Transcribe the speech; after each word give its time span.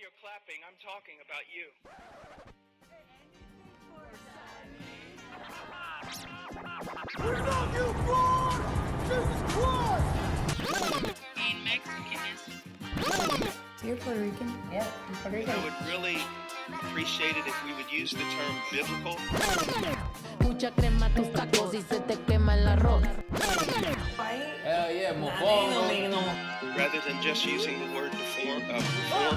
you're 0.00 0.16
clapping, 0.16 0.56
I'm 0.64 0.80
talking 0.80 1.20
about 1.20 1.44
you. 1.52 1.68
Being 11.36 11.60
Mexican 11.64 12.20
is 12.32 12.40
You're 13.84 13.96
Puerto 13.96 14.20
Rican? 14.20 14.48
Yeah, 14.72 14.86
I'm 15.08 15.14
Puerto 15.16 15.36
Rican. 15.36 15.52
I 15.52 15.64
would 15.64 15.76
really 15.86 16.18
appreciate 16.74 17.36
it 17.36 17.46
if 17.46 17.64
we 17.64 17.74
would 17.74 17.90
use 17.90 18.10
the 18.12 18.18
term 18.18 18.54
biblical. 18.70 19.16
Mucha 20.40 20.70
crema 20.72 21.08
tus 21.14 21.28
tacos 21.32 21.74
y 21.74 21.82
se 21.82 22.00
te 22.00 22.16
quema 22.26 22.54
el 22.54 22.68
arroz. 22.68 23.02
Hell 24.64 24.92
yeah, 24.92 25.12
mofongo. 25.14 25.80
rather 26.76 27.00
than 27.00 27.20
just 27.22 27.44
using 27.44 27.78
the 27.78 27.94
word 27.94 28.10
deform, 28.12 28.62
uh, 28.70 28.74
reform. 28.74 29.36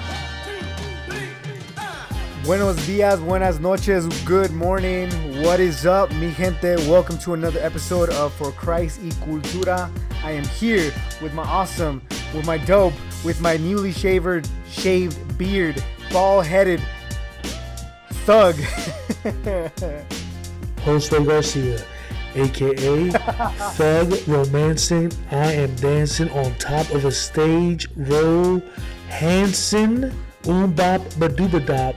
Buenos 2.44 2.76
dias, 2.86 3.20
buenas 3.20 3.58
noches, 3.58 4.06
good 4.24 4.50
morning. 4.52 5.10
What 5.42 5.60
is 5.60 5.86
up, 5.86 6.10
mi 6.12 6.30
gente? 6.32 6.76
Welcome 6.88 7.18
to 7.18 7.34
another 7.34 7.58
episode 7.60 8.10
of 8.10 8.32
For 8.34 8.52
Christ 8.52 9.00
y 9.02 9.10
Cultura. 9.24 9.90
I 10.22 10.32
am 10.32 10.44
here 10.44 10.92
with 11.22 11.32
my 11.32 11.42
awesome, 11.42 12.02
with 12.34 12.46
my 12.46 12.58
dope, 12.58 12.94
with 13.24 13.40
my 13.40 13.56
newly 13.56 13.92
shaved, 13.92 14.48
shaved 14.70 15.38
beard, 15.38 15.82
ball-headed 16.12 16.80
thug. 18.24 18.54
Josue 20.84 21.26
Garcia, 21.26 21.78
aka 22.34 23.10
Thug 23.76 24.14
Romancing. 24.26 25.12
I 25.30 25.52
am 25.52 25.74
dancing 25.76 26.30
on 26.30 26.54
top 26.54 26.90
of 26.90 27.04
a 27.04 27.12
stage 27.12 27.88
roll. 27.96 28.62
Hanson, 29.08 30.12
oom 30.48 30.72
bop, 30.72 31.02
badooba 31.20 31.60
dop. 31.66 31.96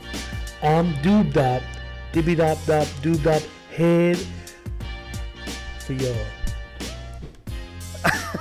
I'm 0.62 0.94
doob 0.95 1.31
dop, 1.34 1.62
dibby 2.11 2.36
dop 2.36 2.58
dop, 2.66 2.88
doob 3.02 3.23
dop, 3.23 3.44
head 3.73 4.17
for 5.80 5.94
y'all. 5.94 6.28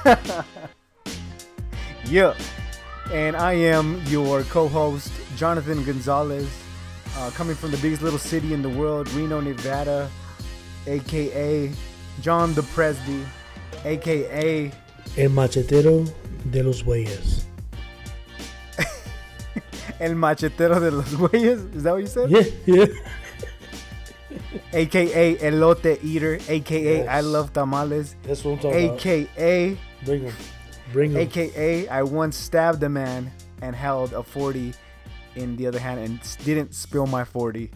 yeah. 2.06 2.34
And 3.12 3.36
I 3.36 3.52
am 3.52 4.02
your 4.06 4.42
co-host, 4.44 5.12
Jonathan 5.36 5.84
Gonzalez, 5.84 6.50
uh, 7.16 7.30
coming 7.30 7.56
from 7.56 7.70
the 7.70 7.76
biggest 7.78 8.02
little 8.02 8.18
city 8.18 8.52
in 8.52 8.62
the 8.62 8.68
world, 8.68 9.10
Reno, 9.12 9.40
Nevada, 9.40 10.10
aka 10.86 11.72
John 12.20 12.54
the 12.54 12.62
Presby, 12.62 13.24
aka 13.84 14.72
El 15.16 15.30
machetero 15.30 16.08
de 16.50 16.62
los 16.62 16.82
bueyes. 16.82 17.44
El 20.00 20.14
Machetero 20.14 20.78
de 20.78 20.90
los 20.90 21.14
Güeyes. 21.14 21.74
Is 21.74 21.82
that 21.84 21.92
what 21.92 22.00
you 22.02 22.06
said? 22.06 22.30
Yeah, 22.30 22.42
yeah. 22.66 22.86
AKA 24.72 25.36
Elote 25.36 26.02
Eater, 26.04 26.38
AKA 26.48 26.98
Yes. 26.98 27.08
I 27.08 27.20
Love 27.20 27.52
Tamales, 27.52 28.14
That's 28.22 28.44
what 28.44 28.52
I'm 28.52 28.58
talking 28.58 28.86
about. 28.88 28.98
AKA 28.98 29.78
Bring 30.04 30.24
them. 30.24 30.34
Bring 30.92 31.12
them. 31.12 31.22
AKA 31.22 31.88
I 31.88 32.02
once 32.02 32.36
stabbed 32.36 32.82
a 32.82 32.88
man 32.88 33.32
and 33.62 33.74
held 33.74 34.12
a 34.12 34.22
40 34.22 34.74
in 35.36 35.56
the 35.56 35.66
other 35.66 35.78
hand 35.78 36.00
and 36.00 36.20
didn't 36.44 36.74
spill 36.74 37.06
my 37.06 37.24
40. 37.24 37.70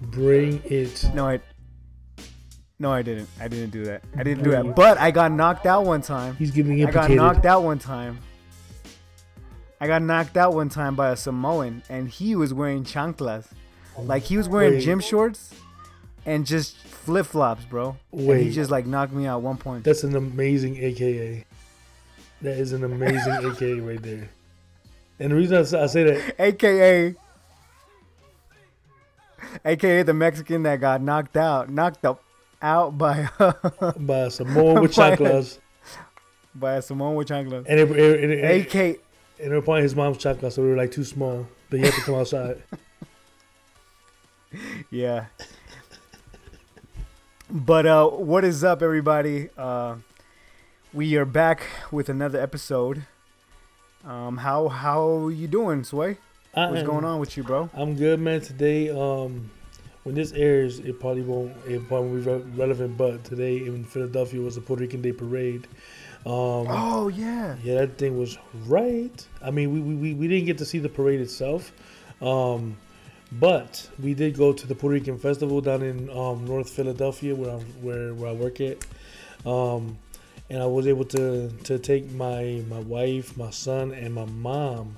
Bring 0.00 0.62
it. 0.64 1.08
No, 1.14 1.26
I 1.26 1.40
No, 2.78 2.92
I 2.92 3.02
didn't. 3.02 3.28
I 3.40 3.48
didn't 3.48 3.70
do 3.70 3.84
that. 3.84 4.04
I 4.16 4.22
didn't 4.22 4.44
do 4.44 4.50
that. 4.50 4.74
But 4.76 4.98
I 4.98 5.10
got 5.10 5.32
knocked 5.32 5.66
out 5.66 5.84
one 5.84 6.02
time. 6.02 6.36
He's 6.36 6.50
getting 6.50 6.84
I 6.86 6.90
got 6.90 7.10
knocked 7.10 7.46
out 7.46 7.62
one 7.62 7.78
time. 7.78 8.18
I 9.80 9.86
got 9.86 10.02
knocked 10.02 10.36
out 10.36 10.54
one 10.54 10.68
time 10.68 10.96
by 10.96 11.10
a 11.10 11.16
Samoan 11.16 11.82
and 11.88 12.08
he 12.08 12.34
was 12.34 12.52
wearing 12.52 12.84
chanclas. 12.84 13.46
Oh, 13.96 14.02
like 14.02 14.22
he 14.24 14.36
was 14.36 14.48
wearing 14.48 14.74
Wait. 14.74 14.82
gym 14.82 15.00
shorts 15.00 15.54
and 16.26 16.46
just 16.46 16.76
flip 16.76 17.26
flops, 17.26 17.64
bro. 17.64 17.96
Wait. 18.10 18.36
And 18.36 18.46
he 18.46 18.50
just 18.52 18.70
like 18.70 18.86
knocked 18.86 19.12
me 19.12 19.26
out 19.26 19.42
one 19.42 19.56
point. 19.56 19.84
That's 19.84 20.04
an 20.04 20.16
amazing 20.16 20.76
AKA. 20.76 21.44
That 22.42 22.58
is 22.58 22.72
an 22.72 22.84
amazing 22.84 23.32
AKA 23.32 23.80
right 23.80 24.02
there. 24.02 24.28
And 25.20 25.32
the 25.32 25.36
reason 25.36 25.58
I 25.58 25.86
say, 25.86 26.04
that, 26.04 26.34
AKA 26.38 27.14
AKA 29.64 30.02
the 30.02 30.14
Mexican 30.14 30.62
that 30.64 30.80
got 30.80 31.00
knocked 31.02 31.36
out, 31.36 31.70
knocked 31.70 32.04
up 32.04 32.22
out 32.60 32.96
by 32.98 33.28
by 33.96 34.28
Samoa 34.28 34.80
with 34.80 34.92
chocolates, 34.92 35.58
by 36.54 36.74
a 36.74 36.82
Samoan 36.82 37.14
with 37.14 37.28
chanclas. 37.28 37.64
and 37.68 37.80
it, 37.80 37.90
it, 37.90 38.24
it, 38.24 38.30
it, 38.30 38.74
AK 38.74 39.00
and 39.40 39.50
they 39.52 39.54
were 39.54 39.62
probably 39.62 39.82
his 39.82 39.94
mom's 39.94 40.18
chocolates, 40.18 40.56
so 40.56 40.62
they 40.62 40.68
were 40.68 40.76
like 40.76 40.90
too 40.92 41.04
small. 41.04 41.46
But 41.70 41.78
he 41.80 41.84
had 41.84 41.94
to 41.94 42.00
come 42.02 42.14
outside. 42.16 42.62
Yeah. 44.90 45.26
But 47.50 47.84
uh 47.84 48.08
what 48.08 48.44
is 48.44 48.64
up 48.64 48.82
everybody? 48.82 49.50
Uh 49.58 49.96
we 50.94 51.16
are 51.16 51.26
back 51.26 51.66
with 51.92 52.08
another 52.08 52.40
episode. 52.40 53.04
Um 54.08 54.38
how 54.38 54.68
how 54.68 55.28
you 55.28 55.46
doing, 55.46 55.84
Sway? 55.84 56.16
I 56.54 56.68
What's 56.70 56.80
am- 56.80 56.86
going 56.86 57.04
on 57.04 57.20
with 57.20 57.36
you, 57.36 57.42
bro? 57.42 57.68
I'm 57.74 57.94
good, 57.94 58.18
man. 58.18 58.40
Today, 58.40 58.88
um, 58.88 59.50
when 60.04 60.14
this 60.14 60.32
airs, 60.32 60.78
it 60.78 60.98
probably 60.98 61.20
won't 61.22 61.52
it 61.66 61.86
probably 61.86 62.22
won't 62.22 62.24
be 62.24 62.30
re- 62.30 62.64
relevant. 62.64 62.96
But 62.96 63.22
today 63.24 63.58
in 63.58 63.84
Philadelphia 63.84 64.40
was 64.40 64.54
the 64.54 64.62
Puerto 64.62 64.80
Rican 64.80 65.02
Day 65.02 65.12
Parade. 65.12 65.68
Um, 66.24 66.66
Oh 66.68 67.08
yeah. 67.08 67.56
Yeah, 67.62 67.74
that 67.80 67.98
thing 67.98 68.18
was 68.18 68.38
right. 68.66 69.26
I 69.42 69.50
mean, 69.50 69.72
we, 69.72 69.80
we, 69.80 70.14
we, 70.14 70.26
didn't 70.26 70.46
get 70.46 70.58
to 70.58 70.64
see 70.64 70.78
the 70.78 70.88
parade 70.88 71.20
itself, 71.20 71.70
um, 72.20 72.76
but 73.30 73.88
we 74.02 74.14
did 74.14 74.36
go 74.36 74.52
to 74.54 74.66
the 74.66 74.74
Puerto 74.74 74.94
Rican 74.94 75.18
Festival 75.18 75.60
down 75.60 75.82
in 75.82 76.08
um, 76.10 76.46
North 76.46 76.70
Philadelphia, 76.70 77.34
where 77.34 77.50
I 77.50 77.58
where 77.82 78.14
where 78.14 78.30
I 78.30 78.32
work 78.32 78.60
at, 78.60 78.78
um, 79.46 79.98
and 80.50 80.62
I 80.62 80.66
was 80.66 80.86
able 80.86 81.04
to 81.06 81.50
to 81.64 81.78
take 81.78 82.10
my 82.12 82.62
my 82.68 82.80
wife, 82.80 83.36
my 83.36 83.50
son, 83.50 83.92
and 83.92 84.14
my 84.14 84.24
mom. 84.26 84.96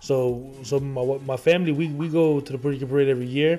So 0.00 0.50
so 0.62 0.80
my 0.80 1.18
my 1.26 1.36
family 1.36 1.72
we, 1.72 1.88
we 1.88 2.08
go 2.08 2.40
to 2.40 2.52
the 2.52 2.58
Puerto 2.58 2.86
parade 2.86 3.08
every 3.08 3.26
year, 3.26 3.58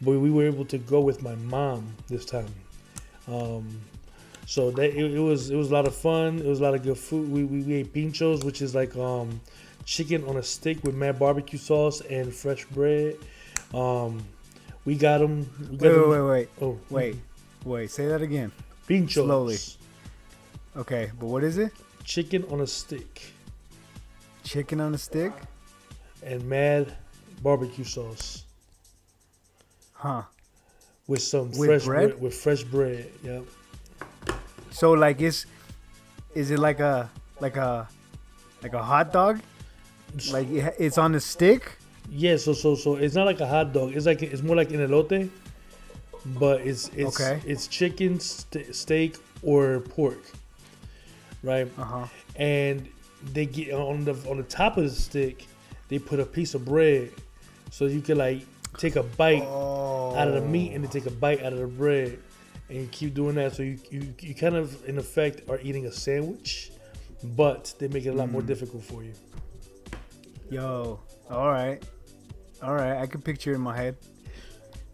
but 0.00 0.12
we 0.18 0.30
were 0.30 0.44
able 0.46 0.64
to 0.66 0.78
go 0.78 1.00
with 1.00 1.22
my 1.22 1.34
mom 1.36 1.94
this 2.08 2.24
time. 2.24 2.52
Um, 3.28 3.80
so 4.46 4.70
that 4.72 4.90
it, 4.96 5.14
it 5.14 5.18
was 5.18 5.50
it 5.50 5.56
was 5.56 5.70
a 5.70 5.74
lot 5.74 5.86
of 5.86 5.94
fun. 5.94 6.38
It 6.38 6.46
was 6.46 6.60
a 6.60 6.62
lot 6.62 6.74
of 6.74 6.82
good 6.82 6.98
food. 6.98 7.30
We, 7.30 7.44
we, 7.44 7.62
we 7.62 7.74
ate 7.74 7.92
pinchos, 7.92 8.44
which 8.44 8.62
is 8.62 8.74
like 8.74 8.96
um, 8.96 9.40
chicken 9.84 10.24
on 10.24 10.36
a 10.36 10.42
stick 10.42 10.82
with 10.84 10.94
mad 10.94 11.18
barbecue 11.18 11.58
sauce 11.58 12.00
and 12.02 12.32
fresh 12.32 12.64
bread. 12.66 13.16
Um, 13.74 14.22
we 14.84 14.94
got 14.94 15.18
them. 15.18 15.48
We 15.70 15.76
got 15.78 15.82
Wait, 15.82 15.90
wait, 15.90 16.02
'em- 16.02 16.10
wait, 16.10 16.20
wait. 16.30 16.48
Oh, 16.62 16.78
Wait. 16.90 17.16
Wait, 17.64 17.90
say 17.90 18.06
that 18.06 18.22
again. 18.22 18.52
pinchos. 18.88 19.24
Slowly. 19.24 19.56
Okay, 20.76 21.10
but 21.18 21.26
what 21.26 21.42
is 21.44 21.58
it? 21.58 21.72
Chicken 22.04 22.44
on 22.50 22.60
a 22.60 22.66
stick 22.66 23.32
Chicken 24.44 24.80
on 24.80 24.94
a 24.94 24.98
stick? 24.98 25.32
and 26.22 26.42
mad 26.48 26.92
barbecue 27.42 27.84
sauce 27.84 28.44
Huh. 29.92 30.22
with 31.06 31.22
some 31.22 31.50
With 31.52 31.68
fresh 31.68 31.84
bread? 31.84 32.20
with 32.20 32.34
fresh 32.34 32.62
bread. 32.64 33.10
Yep. 33.24 33.44
So 34.70 34.92
like 34.92 35.20
is 35.20 35.46
is 36.34 36.50
it 36.50 36.58
like 36.58 36.80
a 36.80 37.10
like 37.40 37.56
a 37.56 37.88
like 38.62 38.74
a 38.74 38.82
hot 38.82 39.12
dog? 39.12 39.40
Like 40.30 40.48
it's 40.78 40.98
on 40.98 41.14
a 41.14 41.20
stick? 41.20 41.76
Yeah, 42.10 42.36
so 42.36 42.52
so 42.52 42.74
so 42.74 42.96
it's 42.96 43.14
not 43.14 43.26
like 43.26 43.40
a 43.40 43.46
hot 43.46 43.72
dog. 43.72 43.94
It's 43.96 44.06
like 44.06 44.22
it's 44.22 44.42
more 44.42 44.56
like 44.56 44.70
an 44.70 44.80
elote, 44.80 45.28
but 46.38 46.60
it's 46.60 46.88
it's 46.94 47.18
Okay. 47.20 47.40
it's 47.46 47.66
chicken, 47.66 48.20
st- 48.20 48.74
steak, 48.74 49.16
or 49.42 49.80
pork, 49.80 50.20
right? 51.46 51.70
Uh-huh. 51.78 52.06
And 52.36 52.88
they 53.32 53.46
get 53.46 53.72
on 53.72 54.04
the 54.04 54.12
on 54.28 54.36
the 54.36 54.42
top 54.42 54.76
of 54.76 54.84
the 54.84 54.90
stick, 54.90 55.46
they 55.88 55.98
put 55.98 56.20
a 56.20 56.26
piece 56.26 56.54
of 56.54 56.64
bread, 56.64 57.10
so 57.70 57.86
you 57.86 58.00
can 58.00 58.18
like 58.18 58.42
take 58.76 58.96
a 58.96 59.02
bite 59.02 59.42
out 59.42 60.28
of 60.28 60.34
the 60.34 60.42
meat 60.42 60.72
and 60.72 60.84
then 60.84 60.90
take 60.90 61.06
a 61.06 61.10
bite 61.10 61.42
out 61.42 61.52
of 61.52 61.58
the 61.58 61.66
bread, 61.66 62.18
and 62.68 62.78
you 62.78 62.88
keep 62.88 63.14
doing 63.14 63.36
that. 63.36 63.54
So 63.54 63.62
you 63.62 63.78
you, 63.90 64.14
you 64.20 64.34
kind 64.34 64.56
of 64.56 64.86
in 64.88 64.98
effect 64.98 65.48
are 65.48 65.60
eating 65.62 65.86
a 65.86 65.92
sandwich, 65.92 66.72
but 67.22 67.74
they 67.78 67.88
make 67.88 68.04
it 68.04 68.10
a 68.10 68.14
lot 68.14 68.30
more 68.30 68.42
difficult 68.42 68.84
for 68.84 69.02
you. 69.02 69.14
Yo. 70.50 71.00
All 71.30 71.50
right. 71.50 71.82
All 72.62 72.74
right, 72.74 72.96
I 72.96 73.06
can 73.06 73.20
picture 73.20 73.52
in 73.54 73.60
my 73.60 73.76
head. 73.76 73.96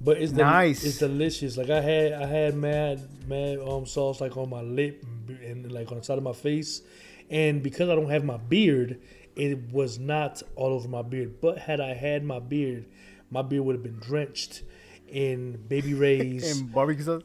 But 0.04 0.18
it's 0.18 0.32
del- 0.32 0.46
Nice. 0.46 0.84
It's 0.84 0.98
delicious. 0.98 1.56
Like 1.56 1.70
I 1.70 1.80
had, 1.80 2.12
I 2.12 2.26
had 2.26 2.54
mad, 2.56 3.00
mad 3.28 3.58
um 3.60 3.86
sauce 3.86 4.20
like 4.20 4.36
on 4.36 4.50
my 4.50 4.60
lip 4.62 5.04
and 5.28 5.70
like 5.70 5.90
on 5.92 5.98
the 5.98 6.04
side 6.04 6.18
of 6.18 6.24
my 6.24 6.32
face, 6.32 6.82
and 7.30 7.62
because 7.62 7.88
I 7.88 7.94
don't 7.94 8.10
have 8.10 8.24
my 8.24 8.36
beard, 8.36 9.00
it 9.36 9.70
was 9.72 9.98
not 9.98 10.42
all 10.56 10.72
over 10.72 10.88
my 10.88 11.02
beard. 11.02 11.40
But 11.40 11.58
had 11.58 11.80
I 11.80 11.94
had 11.94 12.24
my 12.24 12.40
beard, 12.40 12.86
my 13.30 13.42
beard 13.42 13.64
would 13.64 13.76
have 13.76 13.82
been 13.82 14.00
drenched 14.00 14.62
in 15.08 15.56
Baby 15.68 15.94
Ray's 16.04 16.58
And 16.60 16.72
barbecue 16.72 17.04
sauce? 17.04 17.22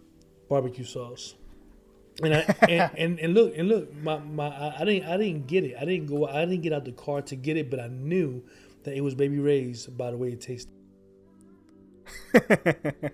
barbecue 0.49 0.85
sauce. 0.85 1.35
And 2.23 2.33
I 2.33 2.39
and, 2.69 2.91
and, 2.97 3.19
and 3.19 3.33
look 3.33 3.57
and 3.57 3.67
look, 3.69 3.93
my, 3.95 4.19
my 4.19 4.47
I, 4.49 4.81
I 4.81 4.85
didn't 4.85 5.09
I 5.09 5.17
didn't 5.17 5.47
get 5.47 5.63
it. 5.63 5.75
I 5.79 5.85
didn't 5.85 6.05
go 6.07 6.27
I 6.27 6.45
didn't 6.45 6.61
get 6.61 6.73
out 6.73 6.85
the 6.85 6.91
car 6.91 7.21
to 7.23 7.35
get 7.35 7.57
it, 7.57 7.71
but 7.71 7.79
I 7.79 7.87
knew 7.87 8.43
that 8.83 8.93
it 8.95 9.01
was 9.01 9.15
baby 9.15 9.39
Ray's 9.39 9.87
by 9.87 10.11
the 10.11 10.17
way 10.17 10.29
it 10.29 10.41
tasted. 10.41 10.69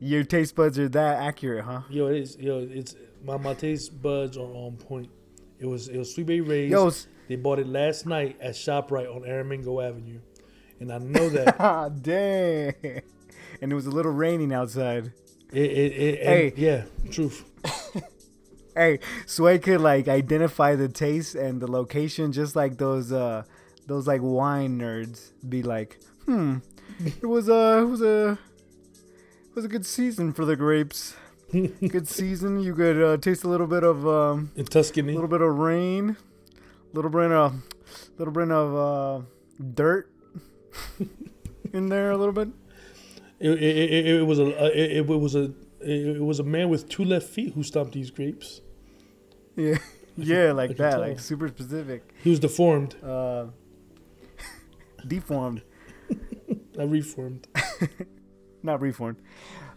Your 0.00 0.24
taste 0.24 0.54
buds 0.56 0.78
are 0.78 0.88
that 0.88 1.22
accurate, 1.22 1.64
huh? 1.64 1.82
Yo, 1.88 2.08
it 2.08 2.16
is. 2.18 2.36
Yo, 2.38 2.66
it's 2.70 2.94
my 3.24 3.36
my 3.36 3.54
taste 3.54 4.00
buds 4.02 4.36
are 4.36 4.40
on 4.42 4.76
point. 4.76 5.08
It 5.58 5.66
was 5.66 5.88
it 5.88 5.96
was 5.96 6.12
Sweet 6.14 6.26
Baby 6.26 6.40
Ray's. 6.42 6.70
Yo, 6.70 6.90
they 7.28 7.36
bought 7.36 7.58
it 7.58 7.66
last 7.66 8.04
night 8.06 8.36
at 8.40 8.52
Shoprite 8.54 9.14
on 9.14 9.22
Aramingo 9.22 9.82
Avenue, 9.86 10.18
and 10.80 10.92
I 10.92 10.98
know 10.98 11.28
that 11.30 11.56
Ah, 11.60 11.88
dang. 11.88 12.74
And 13.62 13.72
it 13.72 13.74
was 13.74 13.86
a 13.86 13.90
little 13.90 14.12
raining 14.12 14.52
outside. 14.52 15.12
it. 15.52 15.56
it, 15.70 15.92
it 15.92 16.18
and- 16.20 16.28
Hey. 16.28 16.52
yeah, 16.56 16.84
truth. 17.10 17.44
Hey, 18.76 18.98
Sway 19.24 19.60
could 19.60 19.80
like 19.80 20.08
identify 20.08 20.74
the 20.74 20.88
taste 20.88 21.36
and 21.36 21.60
the 21.62 21.70
location 21.70 22.32
just 22.32 22.56
like 22.56 22.76
those 22.76 23.12
uh 23.12 23.44
those 23.86 24.08
like 24.08 24.20
wine 24.20 24.80
nerds 24.80 25.30
be 25.48 25.62
like, 25.62 26.00
hmm, 26.24 26.56
it 27.00 27.26
was 27.26 27.48
a 27.48 27.78
it 27.80 27.84
was 27.84 28.02
a 28.02 28.38
it 29.48 29.54
was 29.54 29.64
a 29.64 29.68
good 29.68 29.86
season 29.86 30.32
for 30.32 30.44
the 30.44 30.56
grapes. 30.56 31.16
good 31.52 32.08
season. 32.08 32.60
You 32.60 32.74
could 32.74 33.02
uh, 33.02 33.16
taste 33.18 33.44
a 33.44 33.48
little 33.48 33.66
bit 33.66 33.84
of 33.84 34.06
um 34.06 34.50
In 34.56 34.64
Tuscany, 34.64 35.12
a 35.12 35.14
little 35.14 35.28
bit 35.28 35.40
of 35.40 35.56
rain, 35.56 36.16
a 36.92 36.96
little 36.96 37.10
bit 37.10 37.30
of 37.30 37.54
little 38.18 38.32
bit 38.32 38.50
of 38.50 38.74
uh 38.74 39.24
dirt 39.74 40.10
in 41.72 41.88
there 41.88 42.10
a 42.10 42.16
little 42.16 42.32
bit. 42.32 42.48
it, 43.40 43.50
it, 43.50 43.92
it, 43.92 44.06
it 44.06 44.26
was 44.26 44.38
a 44.38 44.46
it, 44.78 44.96
it 44.98 45.06
was 45.06 45.34
a 45.34 45.52
it, 45.80 46.20
was 46.22 46.40
a 46.40 46.44
man 46.44 46.68
with 46.70 46.88
two 46.88 47.04
left 47.04 47.28
feet 47.28 47.52
who 47.54 47.62
stomped 47.62 47.92
these 47.92 48.10
grapes. 48.10 48.60
Yeah. 49.56 49.78
Yeah, 50.16 50.52
like 50.52 50.76
that, 50.76 51.00
like 51.00 51.18
super 51.18 51.48
specific. 51.48 52.08
He 52.22 52.30
was 52.30 52.38
deformed, 52.38 52.94
Uh 53.02 53.46
deformed, 55.04 55.62
not 56.76 56.90
reformed. 56.90 57.48
not 58.62 58.80
reformed. 58.80 59.18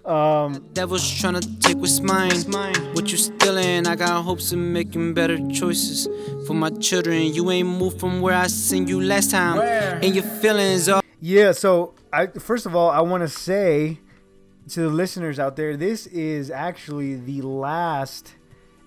Um 0.06 0.70
Devil's 0.74 1.04
tryna 1.04 1.42
take 1.62 1.78
what's 1.78 2.00
mine. 2.00 2.32
What 2.94 3.12
you 3.12 3.18
stealing? 3.18 3.88
I 3.88 3.96
got 3.96 4.24
hopes 4.24 4.52
of 4.54 4.60
making 4.60 5.14
better 5.14 5.38
choices 5.50 6.08
for 6.48 6.54
my 6.54 6.70
children. 6.70 7.34
You 7.34 7.52
ain't 7.52 7.68
moved 7.68 8.00
from 8.00 8.22
where 8.22 8.36
I 8.36 8.48
seen 8.48 8.88
you 8.88 9.02
last 9.02 9.32
time. 9.32 9.60
And 9.60 10.16
your 10.16 10.24
feelings 10.24 10.88
are. 10.88 11.02
Yeah, 11.20 11.52
so 11.52 11.94
I 12.14 12.28
first 12.28 12.66
of 12.66 12.76
all 12.76 12.90
I 12.90 13.02
want 13.02 13.22
to 13.24 13.30
say 13.30 14.00
to 14.70 14.82
the 14.82 14.90
listeners 14.90 15.40
out 15.40 15.56
there, 15.56 15.78
this 15.78 16.08
is 16.08 16.52
actually 16.52 17.16
the 17.16 17.42
last 17.42 18.36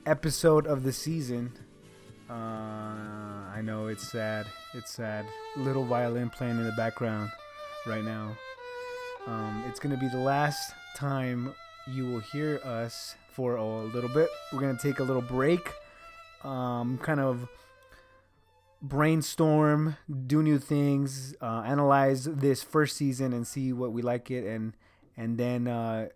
episode 0.07 0.67
of 0.67 0.83
the 0.83 0.93
season. 0.93 1.53
Uh, 2.29 2.33
I 2.33 3.61
know 3.63 3.89
it's 3.89 4.11
sad. 4.11 4.47
It's 4.75 4.93
sad. 4.93 5.27
Little 5.57 5.85
violin 5.85 6.31
playing 6.31 6.59
in 6.59 6.65
the 6.65 6.73
background 6.73 7.31
right 7.87 8.05
now. 8.05 8.37
Um, 9.27 9.65
it's 9.69 9.81
gonna 9.81 9.97
be 9.97 10.09
the 10.09 10.19
last 10.19 10.75
time 10.97 11.55
you 11.87 12.07
will 12.07 12.21
hear 12.21 12.61
us 12.65 13.15
for 13.33 13.57
a 13.57 13.65
little 13.65 14.11
bit. 14.11 14.29
We're 14.53 14.61
gonna 14.61 14.79
take 14.81 14.99
a 14.99 15.05
little 15.05 15.23
break. 15.23 15.73
Um, 16.43 16.99
kind 16.99 17.21
of 17.21 17.49
brainstorm, 18.83 19.97
do 20.27 20.43
new 20.43 20.59
things, 20.59 21.35
uh, 21.41 21.63
analyze 21.67 22.25
this 22.25 22.63
first 22.63 22.97
season 22.97 23.33
and 23.33 23.47
see 23.47 23.73
what 23.73 23.93
we 23.93 24.03
like 24.03 24.31
it, 24.31 24.45
and 24.45 24.75
and 25.17 25.39
then 25.39 25.69
uh, 25.69 26.09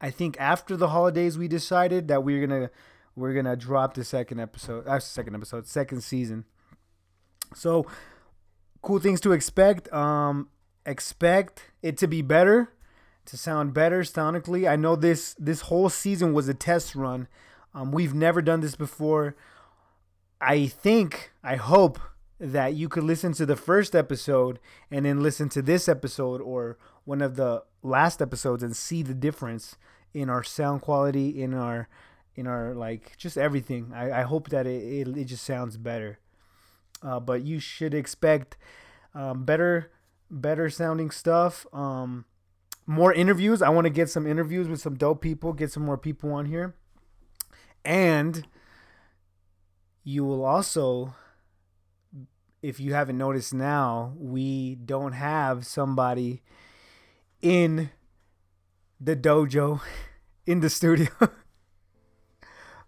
I 0.00 0.10
think 0.10 0.36
after 0.40 0.76
the 0.76 0.88
holidays 0.88 1.38
we 1.38 1.48
decided 1.48 2.08
that 2.08 2.24
we're 2.24 2.46
gonna 2.46 2.70
we're 3.14 3.34
gonna 3.34 3.56
drop 3.56 3.94
the 3.94 4.04
second 4.04 4.40
episode, 4.40 4.86
uh, 4.86 4.98
second 4.98 5.34
episode, 5.34 5.66
second 5.66 6.02
season. 6.02 6.44
So 7.54 7.86
cool 8.82 8.98
things 8.98 9.20
to 9.22 9.32
expect. 9.32 9.92
Um, 9.92 10.48
expect 10.88 11.70
it 11.82 11.96
to 11.98 12.08
be 12.08 12.22
better, 12.22 12.72
to 13.26 13.36
sound 13.36 13.74
better 13.74 14.00
sonically. 14.02 14.68
I 14.68 14.76
know 14.76 14.96
this 14.96 15.34
this 15.34 15.62
whole 15.62 15.88
season 15.88 16.32
was 16.32 16.48
a 16.48 16.54
test 16.54 16.94
run. 16.94 17.28
Um, 17.74 17.92
we've 17.92 18.14
never 18.14 18.42
done 18.42 18.60
this 18.60 18.74
before. 18.74 19.36
I 20.40 20.66
think, 20.66 21.32
I 21.42 21.56
hope 21.56 21.98
that 22.40 22.74
you 22.74 22.88
could 22.88 23.04
listen 23.04 23.32
to 23.34 23.46
the 23.46 23.56
first 23.56 23.94
episode 23.94 24.60
and 24.90 25.04
then 25.04 25.22
listen 25.22 25.48
to 25.50 25.62
this 25.62 25.88
episode 25.88 26.40
or 26.40 26.78
one 27.04 27.20
of 27.20 27.36
the 27.36 27.64
last 27.82 28.22
episodes 28.22 28.62
and 28.62 28.76
see 28.76 29.02
the 29.02 29.14
difference 29.14 29.76
in 30.14 30.30
our 30.30 30.44
sound 30.44 30.80
quality, 30.80 31.42
in 31.42 31.54
our, 31.54 31.88
in 32.36 32.46
our 32.46 32.74
like 32.74 33.16
just 33.16 33.36
everything. 33.36 33.92
I, 33.94 34.20
I 34.20 34.22
hope 34.22 34.48
that 34.50 34.66
it, 34.66 35.08
it, 35.08 35.16
it 35.16 35.24
just 35.24 35.44
sounds 35.44 35.76
better. 35.76 36.20
Uh, 37.02 37.20
but 37.20 37.42
you 37.42 37.58
should 37.58 37.94
expect 37.94 38.56
um, 39.14 39.44
better, 39.44 39.90
better 40.30 40.70
sounding 40.70 41.10
stuff. 41.10 41.66
Um, 41.72 42.24
more 42.86 43.12
interviews. 43.12 43.62
I 43.62 43.68
want 43.68 43.84
to 43.86 43.90
get 43.90 44.08
some 44.08 44.26
interviews 44.26 44.68
with 44.68 44.80
some 44.80 44.96
dope 44.96 45.20
people. 45.20 45.52
Get 45.52 45.72
some 45.72 45.84
more 45.84 45.98
people 45.98 46.32
on 46.32 46.46
here, 46.46 46.74
and 47.84 48.46
you 50.04 50.24
will 50.24 50.44
also 50.44 51.14
if 52.62 52.80
you 52.80 52.94
haven't 52.94 53.18
noticed 53.18 53.54
now 53.54 54.14
we 54.16 54.74
don't 54.74 55.12
have 55.12 55.66
somebody 55.66 56.42
in 57.40 57.90
the 59.00 59.14
dojo 59.14 59.80
in 60.46 60.60
the 60.60 60.70
studio 60.70 61.08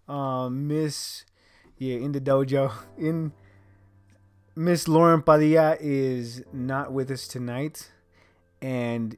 um 0.07 0.67
miss 0.67 1.25
yeah 1.77 1.95
in 1.95 2.11
the 2.11 2.19
dojo 2.19 2.71
in 2.97 3.31
miss 4.55 4.87
lauren 4.87 5.21
padilla 5.21 5.77
is 5.79 6.43
not 6.51 6.91
with 6.91 7.09
us 7.09 7.27
tonight 7.27 7.89
and 8.61 9.17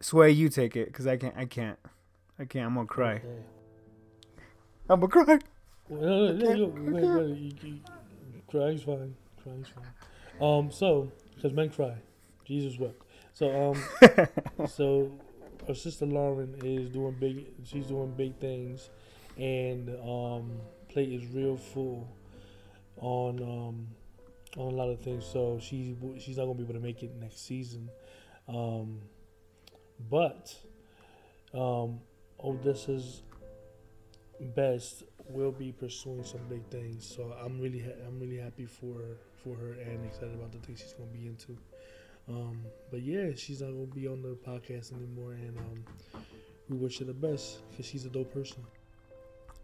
sway 0.00 0.30
you 0.30 0.48
take 0.48 0.76
it 0.76 0.86
because 0.86 1.06
i 1.06 1.16
can't 1.16 1.36
i 1.36 1.44
can't 1.44 1.78
i 2.38 2.44
can't 2.44 2.66
i'm 2.66 2.74
gonna 2.74 2.86
cry 2.86 3.20
i'm 4.90 5.00
gonna 5.00 5.08
cry 5.08 5.38
Well, 5.88 6.36
Crying's 8.48 8.82
fine. 8.82 9.14
Crying's 9.42 9.68
fine. 9.68 9.84
Um, 10.40 10.70
so 10.70 11.10
because 11.34 11.52
men 11.52 11.70
cry, 11.70 11.94
Jesus 12.44 12.78
wept. 12.78 13.02
So 13.34 13.72
um, 13.72 14.66
so 14.68 15.10
our 15.68 15.74
sister 15.74 16.06
Lauren 16.06 16.54
is 16.62 16.90
doing 16.90 17.16
big. 17.18 17.46
She's 17.64 17.86
doing 17.86 18.12
big 18.16 18.36
things, 18.38 18.90
and 19.36 19.88
um, 20.00 20.52
plate 20.88 21.10
is 21.12 21.26
real 21.34 21.56
full 21.56 22.08
on 23.02 23.42
um 23.42 23.88
on 24.56 24.72
a 24.72 24.76
lot 24.76 24.88
of 24.88 25.00
things. 25.00 25.26
So 25.26 25.58
she 25.60 25.96
she's 26.18 26.38
not 26.38 26.44
gonna 26.44 26.54
be 26.54 26.64
able 26.64 26.74
to 26.74 26.80
make 26.80 27.02
it 27.02 27.14
next 27.20 27.46
season. 27.46 27.90
Um, 28.48 29.00
but 30.10 30.54
um, 31.54 32.00
Odessa's 32.42 33.22
best 34.54 35.04
will 35.28 35.52
be 35.52 35.72
pursuing 35.72 36.24
some 36.24 36.40
big 36.48 36.64
things. 36.66 37.06
So 37.06 37.34
I'm 37.44 37.60
really 37.60 37.80
ha- 37.80 38.06
I'm 38.06 38.18
really 38.18 38.38
happy 38.38 38.66
for 38.66 39.18
for 39.42 39.54
her 39.56 39.72
and 39.72 40.04
excited 40.04 40.34
about 40.34 40.52
the 40.52 40.58
things 40.58 40.80
she's 40.80 40.92
gonna 40.92 41.10
be 41.10 41.26
into. 41.26 41.56
Um, 42.28 42.62
but 42.90 43.02
yeah, 43.02 43.30
she's 43.36 43.60
not 43.62 43.72
gonna 43.72 43.86
be 43.86 44.06
on 44.06 44.22
the 44.22 44.36
podcast 44.46 44.92
anymore, 44.92 45.32
and 45.32 45.58
um, 45.58 45.84
we 46.68 46.76
wish 46.76 46.98
her 47.00 47.04
the 47.04 47.12
best 47.12 47.58
because 47.70 47.86
she's 47.86 48.04
a 48.04 48.10
dope 48.10 48.32
person. 48.32 48.64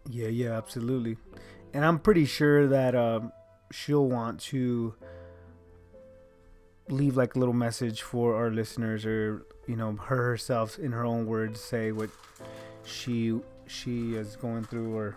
Yeah, 0.09 0.27
yeah, 0.27 0.57
absolutely. 0.57 1.17
And 1.73 1.85
I'm 1.85 1.99
pretty 1.99 2.25
sure 2.25 2.67
that 2.67 2.95
um, 2.95 3.31
she'll 3.71 4.07
want 4.07 4.39
to 4.39 4.93
leave 6.89 7.15
like 7.15 7.35
a 7.35 7.39
little 7.39 7.53
message 7.53 8.01
for 8.01 8.35
our 8.35 8.49
listeners, 8.49 9.05
or 9.05 9.45
you 9.67 9.75
know, 9.75 9.93
her 9.93 10.23
herself 10.23 10.79
in 10.79 10.91
her 10.91 11.05
own 11.05 11.25
words, 11.25 11.59
say 11.59 11.91
what 11.91 12.09
she 12.83 13.39
she 13.67 14.15
is 14.15 14.35
going 14.35 14.63
through, 14.63 14.95
or 14.95 15.15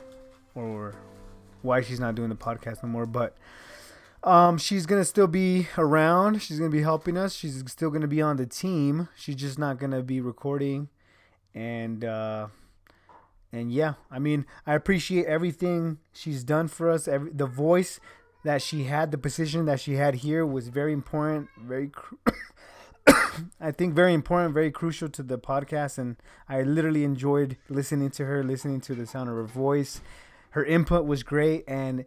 or 0.54 0.94
why 1.62 1.80
she's 1.80 2.00
not 2.00 2.14
doing 2.14 2.28
the 2.28 2.34
podcast 2.36 2.82
no 2.82 2.88
more. 2.88 3.06
But 3.06 3.36
um, 4.22 4.58
she's 4.58 4.86
gonna 4.86 5.04
still 5.04 5.26
be 5.26 5.68
around. 5.78 6.42
She's 6.42 6.58
gonna 6.58 6.70
be 6.70 6.82
helping 6.82 7.16
us. 7.16 7.34
She's 7.34 7.62
still 7.70 7.90
gonna 7.90 8.06
be 8.08 8.20
on 8.20 8.36
the 8.36 8.46
team. 8.46 9.08
She's 9.16 9.36
just 9.36 9.58
not 9.58 9.78
gonna 9.78 10.02
be 10.02 10.20
recording, 10.20 10.88
and. 11.54 12.04
uh 12.04 12.48
and 13.54 13.70
yeah, 13.70 13.94
I 14.10 14.18
mean, 14.18 14.46
I 14.66 14.72
appreciate 14.74 15.26
everything 15.26 15.98
she's 16.10 16.42
done 16.42 16.68
for 16.68 16.90
us. 16.90 17.06
Every 17.06 17.30
the 17.32 17.44
voice 17.44 18.00
that 18.44 18.62
she 18.62 18.84
had, 18.84 19.10
the 19.10 19.18
position 19.18 19.66
that 19.66 19.80
she 19.80 19.94
had 19.94 20.16
here 20.16 20.44
was 20.44 20.68
very 20.68 20.92
important, 20.92 21.48
very 21.60 21.88
cru- 21.88 22.18
I 23.60 23.70
think 23.70 23.94
very 23.94 24.14
important, 24.14 24.54
very 24.54 24.70
crucial 24.70 25.08
to 25.10 25.22
the 25.22 25.38
podcast 25.38 25.98
and 25.98 26.16
I 26.48 26.62
literally 26.62 27.04
enjoyed 27.04 27.56
listening 27.68 28.10
to 28.10 28.24
her, 28.24 28.42
listening 28.42 28.80
to 28.82 28.94
the 28.94 29.06
sound 29.06 29.28
of 29.28 29.36
her 29.36 29.44
voice. 29.44 30.00
Her 30.50 30.64
input 30.64 31.06
was 31.06 31.22
great 31.22 31.64
and 31.66 32.04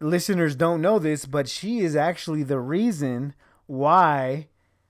listeners 0.00 0.54
don't 0.54 0.80
know 0.80 0.98
this, 0.98 1.26
but 1.26 1.48
she 1.48 1.80
is 1.80 1.96
actually 1.96 2.42
the 2.42 2.60
reason 2.60 3.34
why 3.66 4.48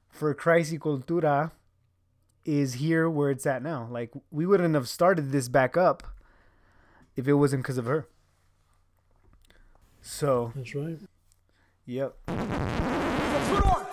for 0.09 0.33
Christ 0.35 0.73
y 0.73 0.79
Cultura 0.79 1.53
is 2.45 2.75
here 2.75 3.09
where 3.11 3.31
it's 3.31 3.47
at 3.47 3.63
now. 3.63 3.89
Like 3.91 4.13
we 4.31 4.47
wouldn't 4.47 4.75
have 4.75 4.89
started 4.89 5.33
this 5.33 5.49
back 5.49 5.77
up 5.77 6.03
if 7.17 7.27
it 7.27 7.35
wasn't 7.35 7.63
because 7.63 7.79
of 7.79 7.87
her. 7.87 8.07
So 10.09 10.53
That's 10.55 10.73
right. 10.75 10.97
Yep. 11.87 12.15
Put 12.27 12.37
on 12.39 13.87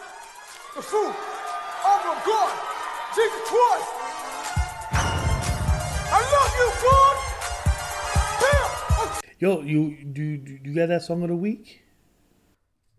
the 0.76 0.80
of 0.80 2.20
God, 2.24 2.54
Jesus 3.16 3.42
Christ. 3.50 3.90
I 6.14 6.20
love 6.34 6.54
you, 6.60 6.70
God. 6.84 7.18
Yo, 9.40 9.62
you 9.64 10.06
do 10.06 10.38
do 10.38 10.60
you 10.64 10.76
got 10.76 10.90
that 10.90 11.02
song 11.02 11.24
of 11.24 11.30
the 11.30 11.36
week? 11.36 11.82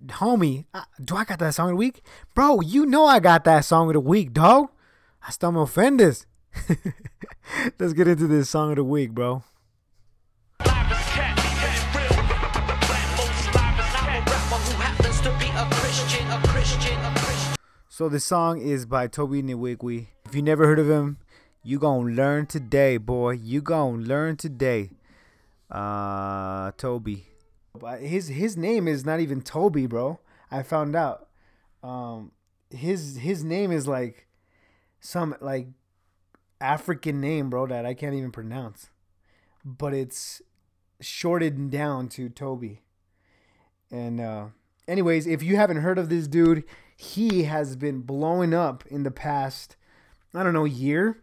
Homie, 0.06 0.66
do 1.02 1.14
I 1.14 1.24
got 1.24 1.38
that 1.38 1.54
song 1.54 1.68
of 1.68 1.72
the 1.74 1.76
week? 1.76 2.02
Bro, 2.34 2.62
you 2.62 2.84
know 2.84 3.06
I 3.06 3.20
got 3.20 3.44
that 3.44 3.64
song 3.64 3.86
of 3.90 3.94
the 3.94 4.00
week, 4.00 4.32
dog. 4.32 4.70
Hasta 5.20 5.52
me 5.52 5.58
ofendes. 5.58 6.26
Let's 7.78 7.92
get 7.92 8.08
into 8.08 8.26
this 8.26 8.50
song 8.50 8.70
of 8.70 8.76
the 8.76 8.84
week, 8.84 9.12
bro. 9.12 9.44
So 17.96 18.08
the 18.08 18.18
song 18.18 18.60
is 18.60 18.86
by 18.86 19.06
Tobe 19.06 19.34
Nwigwe. 19.34 20.08
If 20.24 20.34
you 20.34 20.42
never 20.42 20.66
heard 20.66 20.80
of 20.80 20.90
him, 20.90 21.18
you 21.62 21.78
gonna 21.78 22.10
learn 22.10 22.46
today, 22.46 22.96
boy. 22.96 23.34
You 23.34 23.62
gonna 23.62 23.98
learn 23.98 24.36
today. 24.36 24.90
Uh, 25.70 26.72
Tobe. 26.72 27.18
But 27.78 28.00
his 28.00 28.26
his 28.26 28.56
name 28.56 28.88
is 28.88 29.04
not 29.04 29.20
even 29.20 29.42
Tobe, 29.42 29.88
bro. 29.88 30.18
I 30.50 30.64
found 30.64 30.96
out. 30.96 31.28
Um, 31.84 32.32
his 32.68 33.18
his 33.18 33.44
name 33.44 33.70
is 33.70 33.86
like 33.86 34.26
some 34.98 35.36
like 35.40 35.68
African 36.60 37.20
name, 37.20 37.48
bro, 37.48 37.68
that 37.68 37.86
I 37.86 37.94
can't 37.94 38.16
even 38.16 38.32
pronounce. 38.32 38.90
But 39.64 39.94
it's 39.94 40.42
shorted 41.00 41.70
down 41.70 42.08
to 42.08 42.28
Tobe. 42.28 42.78
And 43.92 44.20
uh 44.20 44.46
anyways, 44.88 45.28
if 45.28 45.44
you 45.44 45.54
haven't 45.54 45.76
heard 45.76 45.98
of 45.98 46.08
this 46.08 46.26
dude, 46.26 46.64
he 46.96 47.44
has 47.44 47.76
been 47.76 48.00
blowing 48.00 48.54
up 48.54 48.84
in 48.88 49.02
the 49.02 49.10
past 49.10 49.76
I 50.36 50.42
don't 50.42 50.52
know, 50.54 50.64
year. 50.64 51.22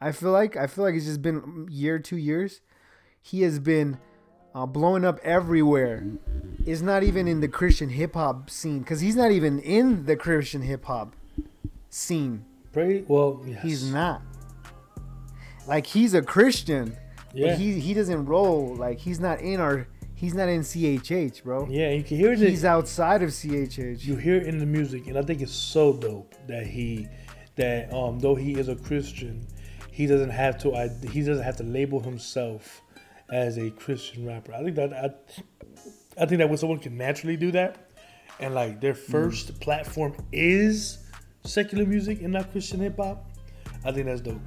I 0.00 0.12
feel 0.12 0.30
like 0.30 0.56
I 0.56 0.66
feel 0.66 0.84
like 0.84 0.94
it's 0.94 1.06
just 1.06 1.22
been 1.22 1.66
year, 1.70 1.98
2 1.98 2.16
years. 2.16 2.60
He 3.22 3.42
has 3.42 3.58
been 3.58 3.98
uh, 4.54 4.66
blowing 4.66 5.04
up 5.04 5.18
everywhere. 5.22 6.04
It's 6.66 6.82
not 6.82 7.02
even 7.02 7.26
in 7.28 7.40
the 7.40 7.48
Christian 7.48 7.88
hip 7.88 8.14
hop 8.14 8.50
scene 8.50 8.84
cuz 8.84 9.00
he's 9.00 9.16
not 9.16 9.30
even 9.30 9.58
in 9.60 10.04
the 10.06 10.16
Christian 10.16 10.62
hip 10.62 10.84
hop 10.84 11.16
scene. 11.88 12.44
Pray 12.72 13.04
well, 13.08 13.42
yes. 13.46 13.62
He's 13.62 13.90
not. 13.92 14.22
Like 15.66 15.86
he's 15.86 16.12
a 16.14 16.22
Christian, 16.22 16.96
Yeah. 17.32 17.48
but 17.52 17.58
he 17.58 17.78
he 17.80 17.94
doesn't 17.94 18.26
roll 18.26 18.74
like 18.74 18.98
he's 18.98 19.20
not 19.20 19.40
in 19.40 19.60
our 19.60 19.86
he's 20.22 20.34
not 20.34 20.48
in 20.48 20.60
CHH, 20.60 21.42
bro. 21.42 21.66
Yeah, 21.68 21.90
you 21.90 22.04
can 22.04 22.16
hear 22.16 22.32
it. 22.32 22.38
He's 22.38 22.64
outside 22.64 23.22
of 23.22 23.30
CHH. 23.30 24.04
you 24.04 24.14
hear 24.14 24.36
it 24.36 24.46
in 24.46 24.58
the 24.58 24.64
music, 24.64 25.08
and 25.08 25.18
I 25.18 25.22
think 25.22 25.42
it's 25.42 25.52
so 25.52 25.92
dope 25.92 26.34
that 26.46 26.64
he 26.66 27.08
that 27.56 27.92
um 27.92 28.20
though 28.20 28.36
he 28.36 28.52
is 28.52 28.68
a 28.68 28.76
Christian, 28.76 29.46
he 29.90 30.06
doesn't 30.06 30.30
have 30.30 30.56
to 30.58 30.74
I, 30.74 30.88
he 31.10 31.22
doesn't 31.22 31.42
have 31.44 31.56
to 31.56 31.64
label 31.64 32.00
himself 32.00 32.80
as 33.30 33.58
a 33.58 33.70
Christian 33.72 34.24
rapper. 34.24 34.54
I 34.54 34.62
think 34.62 34.76
that 34.76 34.92
I, 34.94 35.10
I 36.22 36.26
think 36.26 36.38
that 36.38 36.48
when 36.48 36.56
someone 36.56 36.78
can 36.78 36.96
naturally 36.96 37.36
do 37.36 37.50
that, 37.50 37.90
and 38.38 38.54
like 38.54 38.80
their 38.80 38.94
first 38.94 39.60
platform 39.60 40.14
is 40.30 40.98
secular 41.44 41.84
music 41.84 42.22
and 42.22 42.32
not 42.32 42.52
Christian 42.52 42.78
hip 42.78 42.96
hop, 42.96 43.28
I 43.84 43.90
think 43.90 44.06
that's 44.06 44.20
dope. 44.20 44.40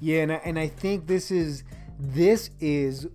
Yeah, 0.00 0.22
and 0.22 0.32
I, 0.32 0.36
and 0.44 0.58
I 0.58 0.66
think 0.66 1.06
this 1.06 1.30
is 1.30 1.62
this 1.98 2.50
is 2.60 3.06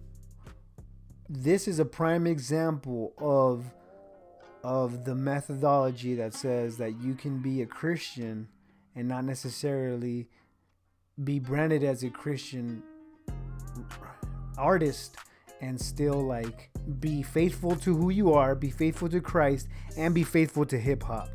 this 1.33 1.65
is 1.65 1.79
a 1.79 1.85
prime 1.85 2.27
example 2.27 3.13
of 3.17 3.73
of 4.63 5.05
the 5.05 5.15
methodology 5.15 6.13
that 6.13 6.33
says 6.33 6.77
that 6.77 7.01
you 7.01 7.15
can 7.15 7.41
be 7.41 7.61
a 7.61 7.65
Christian 7.65 8.47
and 8.95 9.07
not 9.07 9.23
necessarily 9.23 10.27
be 11.23 11.39
branded 11.39 11.83
as 11.83 12.03
a 12.03 12.09
Christian 12.09 12.83
artist 14.57 15.15
and 15.61 15.79
still 15.79 16.21
like 16.21 16.69
be 16.99 17.23
faithful 17.23 17.75
to 17.77 17.95
who 17.95 18.09
you 18.09 18.33
are, 18.33 18.53
be 18.53 18.69
faithful 18.69 19.07
to 19.09 19.21
Christ, 19.21 19.67
and 19.97 20.13
be 20.13 20.23
faithful 20.23 20.65
to 20.65 20.77
hip 20.77 21.01
hop. 21.01 21.29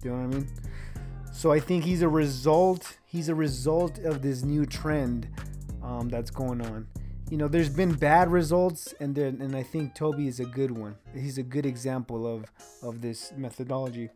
Do 0.00 0.08
you 0.08 0.14
know 0.14 0.26
what 0.26 0.34
I 0.34 0.38
mean? 0.38 0.48
So 1.32 1.52
I 1.52 1.60
think 1.60 1.84
he's 1.84 2.02
a 2.02 2.08
result. 2.08 2.96
He's 3.04 3.28
a 3.28 3.34
result 3.34 3.98
of 3.98 4.22
this 4.22 4.42
new 4.42 4.64
trend 4.64 5.28
um, 5.82 6.08
that's 6.08 6.30
going 6.30 6.62
on. 6.62 6.86
You 7.30 7.36
know, 7.36 7.46
there's 7.46 7.68
been 7.68 7.92
bad 7.92 8.32
results, 8.32 8.94
and 9.00 9.14
there, 9.14 9.26
and 9.26 9.54
I 9.54 9.62
think 9.62 9.94
Tobe 9.94 10.20
is 10.20 10.40
a 10.40 10.46
good 10.46 10.70
one. 10.70 10.96
He's 11.14 11.36
a 11.36 11.42
good 11.42 11.66
example 11.66 12.26
of 12.26 12.46
of 12.82 13.02
this 13.02 13.32
methodology. 13.36 14.08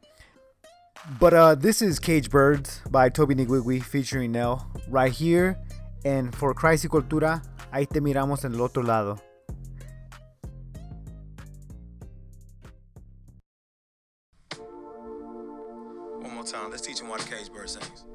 But 1.21 1.35
uh, 1.35 1.55
this 1.55 1.83
is 1.83 1.99
Cage 1.99 2.31
Birds 2.31 2.81
by 2.91 3.11
Tobe 3.11 3.33
Nwigwe 3.33 3.83
featuring 3.83 4.33
Nell 4.33 4.67
right 4.89 5.13
here, 5.13 5.59
and 6.07 6.35
for 6.35 6.55
Christ 6.55 6.85
y 6.85 6.89
Cultura, 6.89 7.43
ahí 7.71 7.87
te 7.87 8.01
miramos 8.01 8.47
en 8.47 8.55
el 8.55 8.63
otro 8.63 8.83
lado. 8.83 9.21
One 16.23 16.35
more 16.35 16.45
time. 16.45 16.71
Let's 16.71 16.81
teach 16.81 16.99
them 16.99 17.09
why 17.09 17.19
the 17.19 17.25
cage 17.25 17.53
bird 17.53 17.69
sings. 17.69 18.07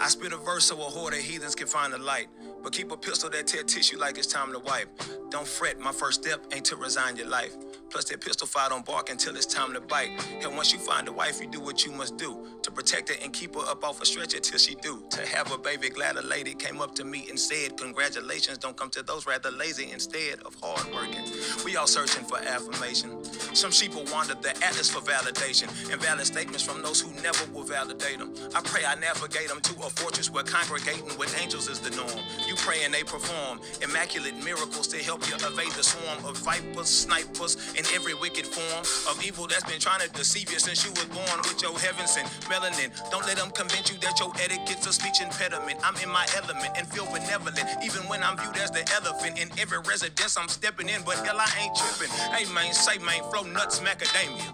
I 0.00 0.08
spit 0.08 0.32
a 0.32 0.36
verse 0.36 0.66
so 0.66 0.76
a 0.80 0.84
horde 0.84 1.14
of 1.14 1.20
heathens 1.20 1.54
can 1.54 1.66
find 1.66 1.92
the 1.92 1.98
light. 1.98 2.28
But 2.62 2.72
keep 2.72 2.92
a 2.92 2.96
pistol 2.96 3.30
that 3.30 3.46
tear 3.46 3.62
tissue 3.62 3.98
like 3.98 4.18
it's 4.18 4.26
time 4.26 4.52
to 4.52 4.58
wipe. 4.58 4.88
Don't 5.30 5.46
fret, 5.46 5.78
my 5.80 5.92
first 5.92 6.22
step 6.22 6.44
ain't 6.52 6.64
to 6.66 6.76
resign 6.76 7.16
your 7.16 7.28
life. 7.28 7.56
Plus, 7.90 8.04
that 8.06 8.20
pistol 8.20 8.46
fire 8.46 8.68
don't 8.68 8.84
bark 8.84 9.10
until 9.10 9.36
it's 9.36 9.46
time 9.46 9.72
to 9.74 9.80
bite. 9.80 10.10
And 10.42 10.56
once 10.56 10.72
you 10.72 10.78
find 10.78 11.08
a 11.08 11.12
wife, 11.12 11.40
you 11.40 11.48
do 11.48 11.60
what 11.60 11.86
you 11.86 11.92
must 11.92 12.16
do 12.18 12.46
to 12.62 12.70
protect 12.70 13.08
her 13.08 13.14
and 13.22 13.32
keep 13.32 13.54
her 13.54 13.62
up 13.62 13.84
off 13.84 14.02
a 14.02 14.06
stretcher 14.06 14.40
till 14.40 14.58
she 14.58 14.74
do. 14.76 15.04
To 15.10 15.26
have 15.26 15.52
a 15.52 15.58
baby, 15.58 15.88
glad 15.88 16.16
a 16.16 16.22
lady 16.22 16.54
came 16.54 16.80
up 16.80 16.94
to 16.96 17.04
me 17.04 17.26
and 17.30 17.38
said, 17.38 17.76
Congratulations, 17.78 18.58
don't 18.58 18.76
come 18.76 18.90
to 18.90 19.02
those 19.02 19.26
rather 19.26 19.50
lazy 19.50 19.90
instead 19.92 20.40
of 20.40 20.54
hard 20.62 20.86
working. 20.92 21.24
We 21.64 21.76
all 21.76 21.86
searching 21.86 22.24
for 22.24 22.38
affirmation. 22.38 23.15
Some 23.56 23.70
sheep 23.70 23.94
will 23.94 24.04
wander 24.12 24.34
the 24.34 24.50
atlas 24.62 24.90
for 24.90 25.00
validation 25.00 25.72
and 25.90 25.98
valid 25.98 26.26
statements 26.26 26.62
from 26.62 26.82
those 26.82 27.00
who 27.00 27.08
never 27.22 27.40
will 27.54 27.64
validate 27.64 28.18
them. 28.18 28.34
I 28.54 28.60
pray 28.60 28.84
I 28.84 28.96
navigate 28.96 29.48
them 29.48 29.62
to 29.62 29.72
a 29.80 29.88
fortress 29.88 30.30
where 30.30 30.44
congregating 30.44 31.16
with 31.16 31.32
angels 31.40 31.66
is 31.66 31.80
the 31.80 31.88
norm. 31.96 32.20
You 32.46 32.54
pray 32.56 32.84
and 32.84 32.92
they 32.92 33.02
perform 33.02 33.60
immaculate 33.80 34.36
miracles 34.44 34.86
to 34.88 34.98
help 34.98 35.24
you 35.26 35.36
evade 35.36 35.72
the 35.72 35.82
swarm 35.82 36.22
of 36.26 36.36
vipers, 36.44 36.88
snipers, 36.88 37.56
and 37.72 37.88
every 37.96 38.12
wicked 38.12 38.44
form 38.44 38.84
of 39.08 39.24
evil 39.24 39.46
that's 39.46 39.64
been 39.64 39.80
trying 39.80 40.04
to 40.04 40.12
deceive 40.12 40.52
you 40.52 40.58
since 40.60 40.84
you 40.84 40.92
was 40.92 41.08
born 41.16 41.40
with 41.48 41.56
your 41.62 41.72
heavens 41.80 42.12
and 42.20 42.28
melanin. 42.52 42.92
Don't 43.10 43.24
let 43.24 43.40
them 43.40 43.48
convince 43.56 43.88
you 43.88 43.96
that 44.04 44.20
your 44.20 44.36
etiquette's 44.36 44.86
a 44.86 44.92
speech 44.92 45.24
impediment. 45.24 45.80
I'm 45.80 45.96
in 46.04 46.12
my 46.12 46.28
element 46.36 46.76
and 46.76 46.86
feel 46.92 47.08
benevolent, 47.08 47.64
even 47.80 48.04
when 48.04 48.22
I'm 48.22 48.36
viewed 48.36 48.60
as 48.60 48.70
the 48.70 48.84
elephant 49.00 49.40
in 49.40 49.48
every 49.56 49.80
residence 49.80 50.36
I'm 50.36 50.52
stepping 50.52 50.90
in. 50.90 51.00
But 51.08 51.24
hell, 51.24 51.40
I 51.40 51.48
ain't 51.56 51.72
tripping. 51.72 52.12
Hey 52.36 52.44
man, 52.52 52.74
say 52.76 53.00
man, 53.00 53.24
flow 53.32 53.45
nuts, 53.52 53.80
macadamia. 53.80 54.52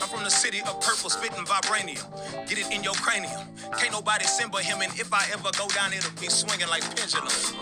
I'm 0.00 0.08
from 0.08 0.24
the 0.24 0.30
city 0.30 0.60
of 0.60 0.80
purple, 0.80 1.10
spitting 1.10 1.44
vibranium. 1.44 2.02
Get 2.48 2.58
it 2.58 2.70
in 2.72 2.82
your 2.82 2.94
cranium. 2.94 3.40
Can't 3.78 3.92
nobody 3.92 4.24
send 4.24 4.52
but 4.52 4.62
him, 4.62 4.80
and 4.80 4.92
if 4.98 5.12
I 5.12 5.24
ever 5.32 5.50
go 5.58 5.68
down, 5.68 5.92
it'll 5.92 6.20
be 6.20 6.28
swinging 6.28 6.68
like 6.68 6.82
pendulums. 6.96 7.54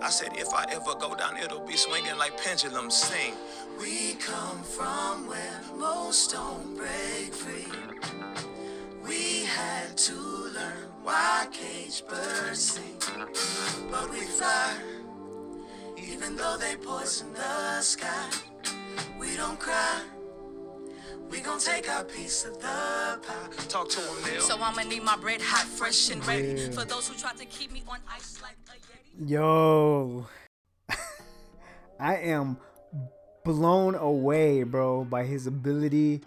I 0.00 0.10
said, 0.10 0.30
if 0.36 0.54
I 0.54 0.64
ever 0.70 0.94
go 0.98 1.14
down, 1.14 1.36
it'll 1.36 1.66
be 1.66 1.76
swinging 1.76 2.16
like 2.16 2.42
pendulums. 2.42 2.96
Sing. 2.96 3.34
We 3.80 4.14
come 4.14 4.62
from 4.62 5.26
where 5.26 5.60
most 5.76 6.32
don't 6.32 6.76
break 6.76 7.34
free. 7.34 7.66
We 9.06 9.44
had 9.44 9.96
to 9.96 10.14
learn 10.14 10.88
why 11.02 11.46
cage 11.50 12.02
birds 12.06 12.60
sing, 12.60 12.96
but 13.90 14.10
we 14.10 14.20
fly, 14.20 14.76
even 15.96 16.36
though 16.36 16.56
they 16.58 16.76
poison 16.76 17.32
the 17.32 17.80
sky. 17.80 18.47
We 19.18 19.36
don't 19.36 19.58
cry. 19.58 20.02
We 21.30 21.40
gon' 21.40 21.58
take 21.58 21.90
our 21.90 22.04
piece 22.04 22.44
of 22.44 22.54
the 22.54 23.18
pie. 23.22 23.66
Talk 23.68 23.88
to 23.90 24.00
him, 24.00 24.32
Neil. 24.32 24.40
So 24.40 24.56
I'ma 24.60 24.82
need 24.82 25.02
my 25.02 25.16
bread 25.16 25.42
hot, 25.42 25.66
fresh, 25.66 26.10
and 26.10 26.26
ready. 26.26 26.70
For 26.70 26.84
those 26.84 27.08
who 27.08 27.14
try 27.16 27.32
to 27.34 27.44
keep 27.44 27.70
me 27.70 27.82
on 27.88 27.98
ice 28.10 28.40
like 28.40 28.56
a 28.68 29.22
Yeti. 29.22 29.30
Yo, 29.30 30.26
I 32.00 32.16
am 32.16 32.56
blown 33.44 33.94
away, 33.94 34.62
bro, 34.62 35.04
by 35.04 35.24
his 35.24 35.46
ability, 35.46 36.22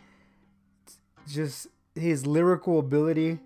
just 1.28 1.68
his 1.96 2.28
lyrical 2.28 2.80
ability, 2.80 3.40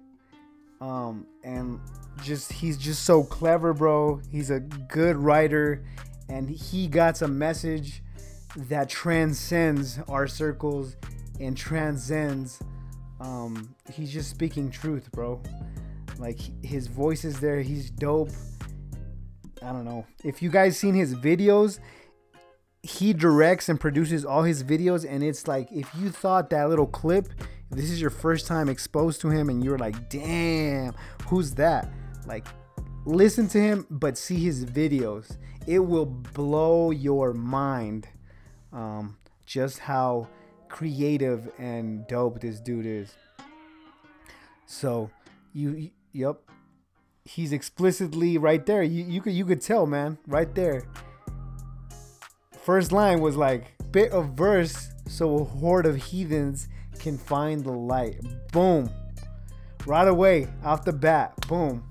um, 0.82 1.26
and 1.44 1.80
just 2.22 2.52
he's 2.52 2.78
just 2.78 3.04
so 3.04 3.24
clever, 3.24 3.74
bro. 3.74 4.22
He's 4.30 4.50
a 4.50 4.60
good 4.60 5.16
writer, 5.16 5.86
and 6.28 6.50
he 6.50 6.88
got 6.88 7.16
some 7.18 7.38
message 7.38 8.02
that 8.56 8.90
transcends 8.90 10.00
our 10.08 10.28
circles 10.28 10.96
and 11.40 11.56
transcends. 11.58 12.60
Um, 13.20 13.76
he's 13.92 14.12
just 14.12 14.30
speaking 14.30 14.70
truth, 14.70 15.12
bro. 15.12 15.42
Like 16.18 16.40
his 16.64 16.88
voice 16.88 17.26
is 17.26 17.40
there. 17.40 17.62
He's 17.62 17.90
dope. 17.90 18.30
I 19.62 19.72
don't 19.72 19.86
know. 19.86 20.06
If 20.24 20.42
you 20.42 20.50
guys 20.50 20.78
seen 20.78 20.94
his 20.94 21.16
videos, 21.16 21.80
he 22.86 23.14
directs 23.14 23.68
and 23.68 23.80
produces 23.80 24.24
all 24.24 24.44
his 24.44 24.64
videos 24.64 25.10
and 25.10 25.24
it's 25.24 25.48
like 25.48 25.72
if 25.72 25.90
you 26.00 26.12
thought 26.12 26.52
that 26.52 26.70
little 26.70 26.86
clip 26.86 27.30
this 27.72 27.90
is 27.90 28.00
your 28.00 28.12
first 28.12 28.46
time 28.46 28.70
exposed 28.70 29.20
to 29.20 29.28
him 29.28 29.50
and 29.50 29.64
you're 29.64 29.80
like 29.80 30.08
damn 30.08 30.94
who's 31.26 31.56
that 31.56 31.90
like 32.28 32.46
listen 33.06 33.48
to 33.48 33.60
him 33.60 33.88
but 33.90 34.20
see 34.20 34.36
his 34.36 34.66
videos 34.66 35.38
it 35.66 35.80
will 35.80 36.06
blow 36.06 36.92
your 36.92 37.34
mind 37.34 38.08
um, 38.76 39.18
just 39.48 39.80
how 39.80 40.28
creative 40.70 41.50
and 41.58 42.06
dope 42.08 42.40
this 42.42 42.60
dude 42.60 42.86
is 42.86 43.16
so 44.68 45.10
you 45.54 45.90
yep 46.12 46.38
he's 47.24 47.52
explicitly 47.52 48.38
right 48.38 48.68
there 48.68 48.84
you, 48.84 49.04
you 49.06 49.22
could 49.22 49.34
you 49.34 49.46
could 49.46 49.62
tell 49.62 49.88
man 49.88 50.18
right 50.28 50.54
there 50.54 50.84
first 52.62 52.92
line 52.92 53.20
was 53.20 53.36
like 53.36 53.74
bit 53.92 54.12
of 54.12 54.30
verse 54.34 54.90
so 55.08 55.38
a 55.38 55.44
horde 55.44 55.86
of 55.86 55.96
heathens 55.96 56.68
can 57.00 57.18
find 57.18 57.64
the 57.64 57.72
light. 57.72 58.20
Boom. 58.52 58.90
Right 59.86 60.08
away, 60.08 60.48
off 60.64 60.84
the 60.84 60.94
bat. 60.94 61.34
Boom. 61.48 61.84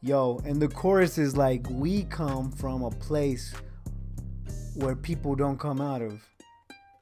Yo, 0.00 0.40
and 0.44 0.60
the 0.62 0.68
chorus 0.68 1.18
is 1.18 1.36
like, 1.36 1.68
we 1.68 2.04
come 2.04 2.50
from 2.52 2.82
a 2.82 2.90
place 2.90 3.52
where 4.78 4.94
people 4.94 5.34
don't 5.34 5.58
come 5.58 5.80
out 5.80 6.02
of. 6.02 6.22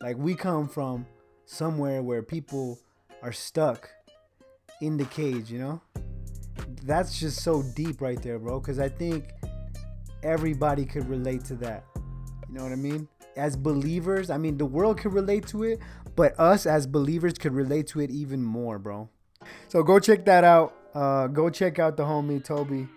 Like, 0.00 0.16
we 0.16 0.34
come 0.34 0.66
from 0.66 1.06
somewhere 1.44 2.02
where 2.02 2.22
people 2.22 2.78
are 3.22 3.32
stuck 3.32 3.90
in 4.80 4.96
the 4.96 5.04
cage, 5.04 5.50
you 5.50 5.58
know? 5.58 5.80
That's 6.84 7.18
just 7.18 7.42
so 7.42 7.62
deep 7.74 8.00
right 8.00 8.20
there, 8.22 8.38
bro. 8.38 8.60
Because 8.60 8.78
I 8.78 8.88
think 8.88 9.30
everybody 10.22 10.86
could 10.86 11.06
relate 11.08 11.44
to 11.46 11.54
that. 11.56 11.84
You 12.48 12.54
know 12.54 12.62
what 12.62 12.72
I 12.72 12.76
mean? 12.76 13.08
As 13.36 13.56
believers, 13.56 14.30
I 14.30 14.38
mean, 14.38 14.56
the 14.56 14.64
world 14.64 14.98
could 14.98 15.12
relate 15.12 15.46
to 15.48 15.64
it, 15.64 15.80
but 16.14 16.38
us 16.40 16.64
as 16.64 16.86
believers 16.86 17.34
could 17.34 17.52
relate 17.52 17.86
to 17.88 18.00
it 18.00 18.10
even 18.10 18.42
more, 18.42 18.78
bro. 18.78 19.10
So 19.68 19.82
go 19.82 19.98
check 19.98 20.24
that 20.24 20.44
out. 20.44 20.74
Uh, 20.94 21.26
go 21.26 21.50
check 21.50 21.78
out 21.78 21.98
the 21.98 22.04
homie 22.04 22.42
Tobe. 22.42 22.88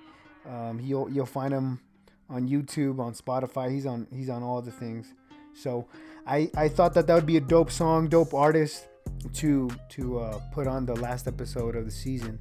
Um, 0.48 0.80
you'll 0.82 1.10
you'll 1.12 1.26
find 1.26 1.54
him 1.54 1.82
on 2.30 2.48
YouTube, 2.48 3.00
on 3.00 3.14
Spotify. 3.14 3.72
He's 3.72 3.86
on 3.86 4.08
he's 4.14 4.30
on 4.30 4.44
all 4.44 4.62
the 4.62 4.72
things. 4.72 5.14
So 5.54 5.88
I 6.26 6.50
I 6.56 6.68
thought 6.68 6.94
that 6.94 7.08
that 7.08 7.16
would 7.16 7.26
be 7.26 7.38
a 7.38 7.42
dope 7.42 7.72
song, 7.72 8.08
dope 8.08 8.34
artist 8.34 8.88
to 9.34 9.70
to 9.90 10.20
uh, 10.20 10.40
put 10.52 10.68
on 10.68 10.86
the 10.86 10.96
last 10.96 11.28
episode 11.28 11.76
of 11.76 11.86
the 11.86 11.92
season, 11.92 12.40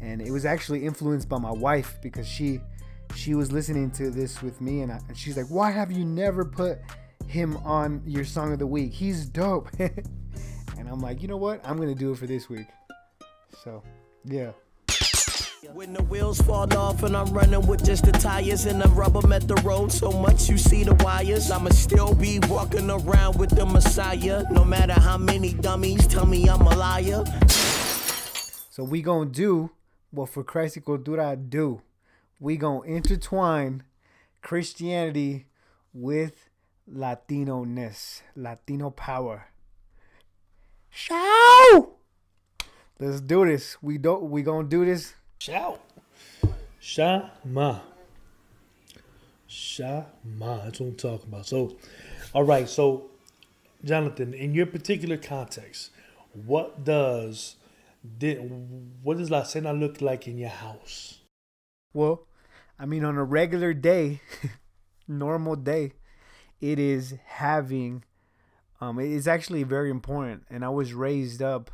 and 0.00 0.20
it 0.20 0.30
was 0.30 0.44
actually 0.44 0.84
influenced 0.84 1.28
by 1.28 1.38
my 1.38 1.52
wife 1.52 1.98
because 2.02 2.26
she 2.26 2.60
she 3.14 3.34
was 3.34 3.52
listening 3.52 3.90
to 3.92 4.10
this 4.10 4.42
with 4.42 4.60
me, 4.60 4.82
and, 4.82 4.92
I, 4.92 5.00
and 5.08 5.16
she's 5.16 5.36
like, 5.36 5.46
"Why 5.46 5.70
have 5.70 5.90
you 5.90 6.04
never 6.04 6.44
put 6.44 6.78
him 7.26 7.56
on 7.58 8.02
your 8.06 8.24
song 8.24 8.52
of 8.52 8.58
the 8.58 8.66
week? 8.66 8.92
He's 8.92 9.26
dope." 9.26 9.68
and 9.78 10.88
I'm 10.88 11.00
like, 11.00 11.22
you 11.22 11.28
know 11.28 11.36
what? 11.36 11.60
I'm 11.64 11.76
gonna 11.76 11.94
do 11.94 12.12
it 12.12 12.18
for 12.18 12.26
this 12.26 12.48
week. 12.48 12.66
So 13.64 13.82
yeah. 14.24 14.52
When 15.74 15.92
the 15.92 16.02
wheels 16.04 16.40
fall 16.40 16.72
off 16.76 17.02
and 17.02 17.14
I'm 17.14 17.30
running 17.32 17.66
with 17.66 17.84
just 17.84 18.04
the 18.04 18.12
tires 18.12 18.64
and 18.64 18.80
the 18.80 18.88
rubber 18.88 19.26
met 19.26 19.46
the 19.46 19.54
road 19.56 19.92
so 19.92 20.10
much 20.10 20.48
you 20.48 20.56
see 20.56 20.82
the 20.82 20.94
wires, 21.04 21.50
I'ma 21.50 21.70
still 21.70 22.14
be 22.14 22.38
walking 22.48 22.90
around 22.90 23.38
with 23.38 23.50
the 23.50 23.66
Messiah. 23.66 24.44
No 24.50 24.64
matter 24.64 24.94
how 24.94 25.18
many 25.18 25.52
dummies 25.52 26.06
tell 26.06 26.24
me 26.24 26.48
I'm 26.48 26.62
a 26.62 26.74
liar. 26.74 27.22
So 28.70 28.82
we 28.82 29.02
gonna 29.02 29.28
do 29.28 29.70
what 30.10 30.30
for 30.30 30.42
Christ 30.42 30.78
y 30.78 30.82
Cultura 30.82 31.36
do. 31.36 31.82
We 32.40 32.56
gonna 32.56 32.82
intertwine 32.82 33.82
Christianity 34.40 35.46
with 35.92 36.48
Latino 36.86 37.64
ness, 37.64 38.22
Latino 38.34 38.88
power. 38.90 39.48
Shout! 40.88 41.92
Let's 42.98 43.20
do 43.20 43.44
this. 43.44 43.76
We 43.82 43.98
don't. 43.98 44.30
We 44.30 44.42
gonna 44.42 44.66
do 44.66 44.84
this. 44.84 45.14
Shout. 45.38 45.80
Shama. 46.80 47.82
Shama. 49.46 50.60
That's 50.64 50.80
what 50.80 50.88
I'm 50.88 50.94
talking 50.96 51.28
about. 51.28 51.46
So, 51.46 51.76
all 52.32 52.44
right. 52.44 52.68
So, 52.68 53.10
Jonathan, 53.84 54.34
in 54.34 54.52
your 54.52 54.66
particular 54.66 55.16
context, 55.16 55.90
what 56.32 56.84
does 56.84 57.56
did 58.18 58.38
what 59.02 59.18
does 59.18 59.30
La 59.30 59.42
Cena 59.42 59.72
look 59.72 60.00
like 60.00 60.26
in 60.26 60.38
your 60.38 60.50
house? 60.50 61.18
Well, 61.92 62.26
I 62.78 62.86
mean, 62.86 63.04
on 63.04 63.16
a 63.16 63.24
regular 63.24 63.72
day, 63.72 64.20
normal 65.08 65.56
day, 65.56 65.92
it 66.60 66.78
is 66.78 67.14
having. 67.26 68.04
Um, 68.80 69.00
it 69.00 69.10
is 69.10 69.26
actually 69.26 69.64
very 69.64 69.90
important, 69.90 70.44
and 70.48 70.64
I 70.64 70.68
was 70.68 70.94
raised 70.94 71.42
up, 71.42 71.72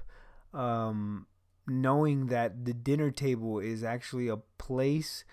um, 0.54 1.26
knowing 1.66 2.26
that 2.26 2.64
the 2.64 2.74
dinner 2.74 3.10
table 3.10 3.58
is 3.58 3.82
actually 3.82 4.28
a 4.28 4.36
place, 4.58 5.24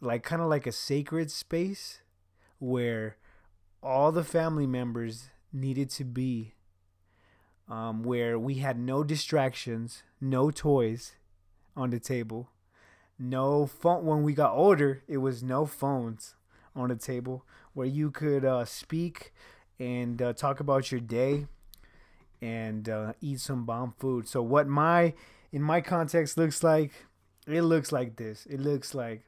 like 0.00 0.22
kind 0.22 0.42
of 0.42 0.48
like 0.48 0.66
a 0.66 0.72
sacred 0.72 1.30
space, 1.30 2.00
where 2.58 3.16
all 3.82 4.12
the 4.12 4.24
family 4.24 4.66
members 4.66 5.30
needed 5.52 5.90
to 5.90 6.04
be. 6.04 6.54
Um, 7.68 8.02
where 8.02 8.36
we 8.36 8.54
had 8.56 8.80
no 8.80 9.04
distractions, 9.04 10.02
no 10.20 10.50
toys 10.50 11.12
on 11.76 11.90
the 11.90 12.00
table, 12.00 12.48
no 13.16 13.64
phone. 13.66 14.04
When 14.04 14.24
we 14.24 14.32
got 14.32 14.54
older, 14.54 15.04
it 15.06 15.18
was 15.18 15.40
no 15.40 15.66
phones 15.66 16.34
on 16.74 16.88
the 16.88 16.96
table 16.96 17.44
where 17.72 17.86
you 17.86 18.10
could 18.10 18.44
uh, 18.44 18.64
speak 18.64 19.32
and 19.78 20.20
uh, 20.20 20.32
talk 20.32 20.58
about 20.58 20.90
your 20.90 21.00
day 21.00 21.46
and 22.42 22.88
uh, 22.88 23.12
eat 23.20 23.40
some 23.40 23.64
bomb 23.64 23.94
food. 23.98 24.26
So 24.26 24.42
what 24.42 24.66
my 24.66 25.14
in 25.52 25.62
my 25.62 25.80
context 25.80 26.36
looks 26.36 26.62
like, 26.62 26.92
it 27.46 27.62
looks 27.62 27.92
like 27.92 28.16
this. 28.16 28.46
It 28.46 28.60
looks 28.60 28.94
like 28.94 29.24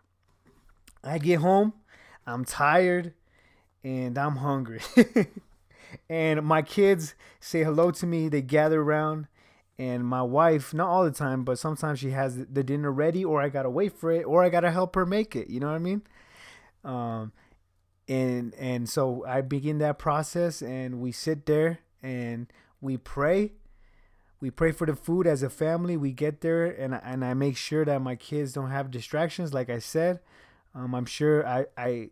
I 1.02 1.18
get 1.18 1.40
home, 1.40 1.72
I'm 2.26 2.44
tired, 2.44 3.14
and 3.82 4.16
I'm 4.16 4.36
hungry. 4.36 4.80
and 6.08 6.42
my 6.42 6.62
kids 6.62 7.14
say 7.40 7.64
hello 7.64 7.90
to 7.92 8.06
me. 8.06 8.28
They 8.28 8.42
gather 8.42 8.80
around, 8.80 9.26
and 9.78 10.06
my 10.06 10.22
wife, 10.22 10.72
not 10.72 10.88
all 10.88 11.04
the 11.04 11.10
time, 11.10 11.44
but 11.44 11.58
sometimes 11.58 11.98
she 11.98 12.10
has 12.10 12.46
the 12.46 12.62
dinner 12.62 12.92
ready, 12.92 13.24
or 13.24 13.42
I 13.42 13.48
gotta 13.48 13.70
wait 13.70 13.98
for 13.98 14.12
it, 14.12 14.22
or 14.22 14.44
I 14.44 14.48
gotta 14.48 14.70
help 14.70 14.94
her 14.94 15.06
make 15.06 15.34
it. 15.34 15.48
You 15.48 15.60
know 15.60 15.68
what 15.68 15.76
I 15.76 15.78
mean? 15.78 16.02
Um, 16.84 17.32
and 18.08 18.54
and 18.54 18.88
so 18.88 19.24
I 19.26 19.40
begin 19.40 19.78
that 19.78 19.98
process, 19.98 20.62
and 20.62 21.00
we 21.00 21.12
sit 21.12 21.46
there 21.46 21.80
and 22.02 22.46
we 22.80 22.96
pray. 22.96 23.52
We 24.42 24.50
pray 24.50 24.72
for 24.72 24.88
the 24.88 24.96
food 24.96 25.28
as 25.28 25.44
a 25.44 25.48
family. 25.48 25.96
We 25.96 26.10
get 26.10 26.40
there, 26.40 26.66
and 26.66 27.00
and 27.04 27.24
I 27.24 27.32
make 27.32 27.56
sure 27.56 27.84
that 27.84 28.02
my 28.02 28.16
kids 28.16 28.52
don't 28.52 28.70
have 28.70 28.90
distractions. 28.90 29.54
Like 29.54 29.70
I 29.70 29.78
said, 29.78 30.18
um, 30.74 30.96
I'm 30.96 31.06
sure 31.06 31.46
I 31.46 31.66
I 31.76 32.10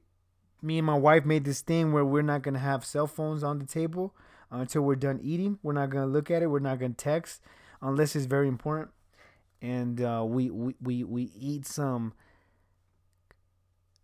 me 0.63 0.79
and 0.79 0.87
my 0.87 0.95
wife 0.97 1.25
made 1.25 1.45
this 1.45 1.61
thing 1.61 1.93
where 1.93 2.05
we're 2.05 2.23
not 2.23 2.43
gonna 2.43 2.61
have 2.61 2.85
cell 2.85 3.09
phones 3.09 3.43
on 3.43 3.59
the 3.59 3.67
table 3.67 4.15
until 4.49 4.83
we're 4.83 4.95
done 4.95 5.19
eating. 5.21 5.59
We're 5.65 5.73
not 5.73 5.91
gonna 5.91 6.07
look 6.07 6.31
at 6.31 6.41
it. 6.41 6.47
We're 6.47 6.61
not 6.61 6.79
gonna 6.79 6.95
text 6.95 7.43
unless 7.83 8.15
it's 8.15 8.27
very 8.27 8.47
important. 8.47 8.91
And 9.61 10.01
uh, 10.01 10.25
we, 10.25 10.51
we 10.51 10.77
we 10.81 11.03
we 11.03 11.33
eat 11.37 11.67
some 11.67 12.13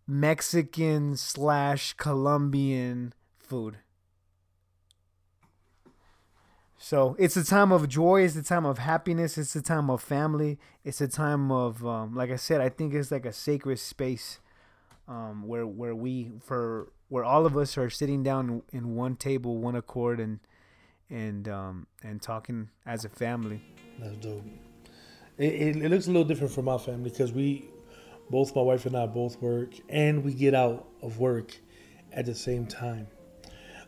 Mexican 0.05 1.15
slash 1.15 1.93
Colombian 1.93 3.13
food. 3.39 3.77
So 6.77 7.15
it's 7.17 7.35
a 7.35 7.43
time 7.43 7.71
of 7.71 7.89
joy. 7.89 8.21
It's 8.21 8.35
a 8.35 8.43
time 8.43 8.65
of 8.65 8.77
happiness. 8.77 9.37
It's 9.37 9.55
a 9.55 9.61
time 9.61 9.89
of 9.89 10.01
family. 10.01 10.59
It's 10.83 11.01
a 11.01 11.07
time 11.07 11.51
of, 11.51 11.85
um, 11.85 12.15
like 12.15 12.29
I 12.31 12.35
said, 12.35 12.61
I 12.61 12.69
think 12.69 12.93
it's 12.93 13.11
like 13.11 13.25
a 13.25 13.33
sacred 13.33 13.79
space 13.79 14.39
um, 15.07 15.47
where 15.47 15.65
where 15.65 15.95
we 15.95 16.31
for 16.39 16.91
where 17.09 17.23
all 17.23 17.45
of 17.45 17.57
us 17.57 17.77
are 17.77 17.89
sitting 17.89 18.23
down 18.23 18.61
in 18.71 18.95
one 18.95 19.15
table, 19.15 19.57
one 19.57 19.75
accord, 19.75 20.19
and 20.19 20.39
and 21.09 21.47
um, 21.47 21.87
and 22.03 22.21
talking 22.21 22.69
as 22.85 23.05
a 23.05 23.09
family. 23.09 23.61
That's 23.99 24.17
dope. 24.17 24.43
It, 25.37 25.53
it, 25.53 25.75
it 25.77 25.89
looks 25.89 26.07
a 26.07 26.11
little 26.11 26.25
different 26.25 26.53
for 26.53 26.61
my 26.61 26.77
family 26.77 27.09
because 27.09 27.31
we, 27.31 27.69
both 28.29 28.55
my 28.55 28.61
wife 28.61 28.85
and 28.85 28.95
I, 28.95 29.05
both 29.05 29.41
work, 29.41 29.69
and 29.87 30.23
we 30.23 30.33
get 30.33 30.53
out 30.53 30.87
of 31.01 31.19
work 31.19 31.55
at 32.11 32.25
the 32.25 32.35
same 32.35 32.65
time. 32.65 33.07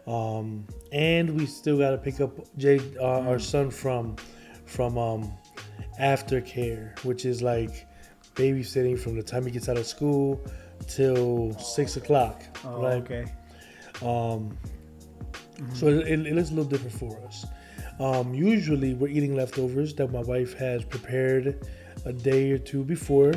Um, 0.09 0.65
and 0.91 1.39
we 1.39 1.45
still 1.45 1.77
got 1.77 1.91
to 1.91 1.97
pick 1.97 2.19
up 2.19 2.31
Jay, 2.57 2.79
uh, 2.99 3.29
our 3.29 3.39
son, 3.39 3.69
from 3.69 4.15
from 4.65 4.97
um, 4.97 5.31
aftercare, 5.99 6.97
which 7.03 7.25
is 7.25 7.41
like 7.41 7.87
babysitting 8.35 8.97
from 8.99 9.15
the 9.15 9.23
time 9.23 9.45
he 9.45 9.51
gets 9.51 9.69
out 9.69 9.77
of 9.77 9.85
school 9.85 10.41
till 10.87 11.53
six 11.59 11.97
o'clock. 11.97 12.41
Oh, 12.65 12.85
okay. 12.85 13.25
Um, 14.01 14.57
So 15.73 15.87
it, 15.87 16.07
it 16.07 16.33
looks 16.33 16.49
a 16.49 16.53
little 16.53 16.69
different 16.69 16.93
for 16.93 17.19
us. 17.27 17.45
Um, 17.99 18.33
usually, 18.33 18.93
we're 18.93 19.09
eating 19.09 19.35
leftovers 19.35 19.93
that 19.95 20.11
my 20.11 20.21
wife 20.21 20.53
has 20.57 20.85
prepared 20.85 21.67
a 22.05 22.13
day 22.13 22.51
or 22.51 22.57
two 22.57 22.83
before, 22.83 23.33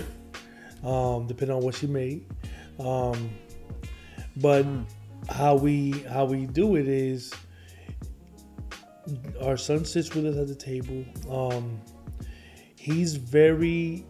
um, 0.85 1.27
depending 1.27 1.57
on 1.57 1.63
what 1.63 1.75
she 1.75 1.89
made. 1.89 2.25
Um, 2.79 3.31
but 4.37 4.65
how 5.29 5.55
we 5.55 5.93
how 6.03 6.25
we 6.25 6.47
do 6.47 6.77
it 6.77 6.89
is 6.89 7.33
our 9.41 9.57
son 9.57 9.85
sits 9.85 10.15
with 10.15 10.27
us 10.27 10.37
at 10.37 10.49
the 10.49 10.55
table. 10.55 11.05
Um, 11.31 11.81
he's 12.77 13.17
very 13.17 14.05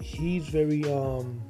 he's 0.00 0.48
very 0.48 0.84
um 0.84 1.42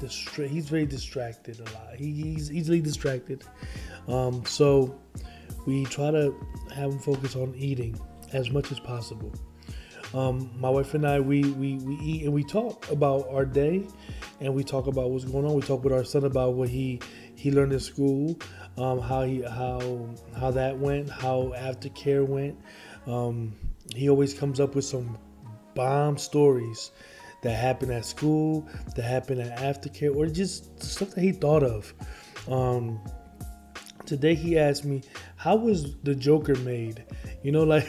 distra- 0.00 0.48
he's 0.48 0.68
very 0.68 0.86
distracted 0.86 1.60
a 1.60 1.64
lot. 1.74 1.96
He, 1.96 2.12
he's 2.12 2.50
easily 2.50 2.80
distracted. 2.80 3.44
Um, 4.08 4.44
so 4.44 4.98
we 5.66 5.84
try 5.84 6.10
to 6.10 6.34
have 6.74 6.92
him 6.92 6.98
focus 6.98 7.36
on 7.36 7.54
eating 7.54 7.98
as 8.32 8.50
much 8.50 8.72
as 8.72 8.80
possible. 8.80 9.32
Um, 10.12 10.50
my 10.58 10.68
wife 10.68 10.94
and 10.94 11.06
I, 11.06 11.20
we, 11.20 11.42
we, 11.52 11.76
we 11.76 11.94
eat 11.96 12.24
and 12.24 12.32
we 12.32 12.42
talk 12.42 12.90
about 12.90 13.28
our 13.30 13.44
day 13.44 13.86
and 14.40 14.52
we 14.54 14.64
talk 14.64 14.86
about 14.86 15.10
what's 15.10 15.24
going 15.24 15.44
on. 15.44 15.54
We 15.54 15.62
talk 15.62 15.84
with 15.84 15.92
our 15.92 16.04
son 16.04 16.24
about 16.24 16.54
what 16.54 16.68
he, 16.68 17.00
he 17.40 17.50
learned 17.50 17.72
in 17.72 17.80
school, 17.80 18.38
um, 18.76 19.00
how 19.00 19.22
he, 19.22 19.40
how, 19.40 20.06
how 20.38 20.50
that 20.50 20.76
went, 20.76 21.08
how 21.08 21.54
aftercare 21.56 22.26
went. 22.26 22.58
Um, 23.06 23.54
he 23.96 24.10
always 24.10 24.34
comes 24.34 24.60
up 24.60 24.74
with 24.74 24.84
some 24.84 25.16
bomb 25.74 26.18
stories 26.18 26.90
that 27.42 27.52
happened 27.52 27.92
at 27.92 28.04
school, 28.04 28.68
that 28.94 29.02
happened 29.04 29.40
at 29.40 29.58
aftercare, 29.58 30.14
or 30.14 30.26
just 30.26 30.82
stuff 30.82 31.12
that 31.12 31.22
he 31.22 31.32
thought 31.32 31.62
of. 31.62 31.94
Um, 32.46 33.00
today 34.04 34.34
he 34.34 34.58
asked 34.58 34.84
me, 34.84 35.00
"How 35.36 35.56
was 35.56 35.96
the 36.02 36.14
Joker 36.14 36.56
made?" 36.56 37.02
You 37.42 37.52
know, 37.52 37.64
like, 37.64 37.88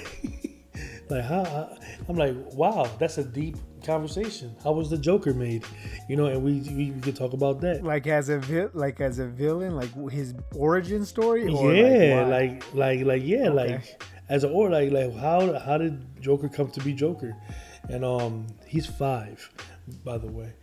like 1.10 1.26
how? 1.26 1.78
I'm 2.08 2.16
like, 2.16 2.36
wow, 2.54 2.90
that's 3.00 3.18
a 3.18 3.24
deep 3.26 3.58
conversation. 3.82 4.56
How 4.64 4.72
was 4.72 4.90
the 4.90 4.98
Joker 4.98 5.34
made? 5.34 5.64
You 6.08 6.16
know, 6.16 6.26
and 6.28 6.44
we 6.44 6.62
we, 6.76 6.92
we 6.92 7.02
could 7.02 7.16
talk 7.16 7.34
about 7.34 7.62
that. 7.62 7.84
Like 7.84 8.08
as 8.08 8.30
a 8.30 8.40
vi- 8.40 8.70
like 8.74 9.02
as 9.02 9.20
a 9.20 9.28
villain, 9.28 9.76
like 9.76 9.92
his 10.12 10.34
origin 10.56 11.06
story. 11.06 11.48
Or 11.48 11.74
yeah, 11.74 12.26
like, 12.26 12.64
like, 12.74 13.00
like 13.00 13.06
like 13.06 13.22
yeah, 13.26 13.50
Okay. 13.50 13.74
like 13.74 14.04
as 14.30 14.44
an 14.44 14.52
or 14.52 14.70
like 14.70 14.92
like 14.92 15.16
how 15.18 15.58
how 15.60 15.78
did 15.78 16.22
Joker 16.22 16.50
come 16.50 16.70
to 16.72 16.80
be 16.82 16.94
Joker? 16.94 17.36
And 17.90 18.06
um, 18.06 18.48
he's 18.68 18.86
five, 18.86 19.50
by 20.06 20.18
the 20.18 20.28
way, 20.28 20.54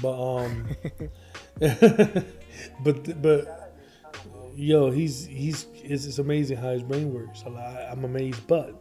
but 0.00 0.14
um, 0.36 0.68
but 2.84 3.22
but 3.22 3.74
yo, 4.54 4.90
he's 4.90 5.26
he's 5.26 5.66
it's, 5.74 6.04
it's 6.06 6.18
amazing 6.18 6.56
how 6.58 6.70
his 6.70 6.82
brain 6.82 7.12
works. 7.12 7.42
I'm 7.46 8.04
amazed, 8.04 8.46
but 8.46 8.74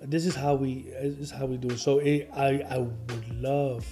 this 0.00 0.26
is 0.26 0.34
how 0.34 0.54
we 0.54 0.82
this 1.00 1.18
is 1.18 1.30
how 1.30 1.46
we 1.46 1.56
do 1.56 1.68
it. 1.68 1.78
So 1.78 1.98
it, 1.98 2.28
I 2.34 2.64
I 2.68 2.78
would 2.78 3.40
love 3.40 3.86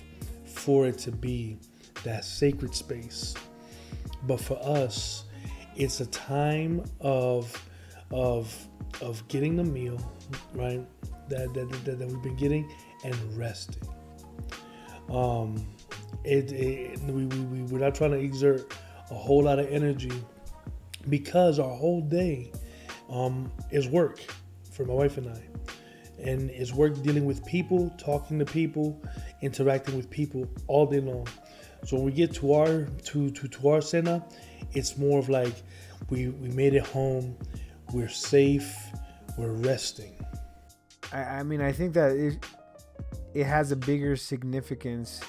for 0.44 0.86
it 0.86 0.98
to 0.98 1.12
be 1.12 1.58
that 2.04 2.24
sacred 2.24 2.74
space, 2.74 3.34
but 4.24 4.40
for 4.40 4.58
us, 4.62 5.24
it's 5.76 6.00
a 6.00 6.06
time 6.06 6.84
of 7.00 7.62
of 8.12 8.68
of 9.00 9.26
getting 9.28 9.56
the 9.56 9.64
meal 9.64 9.98
right 10.54 10.84
that 11.28 11.52
that, 11.54 11.84
that, 11.84 11.98
that 11.98 12.08
we've 12.08 12.22
been 12.22 12.36
getting 12.36 12.70
and 13.04 13.38
resting. 13.38 13.82
Um, 15.10 15.66
it, 16.24 16.52
it 16.52 16.98
we, 17.00 17.26
we, 17.26 17.38
we 17.40 17.62
we're 17.62 17.78
not 17.78 17.94
trying 17.94 18.12
to 18.12 18.18
exert 18.18 18.72
a 19.10 19.14
whole 19.14 19.42
lot 19.42 19.58
of 19.58 19.68
energy 19.70 20.12
because 21.10 21.58
our 21.58 21.70
whole 21.70 22.00
day 22.00 22.50
um, 23.10 23.52
is 23.70 23.88
work 23.88 24.20
for 24.72 24.84
my 24.84 24.94
wife 24.94 25.18
and 25.18 25.28
I, 25.28 25.42
and 26.24 26.50
it's 26.50 26.72
work 26.72 27.00
dealing 27.02 27.24
with 27.24 27.44
people, 27.44 27.90
talking 27.98 28.38
to 28.38 28.44
people, 28.44 29.00
interacting 29.42 29.96
with 29.96 30.08
people 30.10 30.48
all 30.66 30.86
day 30.86 31.00
long. 31.00 31.26
So 31.84 31.96
when 31.96 32.06
we 32.06 32.12
get 32.12 32.34
to 32.34 32.54
our 32.54 32.84
to 32.84 33.30
to, 33.30 33.48
to 33.48 33.68
our 33.68 33.82
center, 33.82 34.22
it's 34.72 34.96
more 34.96 35.18
of 35.18 35.28
like 35.28 35.54
we 36.10 36.28
we 36.28 36.48
made 36.48 36.74
it 36.74 36.86
home, 36.86 37.36
we're 37.92 38.08
safe, 38.08 38.74
we're 39.38 39.52
resting. 39.52 40.14
I, 41.12 41.22
I 41.22 41.42
mean, 41.42 41.60
I 41.60 41.72
think 41.72 41.94
that 41.94 42.12
it 42.12 42.44
it 43.34 43.44
has 43.44 43.72
a 43.72 43.76
bigger 43.76 44.16
significance 44.16 45.20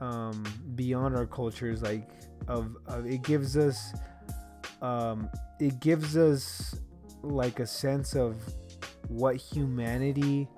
um, 0.00 0.44
beyond 0.74 1.16
our 1.16 1.26
cultures. 1.26 1.82
Like, 1.82 2.08
of, 2.46 2.76
of 2.86 3.06
it 3.06 3.22
gives 3.22 3.56
us, 3.56 3.92
um, 4.80 5.28
it 5.58 5.80
gives 5.80 6.16
us 6.16 6.76
like 7.22 7.58
a 7.58 7.66
sense 7.66 8.14
of 8.14 8.36
what 9.08 9.36
humanity, 9.36 10.48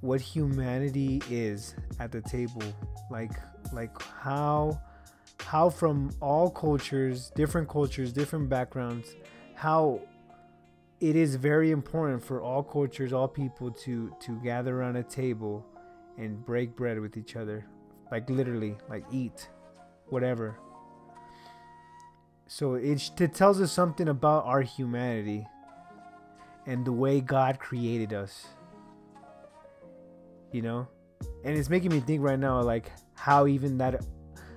what 0.00 0.20
humanity 0.20 1.22
is 1.30 1.74
at 2.00 2.10
the 2.10 2.20
table. 2.22 2.62
Like, 3.10 3.32
like 3.72 4.00
how, 4.02 4.80
how 5.40 5.70
from 5.70 6.10
all 6.20 6.50
cultures, 6.50 7.30
different 7.34 7.68
cultures, 7.68 8.12
different 8.12 8.48
backgrounds, 8.48 9.14
how 9.54 10.00
it 11.00 11.16
is 11.16 11.36
very 11.36 11.70
important 11.70 12.22
for 12.22 12.42
all 12.42 12.62
cultures, 12.62 13.12
all 13.12 13.28
people 13.28 13.70
to 13.70 14.12
to 14.20 14.36
gather 14.42 14.80
around 14.80 14.96
a 14.96 15.02
table 15.02 15.64
and 16.16 16.44
break 16.44 16.74
bread 16.74 16.98
with 16.98 17.16
each 17.16 17.36
other, 17.36 17.64
like 18.10 18.28
literally, 18.28 18.76
like 18.88 19.04
eat, 19.12 19.48
whatever. 20.08 20.58
So 22.48 22.74
it 22.74 23.10
it 23.20 23.34
tells 23.34 23.60
us 23.60 23.70
something 23.70 24.08
about 24.08 24.44
our 24.44 24.62
humanity 24.62 25.46
and 26.68 26.84
the 26.84 26.92
way 26.92 27.20
God 27.20 27.58
created 27.58 28.12
us. 28.12 28.46
You 30.52 30.62
know, 30.62 30.88
and 31.44 31.58
it's 31.58 31.68
making 31.68 31.90
me 31.90 32.00
think 32.00 32.22
right 32.22 32.38
now, 32.38 32.60
like 32.62 32.92
how 33.14 33.46
even 33.46 33.76
that, 33.78 34.04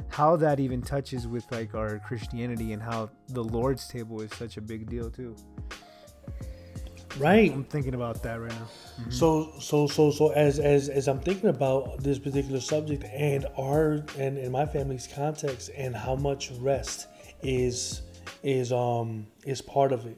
how 0.09 0.35
that 0.37 0.59
even 0.59 0.81
touches 0.81 1.27
with 1.27 1.49
like 1.51 1.73
our 1.73 1.99
Christianity 1.99 2.73
and 2.73 2.81
how 2.81 3.09
the 3.29 3.43
Lord's 3.43 3.87
table 3.87 4.21
is 4.21 4.31
such 4.35 4.57
a 4.57 4.61
big 4.61 4.89
deal 4.89 5.09
too. 5.09 5.35
Right. 7.17 7.51
I'm 7.51 7.65
thinking 7.65 7.93
about 7.93 8.23
that 8.23 8.39
right 8.39 8.51
now. 8.51 8.67
So 9.09 9.51
so 9.59 9.87
so 9.87 10.11
so 10.11 10.31
as 10.31 10.59
as 10.59 10.87
as 10.87 11.09
I'm 11.09 11.19
thinking 11.19 11.49
about 11.49 12.01
this 12.01 12.17
particular 12.17 12.61
subject 12.61 13.03
and 13.03 13.45
our 13.57 14.05
and 14.17 14.37
in 14.37 14.51
my 14.51 14.65
family's 14.65 15.09
context 15.13 15.71
and 15.75 15.93
how 15.93 16.15
much 16.15 16.51
rest 16.59 17.07
is 17.43 18.01
is 18.43 18.71
um 18.71 19.27
is 19.45 19.61
part 19.61 19.91
of 19.91 20.05
it. 20.05 20.17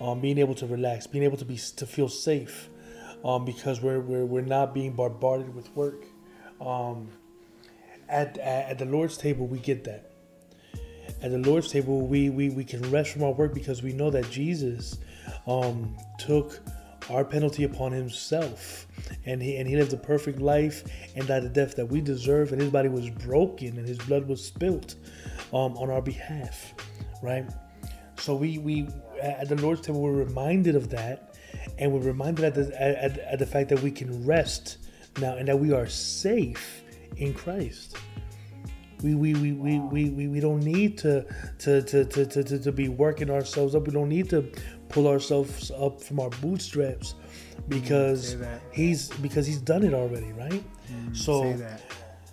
Um, 0.00 0.20
being 0.20 0.38
able 0.38 0.54
to 0.54 0.66
relax, 0.66 1.06
being 1.06 1.24
able 1.24 1.36
to 1.38 1.44
be 1.44 1.56
to 1.76 1.86
feel 1.86 2.08
safe, 2.08 2.68
um, 3.24 3.44
because 3.44 3.80
we're 3.80 4.00
we're 4.00 4.24
we're 4.24 4.42
not 4.42 4.74
being 4.74 4.92
bombarded 4.92 5.54
with 5.54 5.74
work. 5.74 6.04
Um, 6.60 7.08
at, 8.08 8.38
at 8.38 8.70
at 8.70 8.78
the 8.78 8.84
Lord's 8.84 9.16
table, 9.16 9.46
we 9.46 9.58
get 9.58 9.84
that. 9.84 10.10
At 11.20 11.32
the 11.32 11.38
Lord's 11.38 11.70
table, 11.70 12.06
we 12.06 12.30
we 12.30 12.50
we 12.50 12.64
can 12.64 12.88
rest 12.90 13.10
from 13.10 13.24
our 13.24 13.32
work 13.32 13.54
because 13.54 13.82
we 13.82 13.92
know 13.92 14.10
that 14.10 14.30
Jesus 14.30 14.98
um, 15.46 15.96
took 16.18 16.60
our 17.10 17.24
penalty 17.24 17.64
upon 17.64 17.92
himself 17.92 18.86
and 19.24 19.42
he 19.42 19.56
and 19.56 19.68
he 19.68 19.76
lived 19.76 19.92
a 19.92 19.96
perfect 19.96 20.40
life 20.40 20.84
and 21.16 21.26
died 21.26 21.42
the 21.42 21.48
death 21.48 21.74
that 21.76 21.86
we 21.86 22.00
deserve 22.00 22.52
and 22.52 22.60
his 22.60 22.70
body 22.70 22.88
was 22.88 23.08
broken 23.10 23.78
and 23.78 23.88
his 23.88 23.98
blood 23.98 24.26
was 24.28 24.44
spilt 24.44 24.96
um, 25.52 25.76
on 25.78 25.90
our 25.90 26.02
behalf 26.02 26.74
right 27.22 27.46
so 28.18 28.34
we 28.34 28.58
we 28.58 28.88
at 29.22 29.48
the 29.48 29.56
lord's 29.56 29.80
table 29.80 30.00
we're 30.00 30.12
reminded 30.12 30.76
of 30.76 30.90
that 30.90 31.36
and 31.78 31.92
we're 31.92 32.00
reminded 32.00 32.44
at 32.44 32.54
the 32.54 32.82
at, 32.82 33.18
at 33.18 33.38
the 33.38 33.46
fact 33.46 33.68
that 33.68 33.80
we 33.82 33.90
can 33.90 34.24
rest 34.26 34.78
now 35.20 35.36
and 35.36 35.48
that 35.48 35.58
we 35.58 35.72
are 35.72 35.88
safe 35.88 36.82
in 37.16 37.32
christ 37.32 37.96
we 39.02 39.14
we, 39.14 39.34
we, 39.34 39.52
we, 39.52 39.78
we, 39.78 40.10
we, 40.10 40.28
we 40.28 40.40
don't 40.40 40.62
need 40.62 40.98
to 40.98 41.24
to, 41.58 41.82
to, 41.82 42.04
to, 42.04 42.26
to 42.26 42.58
to 42.58 42.72
be 42.72 42.88
working 42.88 43.30
ourselves 43.30 43.74
up. 43.74 43.86
We 43.86 43.92
don't 43.92 44.08
need 44.08 44.28
to 44.30 44.50
pull 44.88 45.06
ourselves 45.06 45.70
up 45.70 46.02
from 46.02 46.20
our 46.20 46.30
bootstraps 46.30 47.14
because 47.68 48.32
say 48.32 48.60
he's 48.72 49.08
because 49.08 49.46
he's 49.46 49.60
done 49.60 49.84
it 49.84 49.94
already, 49.94 50.32
right? 50.32 50.64
so 51.12 51.42
say 51.42 51.52
that. 51.54 51.82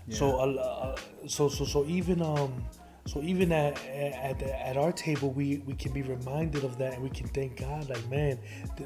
so 0.09 0.37
uh, 0.37 0.95
so 1.27 1.49
so 1.49 1.65
so 1.65 1.85
even 1.85 2.21
um 2.21 2.63
so 3.07 3.21
even 3.21 3.51
at 3.51 3.77
at, 3.85 4.41
at 4.41 4.77
our 4.77 4.91
table 4.91 5.31
we 5.31 5.57
we 5.65 5.73
can 5.73 5.91
be 5.91 6.01
reminded 6.01 6.63
of 6.63 6.77
that 6.77 6.93
and 6.93 7.03
we 7.03 7.09
can 7.09 7.27
thank 7.27 7.57
God 7.57 7.87
like 7.87 8.09
man 8.09 8.39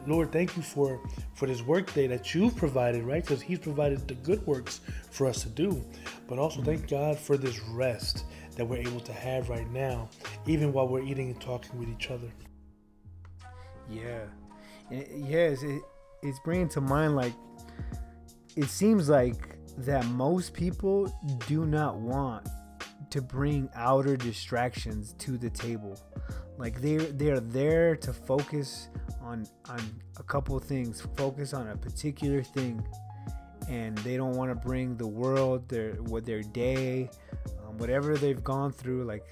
Lord 0.07 0.31
thank 0.31 0.57
you 0.57 0.61
for 0.61 1.01
for 1.35 1.45
this 1.45 1.61
work 1.61 1.93
day 1.93 2.07
that 2.07 2.35
you've 2.35 2.55
provided 2.55 3.03
right? 3.03 3.23
Because 3.23 3.41
he's 3.41 3.59
provided 3.59 4.07
the 4.07 4.15
good 4.15 4.45
works 4.45 4.81
for 5.09 5.25
us 5.25 5.43
to 5.43 5.49
do. 5.49 5.83
But 6.27 6.37
also 6.37 6.61
thank 6.61 6.87
God 6.89 7.17
for 7.17 7.37
this 7.37 7.59
rest 7.71 8.25
that 8.55 8.65
we're 8.65 8.81
able 8.81 8.99
to 8.99 9.13
have 9.13 9.49
right 9.49 9.69
now 9.71 10.09
even 10.45 10.73
while 10.73 10.87
we're 10.87 11.03
eating 11.03 11.31
and 11.31 11.41
talking 11.41 11.79
with 11.79 11.89
each 11.89 12.11
other. 12.11 12.31
Yeah, 13.89 14.25
yes, 14.91 15.63
it, 15.63 15.81
it's 16.21 16.39
bringing 16.39 16.69
to 16.69 16.81
mind 16.81 17.15
like 17.15 17.33
it 18.55 18.65
seems 18.65 19.07
like 19.07 19.55
that 19.77 20.05
most 20.07 20.53
people 20.53 21.13
do 21.47 21.65
not 21.65 21.97
want 21.97 22.47
to 23.09 23.21
bring 23.21 23.69
outer 23.75 24.15
distractions 24.15 25.13
to 25.19 25.37
the 25.37 25.49
table. 25.49 25.99
Like 26.57 26.81
they 26.81 26.97
they're 26.97 27.39
there 27.39 27.95
to 27.97 28.13
focus 28.13 28.89
on 29.21 29.47
on 29.69 29.79
a 30.17 30.23
couple 30.23 30.57
things, 30.59 31.01
focus 31.15 31.53
on 31.53 31.67
a 31.69 31.77
particular 31.77 32.43
thing, 32.43 32.85
and 33.69 33.97
they 33.99 34.17
don't 34.17 34.33
want 34.33 34.51
to 34.51 34.55
bring 34.55 34.97
the 34.97 35.07
world, 35.07 35.69
their 35.69 35.93
what 35.93 36.25
their 36.25 36.41
day, 36.41 37.09
um, 37.65 37.77
whatever 37.77 38.17
they've 38.17 38.43
gone 38.43 38.71
through, 38.71 39.05
like 39.05 39.25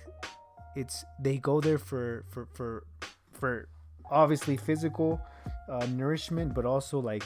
it's 0.76 1.04
they 1.20 1.38
go 1.38 1.60
there 1.60 1.78
for 1.78 2.24
for 2.30 2.48
for 2.54 2.86
for 3.34 3.68
obviously 4.10 4.56
physical 4.56 5.20
uh, 5.70 5.86
nourishment, 5.88 6.54
but 6.54 6.66
also 6.66 7.00
like 7.00 7.24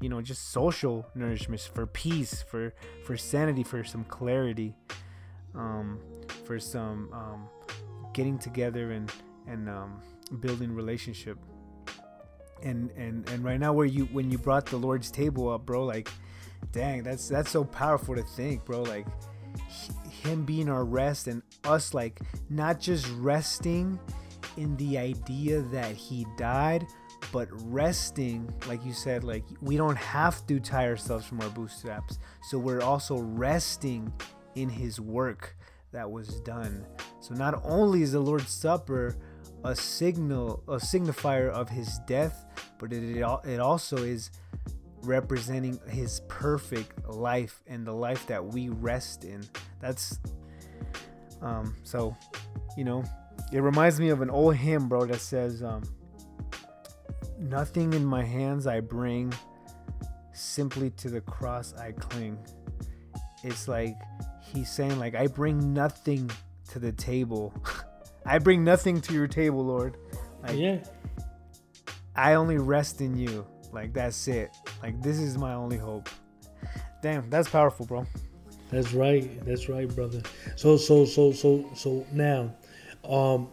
you 0.00 0.08
know 0.08 0.20
just 0.20 0.50
social 0.50 1.06
nourishment 1.14 1.60
for 1.60 1.86
peace, 1.86 2.42
for 2.42 2.74
for 3.04 3.16
sanity, 3.16 3.62
for 3.62 3.84
some 3.84 4.04
clarity, 4.04 4.74
um, 5.54 6.00
for 6.44 6.58
some 6.58 7.10
um, 7.12 7.48
getting 8.12 8.38
together 8.38 8.92
and 8.92 9.10
and 9.46 9.68
um, 9.68 10.00
building 10.40 10.74
relationship. 10.74 11.38
And 12.62 12.90
and 12.96 13.28
and 13.30 13.44
right 13.44 13.60
now, 13.60 13.72
where 13.72 13.86
you 13.86 14.06
when 14.06 14.30
you 14.30 14.38
brought 14.38 14.66
the 14.66 14.76
Lord's 14.76 15.10
table 15.10 15.48
up, 15.50 15.64
bro, 15.64 15.84
like, 15.84 16.08
dang, 16.72 17.02
that's 17.02 17.28
that's 17.28 17.50
so 17.50 17.64
powerful 17.64 18.16
to 18.16 18.22
think, 18.22 18.64
bro. 18.64 18.82
Like, 18.82 19.06
him 20.22 20.44
being 20.44 20.68
our 20.68 20.84
rest 20.84 21.26
and 21.26 21.42
us 21.64 21.94
like 21.94 22.20
not 22.50 22.80
just 22.80 23.08
resting 23.16 23.98
in 24.56 24.76
the 24.76 24.98
idea 24.98 25.60
that 25.62 25.94
he 25.94 26.26
died 26.36 26.86
but 27.32 27.48
resting 27.70 28.52
like 28.66 28.84
you 28.84 28.92
said 28.92 29.22
like 29.24 29.44
we 29.60 29.76
don't 29.76 29.96
have 29.96 30.44
to 30.46 30.58
tie 30.58 30.86
ourselves 30.86 31.26
from 31.26 31.40
our 31.40 31.50
bootstraps 31.50 32.18
so 32.42 32.58
we're 32.58 32.80
also 32.80 33.18
resting 33.18 34.12
in 34.60 34.68
his 34.68 35.00
work 35.00 35.56
that 35.92 36.10
was 36.10 36.40
done. 36.40 36.86
So 37.20 37.34
not 37.34 37.60
only 37.64 38.02
is 38.02 38.12
the 38.12 38.20
lord's 38.20 38.50
supper 38.50 39.16
a 39.64 39.74
signal 39.74 40.62
a 40.68 40.76
signifier 40.76 41.50
of 41.50 41.68
his 41.68 41.98
death 42.06 42.44
but 42.78 42.92
it, 42.92 43.16
it 43.44 43.60
also 43.60 43.96
is 43.96 44.30
representing 45.02 45.80
his 45.88 46.20
perfect 46.28 47.08
life 47.08 47.62
and 47.66 47.86
the 47.86 47.92
life 47.92 48.26
that 48.26 48.44
we 48.44 48.68
rest 48.68 49.24
in. 49.24 49.42
That's 49.80 50.18
um 51.40 51.74
so 51.84 52.16
you 52.76 52.84
know 52.84 53.04
it 53.52 53.60
reminds 53.60 54.00
me 54.00 54.08
of 54.08 54.20
an 54.20 54.30
old 54.30 54.56
hymn 54.56 54.88
bro 54.88 55.06
that 55.06 55.20
says 55.20 55.62
um 55.62 55.82
nothing 57.38 57.92
in 57.92 58.04
my 58.04 58.24
hands 58.24 58.66
i 58.66 58.80
bring 58.80 59.32
simply 60.32 60.90
to 60.90 61.08
the 61.08 61.20
cross 61.20 61.74
i 61.74 61.92
cling. 61.92 62.38
It's 63.44 63.68
like 63.68 63.96
he's 64.52 64.70
saying 64.70 64.98
like 64.98 65.14
i 65.14 65.26
bring 65.26 65.72
nothing 65.72 66.30
to 66.68 66.78
the 66.78 66.92
table. 66.92 67.52
I 68.26 68.38
bring 68.38 68.62
nothing 68.62 69.00
to 69.02 69.14
your 69.14 69.26
table 69.26 69.64
lord. 69.64 69.96
Like 70.42 70.58
yeah. 70.58 70.78
I 72.14 72.34
only 72.34 72.58
rest 72.58 73.00
in 73.00 73.16
you. 73.16 73.46
Like 73.72 73.92
that's 73.92 74.28
it. 74.28 74.50
Like 74.82 75.02
this 75.02 75.18
is 75.18 75.36
my 75.38 75.54
only 75.54 75.78
hope. 75.78 76.08
Damn 77.02 77.28
that's 77.30 77.48
powerful 77.48 77.86
bro. 77.86 78.06
That's 78.70 78.92
right. 78.92 79.44
That's 79.46 79.68
right, 79.68 79.88
brother. 79.88 80.20
So 80.56 80.76
so 80.76 81.06
so 81.06 81.32
so 81.32 81.70
so 81.74 82.06
now, 82.12 82.54
um, 83.08 83.48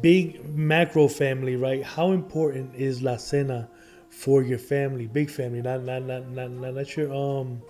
big 0.00 0.42
macro 0.56 1.06
family, 1.06 1.56
right? 1.56 1.84
How 1.84 2.12
important 2.12 2.74
is 2.74 3.02
La 3.02 3.18
Cena 3.18 3.68
for 4.08 4.42
your 4.42 4.58
family, 4.58 5.06
big 5.06 5.28
family, 5.28 5.60
not 5.60 5.82
not 5.82 6.04
not 6.04 6.30
not 6.30 6.50
not, 6.50 6.74
not 6.74 6.96
your 6.96 7.12
um, 7.12 7.60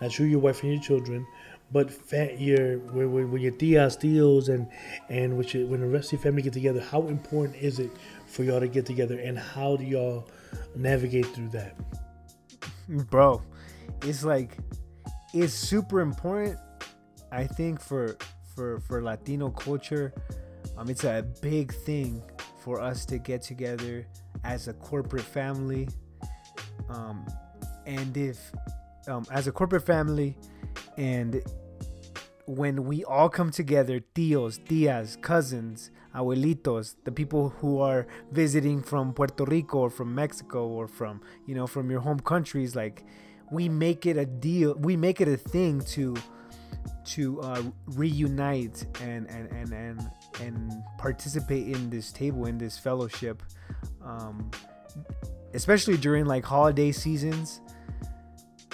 not 0.00 0.18
you, 0.18 0.24
your 0.24 0.40
wife 0.40 0.64
and 0.64 0.72
your 0.72 0.82
children, 0.82 1.24
but 1.72 1.90
your 2.38 2.78
when, 2.78 3.30
when 3.30 3.42
your 3.42 3.52
tias, 3.52 3.98
tios, 3.98 4.48
and 4.48 4.68
and 5.08 5.36
with 5.36 5.54
when 5.54 5.80
the 5.80 5.86
rest 5.86 6.08
of 6.08 6.12
your 6.12 6.22
family 6.22 6.42
get 6.42 6.52
together. 6.52 6.80
How 6.80 7.08
important 7.08 7.56
is 7.56 7.78
it 7.78 7.90
for 8.26 8.44
y'all 8.44 8.60
to 8.60 8.68
get 8.68 8.86
together, 8.86 9.18
and 9.18 9.38
how 9.38 9.76
do 9.76 9.84
y'all 9.84 10.28
navigate 10.76 11.26
through 11.26 11.48
that? 11.48 11.76
Bro, 12.88 13.42
it's 14.02 14.24
like 14.24 14.56
it's 15.32 15.54
super 15.54 16.00
important 16.00 16.58
i 17.32 17.44
think 17.44 17.80
for 17.80 18.16
for 18.54 18.80
for 18.80 19.02
latino 19.02 19.50
culture 19.50 20.12
um 20.76 20.88
it's 20.88 21.04
a 21.04 21.26
big 21.42 21.72
thing 21.72 22.22
for 22.62 22.80
us 22.80 23.04
to 23.04 23.18
get 23.18 23.42
together 23.42 24.06
as 24.44 24.68
a 24.68 24.72
corporate 24.74 25.22
family 25.22 25.88
um 26.88 27.26
and 27.86 28.16
if 28.16 28.52
um 29.08 29.24
as 29.30 29.46
a 29.46 29.52
corporate 29.52 29.84
family 29.84 30.36
and 30.96 31.42
when 32.46 32.84
we 32.84 33.04
all 33.04 33.28
come 33.28 33.50
together 33.50 34.00
tios 34.14 34.58
tias 34.64 35.20
cousins 35.20 35.90
abuelitos 36.14 36.96
the 37.04 37.12
people 37.12 37.48
who 37.60 37.80
are 37.80 38.06
visiting 38.30 38.82
from 38.82 39.12
puerto 39.12 39.44
rico 39.44 39.78
or 39.78 39.90
from 39.90 40.14
mexico 40.14 40.66
or 40.66 40.86
from 40.86 41.20
you 41.46 41.54
know 41.54 41.66
from 41.66 41.90
your 41.90 42.00
home 42.00 42.20
countries 42.20 42.76
like 42.76 43.04
we 43.50 43.68
make 43.68 44.06
it 44.06 44.16
a 44.16 44.26
deal 44.26 44.74
we 44.74 44.96
make 44.96 45.20
it 45.20 45.28
a 45.28 45.36
thing 45.36 45.80
to 45.80 46.14
to 47.04 47.40
uh, 47.42 47.62
reunite 47.88 48.86
and 49.02 49.28
and 49.30 49.50
and 49.52 49.72
and 49.72 50.10
and 50.40 50.72
participate 50.98 51.68
in 51.68 51.90
this 51.90 52.12
table 52.12 52.46
in 52.46 52.58
this 52.58 52.78
fellowship 52.78 53.42
um, 54.02 54.50
especially 55.52 55.96
during 55.96 56.24
like 56.24 56.44
holiday 56.44 56.90
seasons 56.90 57.60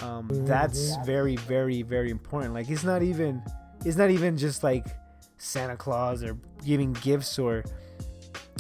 um, 0.03 0.29
that's 0.47 0.97
very 1.05 1.37
very 1.37 1.83
very 1.83 2.11
important. 2.11 2.55
Like 2.55 2.69
it's 2.69 2.85
not 2.85 3.03
even 3.03 3.43
it's 3.85 3.97
not 3.97 4.11
even 4.11 4.37
just 4.37 4.63
like 4.63 4.87
santa 5.39 5.77
claus 5.77 6.23
or 6.23 6.37
giving 6.65 6.93
gifts 6.93 7.39
or 7.39 7.65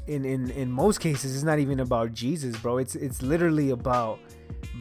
in 0.07 0.25
in 0.25 0.51
in 0.53 0.73
most 0.73 0.99
cases 0.99 1.35
it's 1.35 1.45
not 1.45 1.59
even 1.59 1.81
about 1.81 2.13
jesus 2.13 2.57
bro. 2.57 2.79
It's 2.79 2.95
it's 2.95 3.23
literally 3.23 3.71
about 3.71 4.19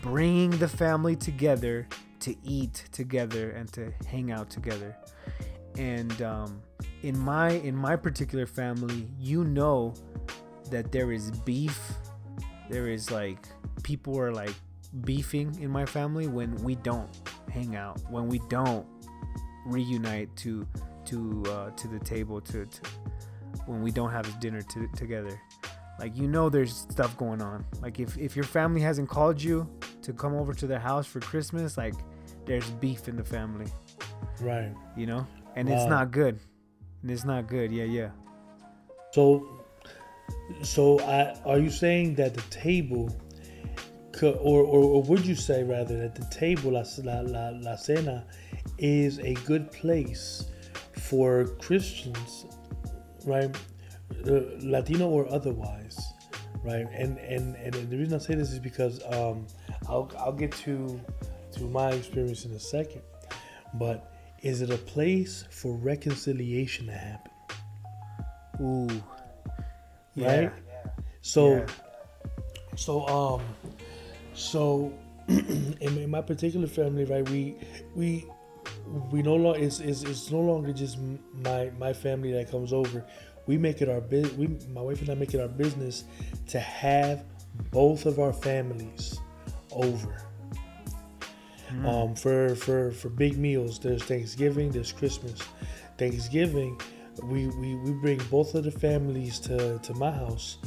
bringing 0.02 0.52
the 0.52 0.68
family 0.68 1.16
together 1.16 1.88
to 2.22 2.36
eat 2.44 2.86
together 2.92 3.52
and 3.52 3.72
to 3.74 3.92
hang 4.08 4.32
out 4.32 4.50
together. 4.50 4.96
And 5.78 6.22
um, 6.22 6.62
in 7.04 7.18
my 7.18 7.52
in 7.52 7.76
my 7.76 7.96
particular 7.96 8.46
family 8.46 9.08
you 9.20 9.44
know 9.44 9.94
that 10.72 10.92
there 10.92 11.12
is 11.12 11.32
beef. 11.32 11.80
There 12.70 12.88
is 12.88 13.12
like 13.12 13.48
people 13.84 14.18
are 14.20 14.32
like 14.32 14.54
beefing 15.02 15.56
in 15.62 15.70
my 15.70 15.86
family 15.86 16.28
when 16.28 16.56
we 16.64 16.76
don't 16.76 17.10
hang 17.52 17.76
out 17.76 18.00
when 18.10 18.28
we 18.28 18.40
don't 18.50 18.86
reunite 19.66 20.36
to 20.36 20.68
to 21.06 21.44
uh, 21.50 21.70
to 21.72 21.88
the 21.88 22.00
table 22.00 22.42
to, 22.42 22.66
to 22.66 22.82
when 23.66 23.82
we 23.82 23.92
don't 23.92 24.12
have 24.12 24.40
dinner 24.40 24.62
to, 24.62 24.88
together. 24.96 25.40
Like 26.00 26.16
you 26.18 26.28
know 26.28 26.50
there's 26.50 26.76
stuff 26.76 27.18
going 27.18 27.42
on. 27.42 27.66
Like 27.82 28.00
if, 28.00 28.18
if 28.18 28.36
your 28.36 28.46
family 28.46 28.82
hasn't 28.82 29.10
called 29.10 29.42
you 29.42 29.70
to 30.02 30.14
come 30.14 30.34
over 30.34 30.54
to 30.54 30.66
their 30.66 30.80
house 30.80 31.06
for 31.06 31.20
christmas 31.20 31.78
like 31.78 31.94
there's 32.46 32.70
beef 32.72 33.08
in 33.08 33.16
the 33.16 33.24
family. 33.24 33.68
Right. 34.42 34.74
You 34.96 35.06
know? 35.06 35.28
And 35.56 35.68
wow. 35.68 35.76
it's 35.76 35.90
not 35.90 36.12
good. 36.12 36.40
And 37.02 37.12
it's 37.12 37.26
not 37.26 37.48
good. 37.48 37.72
Yeah 37.72 37.84
yeah. 37.84 38.10
So 39.12 39.60
so 40.64 41.00
I, 41.02 41.38
are 41.46 41.60
you 41.60 41.70
saying 41.70 42.16
that 42.16 42.34
the 42.34 42.42
table 42.50 43.16
or, 44.24 44.64
or, 44.64 44.84
or 44.84 45.04
would 45.04 45.26
you 45.26 45.36
say 45.36 45.64
rather 45.64 45.98
that 45.98 46.16
the 46.16 46.26
table 46.26 46.72
la, 46.72 46.84
la, 47.04 47.50
la, 47.50 47.76
cena 47.76 48.26
is 48.78 49.20
a 49.20 49.34
good 49.46 49.72
place 49.72 50.46
for 50.94 51.46
christians 51.60 52.46
right 53.26 53.56
uh, 54.28 54.42
Latino 54.62 55.08
or 55.08 55.32
otherwise, 55.32 56.14
right? 56.64 56.88
And, 56.92 57.18
and 57.20 57.56
and 57.56 57.74
the 57.90 57.98
reason 57.98 58.16
I 58.16 58.18
say 58.18 58.36
this 58.36 58.52
is 58.52 58.60
because 58.60 59.02
um, 59.06 59.48
I'll 59.88 60.12
I'll 60.18 60.34
get 60.34 60.52
to 60.64 61.00
to 61.54 61.64
my 61.64 61.92
experience 61.92 62.46
in 62.46 62.52
a 62.52 62.60
second, 62.60 63.02
but 63.76 64.14
is 64.42 64.62
it 64.62 64.70
a 64.72 64.78
place 64.78 65.46
for 65.52 65.76
reconciliation 65.76 66.88
to 66.88 66.92
happen? 66.94 67.32
Ooh, 68.62 68.90
yeah. 70.16 70.40
right. 70.40 70.52
So, 71.22 71.58
yeah. 71.58 71.66
so 72.76 73.08
um, 73.08 73.42
so 74.40 74.94
in, 75.28 76.10
my 76.10 76.22
particular 76.22 76.68
family, 76.68 77.06
right, 77.06 77.28
we 77.30 77.56
we 77.96 78.26
we 79.12 79.22
no 79.22 79.36
longer 79.36 79.60
it's, 79.60 79.80
it's, 79.80 80.04
it's 80.04 80.32
no 80.32 80.40
longer 80.40 80.74
just 80.74 80.98
my 81.34 81.72
my 81.78 81.94
family 81.94 82.32
that 82.34 82.50
comes 82.50 82.74
over 82.74 83.06
we 83.50 83.58
make 83.58 83.82
it 83.82 83.90
our 83.90 84.00
business. 84.00 84.34
We, 84.34 84.48
my 84.72 84.82
wife 84.82 85.02
and 85.02 85.10
I, 85.10 85.16
make 85.16 85.34
it 85.34 85.42
our 85.42 85.48
business 85.48 86.04
to 86.50 86.60
have 86.60 87.26
both 87.72 88.06
of 88.06 88.20
our 88.20 88.32
families 88.32 89.20
over. 89.72 90.22
Mm. 91.72 91.86
Um, 91.86 92.16
for 92.16 92.56
for 92.56 92.92
for 92.92 93.10
big 93.10 93.40
meals, 93.40 93.80
there's 93.80 94.04
Thanksgiving, 94.04 94.70
there's 94.70 94.92
Christmas. 94.92 95.40
Thanksgiving, 95.98 96.80
we, 97.24 97.48
we 97.48 97.74
we 97.78 97.92
bring 97.94 98.20
both 98.30 98.54
of 98.54 98.66
the 98.66 98.72
families 98.72 99.40
to 99.40 99.80
to 99.80 99.94
my 99.96 100.12
house, 100.12 100.60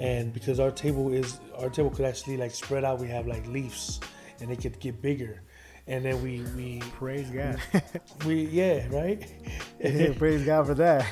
and 0.00 0.32
because 0.32 0.60
our 0.60 0.70
table 0.70 1.12
is 1.12 1.38
our 1.58 1.70
table 1.70 1.90
could 1.90 2.04
actually 2.04 2.36
like 2.36 2.50
spread 2.52 2.84
out, 2.84 3.00
we 3.00 3.08
have 3.08 3.26
like 3.26 3.46
leaves, 3.46 4.00
and 4.40 4.50
it 4.50 4.60
could 4.60 4.78
get 4.80 5.00
bigger 5.00 5.42
and 5.86 6.04
then 6.04 6.22
we 6.22 6.42
we 6.56 6.80
praise 6.92 7.30
God. 7.30 7.60
We, 8.24 8.46
yeah, 8.46 8.86
right. 8.90 9.22
yeah, 9.80 10.14
praise 10.16 10.44
God 10.44 10.66
for 10.66 10.74
that. 10.74 11.06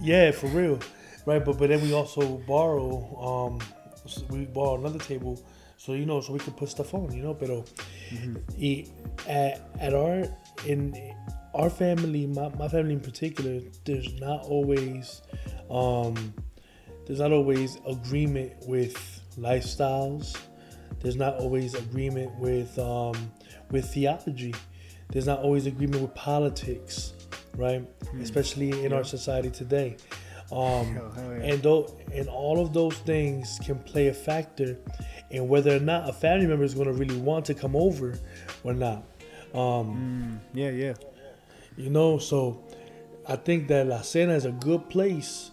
Yeah, 0.00 0.32
for 0.32 0.48
real, 0.48 0.80
right? 1.26 1.44
But 1.44 1.58
but 1.58 1.68
then 1.68 1.82
we 1.82 1.92
also 1.92 2.38
borrow. 2.38 3.50
Um, 3.50 3.60
we 4.28 4.46
borrow 4.46 4.76
another 4.76 4.98
table, 4.98 5.40
so 5.76 5.92
you 5.92 6.06
know, 6.06 6.20
so 6.20 6.32
we 6.32 6.38
could 6.38 6.56
put 6.56 6.68
stuff 6.68 6.94
on, 6.94 7.12
you 7.12 7.22
know. 7.22 7.34
But 7.34 7.50
mm-hmm. 7.50 9.28
at, 9.28 9.68
at 9.80 9.94
our 9.94 10.24
in 10.66 11.14
our 11.54 11.70
family, 11.70 12.26
my, 12.26 12.48
my 12.56 12.68
family 12.68 12.94
in 12.94 13.00
particular, 13.00 13.60
there's 13.84 14.12
not 14.20 14.44
always, 14.44 15.22
um, 15.70 16.34
there's 17.06 17.20
not 17.20 17.32
always 17.32 17.78
agreement 17.86 18.52
with 18.66 19.22
lifestyles. 19.38 20.36
There's 21.00 21.16
not 21.16 21.36
always 21.36 21.74
agreement 21.74 22.36
with 22.38 22.78
um, 22.78 23.32
with 23.70 23.86
theology. 23.92 24.54
There's 25.12 25.26
not 25.26 25.38
always 25.40 25.66
agreement 25.66 26.02
with 26.02 26.14
politics, 26.14 27.12
right? 27.56 27.82
Hmm. 28.10 28.20
Especially 28.20 28.84
in 28.84 28.92
our 28.92 29.04
society 29.04 29.50
today. 29.50 29.96
Um, 30.52 30.94
yeah. 30.94 31.30
and 31.42 31.62
though, 31.62 31.96
and 32.12 32.28
all 32.28 32.60
of 32.60 32.72
those 32.72 32.96
things 32.98 33.58
can 33.64 33.78
play 33.80 34.08
a 34.08 34.14
factor 34.14 34.78
in 35.30 35.48
whether 35.48 35.74
or 35.74 35.80
not 35.80 36.08
a 36.08 36.12
family 36.12 36.46
member 36.46 36.64
is 36.64 36.74
going 36.74 36.86
to 36.86 36.92
really 36.92 37.18
want 37.18 37.44
to 37.46 37.54
come 37.54 37.74
over 37.74 38.18
or 38.62 38.72
not. 38.72 39.04
Um, 39.54 40.40
Yeah, 40.54 40.70
yeah. 40.70 40.94
you 41.76 41.90
know, 41.90 42.18
so 42.18 42.62
I 43.28 43.36
think 43.36 43.66
that 43.68 43.88
La 43.88 44.02
Cena 44.02 44.34
is 44.34 44.44
a 44.44 44.52
good 44.52 44.88
place 44.88 45.50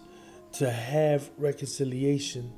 to 0.54 0.70
have 0.70 1.30
reconciliation 1.38 2.52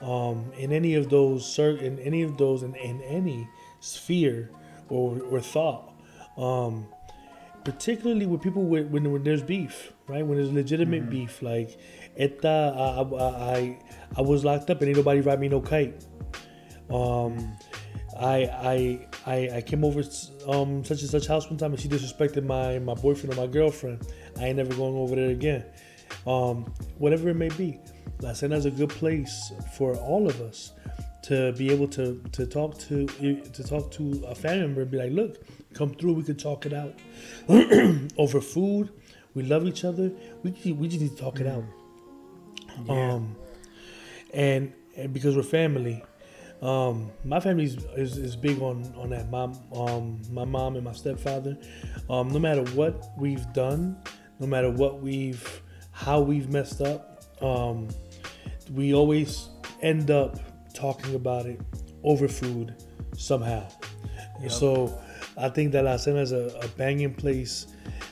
um, 0.00 0.52
in 0.56 0.72
any 0.72 0.94
of 0.94 1.10
those 1.10 1.58
in 1.58 1.98
any 1.98 2.22
of 2.22 2.36
those 2.36 2.62
in, 2.62 2.74
in 2.76 3.00
any 3.02 3.48
sphere 3.80 4.50
or, 4.88 5.20
or 5.22 5.40
thought. 5.40 5.92
Um, 6.36 6.86
particularly 7.64 8.26
with 8.26 8.40
people 8.40 8.64
with, 8.64 8.86
when, 8.88 9.10
when 9.10 9.22
there's 9.22 9.42
beef, 9.42 9.92
right? 10.08 10.24
When 10.24 10.38
there's 10.38 10.52
legitimate 10.52 11.10
beef, 11.10 11.42
like 11.42 11.78
esta, 12.16 12.74
I, 12.76 13.02
I, 13.02 13.58
I, 13.58 13.78
I 14.16 14.20
was 14.22 14.44
locked 14.44 14.70
up 14.70 14.80
and 14.80 14.88
ain't 14.88 14.96
nobody 14.96 15.20
write 15.20 15.40
me 15.40 15.48
no 15.48 15.60
kite. 15.60 16.04
Um, 16.90 17.56
I, 18.18 18.44
I, 18.44 19.08
I, 19.26 19.50
I 19.56 19.60
came 19.62 19.84
over 19.84 20.02
um, 20.48 20.84
such 20.84 21.02
and 21.02 21.10
such 21.10 21.26
house 21.26 21.48
one 21.48 21.58
time 21.58 21.72
and 21.72 21.80
she 21.80 21.88
disrespected 21.88 22.44
my, 22.44 22.78
my 22.78 22.94
boyfriend 22.94 23.34
or 23.34 23.36
my 23.36 23.46
girlfriend. 23.46 24.06
I 24.38 24.46
ain't 24.46 24.56
never 24.56 24.74
going 24.74 24.96
over 24.96 25.14
there 25.14 25.30
again. 25.30 25.64
Um, 26.26 26.72
whatever 26.98 27.28
it 27.30 27.34
may 27.36 27.48
be, 27.50 27.78
La 28.20 28.32
Cena 28.32 28.56
is 28.56 28.66
a 28.66 28.70
good 28.70 28.90
place 28.90 29.52
for 29.76 29.96
all 29.96 30.26
of 30.28 30.40
us 30.40 30.72
to 31.22 31.52
be 31.52 31.70
able 31.70 31.86
to 31.88 32.22
to 32.32 32.46
talk 32.46 32.78
to 32.78 33.06
to 33.06 33.64
talk 33.64 33.90
to 33.92 34.24
a 34.26 34.34
family 34.34 34.62
member 34.66 34.82
and 34.82 34.90
be 34.90 34.98
like, 34.98 35.12
look, 35.12 35.38
come 35.74 35.94
through, 35.94 36.14
we 36.14 36.22
can 36.22 36.36
talk 36.36 36.66
it 36.66 36.72
out 36.72 36.94
over 38.18 38.40
food. 38.40 38.90
We 39.34 39.42
love 39.44 39.64
each 39.66 39.84
other. 39.84 40.10
We 40.42 40.50
just- 40.50 40.76
we 40.76 40.88
just 40.88 41.00
need 41.00 41.16
to 41.16 41.22
talk 41.22 41.40
it 41.40 41.46
out. 41.46 41.64
Um, 42.88 43.36
and, 44.32 44.72
and 44.96 45.12
because 45.12 45.36
we're 45.36 45.42
family, 45.42 46.02
um, 46.62 47.10
my 47.24 47.40
family 47.40 47.64
is, 47.64 47.76
is, 47.96 48.16
is 48.18 48.36
big 48.36 48.60
on 48.60 48.92
on 48.96 49.10
that. 49.10 49.30
My 49.30 49.44
um 49.72 50.20
my 50.30 50.44
mom 50.44 50.76
and 50.76 50.84
my 50.84 50.92
stepfather, 50.92 51.56
um, 52.08 52.28
no 52.28 52.38
matter 52.38 52.62
what 52.74 53.10
we've 53.16 53.50
done, 53.52 53.96
no 54.38 54.46
matter 54.46 54.70
what 54.70 55.00
we've 55.00 55.62
how 56.00 56.20
we've 56.20 56.48
messed 56.48 56.80
up, 56.80 57.22
um, 57.42 57.88
we 58.74 58.94
always 58.94 59.50
end 59.82 60.10
up 60.10 60.38
talking 60.72 61.14
about 61.14 61.44
it 61.46 61.60
over 62.02 62.26
food 62.26 62.74
somehow. 63.16 63.66
So 64.48 64.98
I 65.36 65.50
think 65.50 65.72
that 65.72 65.84
La 65.84 65.98
Cena 65.98 66.20
is 66.20 66.32
a, 66.32 66.58
a 66.62 66.68
banging 66.68 67.12
place 67.12 67.66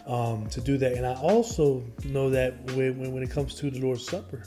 um, 0.07 0.47
to 0.51 0.61
do 0.61 0.77
that. 0.77 0.93
And 0.93 1.07
I 1.07 1.15
also 1.15 1.83
know 2.05 2.29
that 2.29 2.63
when, 2.73 2.99
when, 2.99 3.13
when 3.15 3.23
it 3.23 3.31
comes 3.31 3.55
to 3.57 3.71
the 3.71 3.81
Lord's 3.81 4.07
Supper 4.07 4.45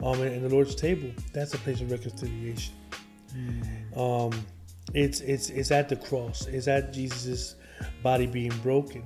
um, 0.00 0.20
and, 0.20 0.36
and 0.36 0.44
the 0.44 0.48
Lord's 0.48 0.76
table, 0.76 1.10
that's 1.32 1.54
a 1.54 1.58
place 1.58 1.80
of 1.80 1.90
reconciliation. 1.90 2.74
Um, 3.96 4.30
it's 4.92 5.20
it's 5.20 5.50
it's 5.50 5.72
at 5.72 5.88
the 5.88 5.96
cross. 5.96 6.46
It's 6.46 6.68
at 6.68 6.92
Jesus' 6.92 7.56
body 8.04 8.26
being 8.26 8.56
broken 8.62 9.02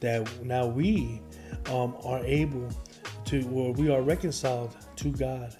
that 0.00 0.44
now 0.44 0.66
we 0.66 1.20
um, 1.70 1.96
are 2.04 2.24
able 2.24 2.68
to, 3.26 3.48
or 3.50 3.72
we 3.72 3.90
are 3.90 4.02
reconciled 4.02 4.76
to 4.96 5.10
God 5.10 5.56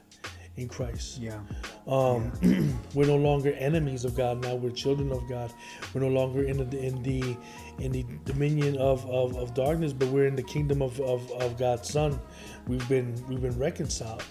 in 0.57 0.69
Christ. 0.69 1.19
Yeah. 1.19 1.41
Um, 1.87 2.33
we're 2.95 3.07
no 3.07 3.17
longer 3.17 3.53
enemies 3.53 4.05
of 4.05 4.17
God. 4.17 4.43
Now 4.43 4.55
we're 4.55 4.71
children 4.71 5.11
of 5.13 5.29
God. 5.29 5.53
We're 5.95 6.03
no 6.03 6.09
longer 6.09 6.45
in 6.45 6.57
the 6.59 6.79
in 6.79 7.03
the 7.03 7.37
in 7.79 7.93
the 7.93 8.05
dominion 8.25 8.77
of, 8.77 9.09
of, 9.09 9.37
of 9.37 9.55
darkness, 9.55 9.93
but 9.93 10.09
we're 10.09 10.27
in 10.27 10.37
the 10.37 10.43
kingdom 10.43 10.83
of, 10.83 11.01
of, 11.01 11.31
of 11.33 11.59
God's 11.59 11.89
Son. 11.89 12.21
We've 12.67 12.87
been 12.89 13.15
we've 13.29 13.41
been 13.41 13.59
reconciled 13.59 14.25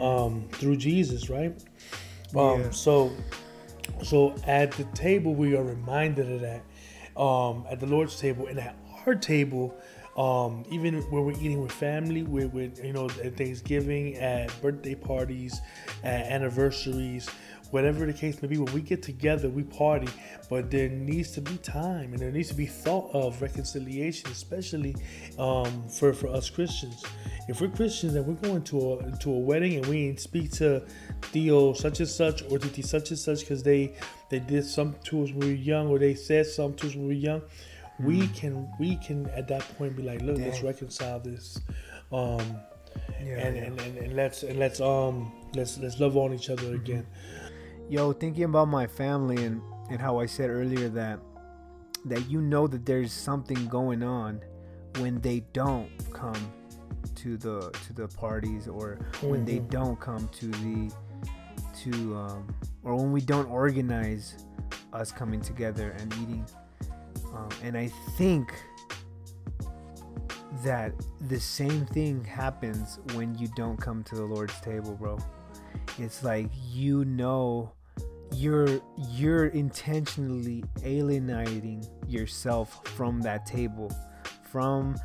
um, 0.00 0.48
through 0.52 0.76
Jesus, 0.76 1.30
right? 1.30 1.54
Um, 2.36 2.60
Yeah. 2.60 2.70
So 2.70 3.12
so 4.02 4.34
at 4.46 4.72
the 4.72 4.84
table 4.94 5.34
we 5.34 5.56
are 5.56 5.62
reminded 5.62 6.30
of 6.32 6.40
that. 6.40 6.62
Um, 7.20 7.64
at 7.70 7.78
the 7.78 7.86
Lord's 7.86 8.18
table 8.18 8.48
and 8.48 8.58
at 8.58 8.74
our 9.06 9.14
table, 9.14 9.76
um, 10.16 10.64
even 10.70 10.94
when 11.10 11.24
we're 11.24 11.32
eating 11.32 11.60
with 11.60 11.72
family, 11.72 12.22
with, 12.22 12.52
with 12.52 12.84
you 12.84 12.92
know 12.92 13.08
at 13.22 13.36
Thanksgiving, 13.36 14.16
at 14.16 14.50
birthday 14.62 14.94
parties, 14.94 15.60
at 16.02 16.26
anniversaries, 16.26 17.28
whatever 17.70 18.06
the 18.06 18.12
case 18.12 18.40
may 18.40 18.46
be, 18.46 18.56
when 18.56 18.72
we 18.72 18.80
get 18.80 19.02
together, 19.02 19.48
we 19.48 19.64
party. 19.64 20.08
But 20.48 20.70
there 20.70 20.88
needs 20.88 21.32
to 21.32 21.40
be 21.40 21.56
time 21.56 22.12
and 22.12 22.18
there 22.20 22.30
needs 22.30 22.48
to 22.50 22.54
be 22.54 22.66
thought 22.66 23.10
of 23.12 23.42
reconciliation, 23.42 24.30
especially 24.30 24.94
um, 25.38 25.88
for 25.88 26.12
for 26.12 26.28
us 26.28 26.48
Christians. 26.48 27.02
If 27.48 27.60
we're 27.60 27.68
Christians 27.68 28.14
and 28.14 28.24
we're 28.24 28.34
going 28.34 28.62
to 28.62 28.92
a 28.92 29.18
to 29.18 29.32
a 29.32 29.38
wedding 29.38 29.74
and 29.76 29.86
we 29.86 30.06
ain't 30.06 30.20
speak 30.20 30.52
to 30.52 30.84
Tío 31.32 31.76
such 31.76 31.98
and 31.98 32.08
such 32.08 32.42
or 32.50 32.58
Titi 32.58 32.82
such 32.82 33.10
and 33.10 33.18
such 33.18 33.40
because 33.40 33.64
they 33.64 33.94
they 34.30 34.38
did 34.38 34.64
some 34.64 34.94
to 35.04 35.24
us 35.24 35.30
when 35.30 35.40
we 35.40 35.46
were 35.48 35.52
young 35.52 35.88
or 35.88 35.98
they 35.98 36.14
said 36.14 36.46
something 36.46 36.76
to 36.78 36.86
us 36.86 36.94
when 36.94 37.08
we 37.08 37.14
were 37.14 37.20
young, 37.20 37.42
we 38.00 38.26
can 38.28 38.68
we 38.78 38.96
can 38.96 39.26
at 39.30 39.46
that 39.48 39.62
point 39.78 39.96
be 39.96 40.02
like, 40.02 40.20
look, 40.22 40.38
let's 40.38 40.62
reconcile 40.62 41.20
this. 41.20 41.60
Um, 42.12 42.40
Yeah, 43.20 43.38
and, 43.38 43.56
yeah. 43.56 43.62
And, 43.64 43.80
and, 43.80 43.98
and 43.98 44.16
let's 44.16 44.42
and 44.44 44.58
let's 44.58 44.80
um 44.80 45.32
let's 45.54 45.78
let's 45.78 45.98
love 46.00 46.16
on 46.16 46.32
each 46.34 46.48
Mm-hmm. 46.48 46.66
other 46.66 46.74
again. 46.76 47.06
Yo, 47.88 48.12
thinking 48.12 48.44
about 48.44 48.68
my 48.68 48.86
family 48.86 49.44
and 49.44 49.60
and 49.90 50.00
how 50.00 50.18
I 50.18 50.26
said 50.26 50.48
earlier 50.50 50.88
that 50.90 51.18
that 52.06 52.28
you 52.30 52.40
know 52.40 52.66
that 52.66 52.84
there's 52.86 53.12
something 53.12 53.66
going 53.68 54.02
on 54.02 54.40
when 54.98 55.20
they 55.20 55.40
don't 55.52 55.88
come 56.12 56.52
to 57.16 57.36
the 57.36 57.70
to 57.86 57.92
the 57.92 58.08
parties 58.08 58.68
or 58.68 58.98
when 59.22 59.44
they 59.44 59.58
Mhm. 59.58 59.70
don't 59.70 60.00
come 60.00 60.28
to 60.40 60.46
the 60.46 60.92
to 61.82 62.16
um 62.16 62.54
or 62.82 62.94
when 62.96 63.12
we 63.12 63.20
don't 63.20 63.48
organize 63.48 64.44
us 64.92 65.10
coming 65.12 65.40
together 65.40 65.90
and 65.98 66.12
eating 66.22 66.44
um, 67.34 67.48
and 67.62 67.76
I 67.76 67.88
think 68.16 68.52
that 70.62 70.92
the 71.28 71.40
same 71.40 71.84
thing 71.86 72.24
happens 72.24 72.98
when 73.14 73.34
you 73.34 73.48
don't 73.56 73.76
come 73.76 74.02
to 74.04 74.14
the 74.14 74.24
Lord's 74.24 74.58
table, 74.60 74.94
bro. 74.94 75.18
It's 75.98 76.22
like 76.22 76.48
you 76.70 77.04
know 77.04 77.72
you're 78.32 78.80
you're 79.10 79.46
intentionally 79.46 80.64
alienating 80.84 81.84
yourself 82.06 82.86
from 82.88 83.20
that 83.22 83.46
table, 83.46 83.92
from 84.50 84.96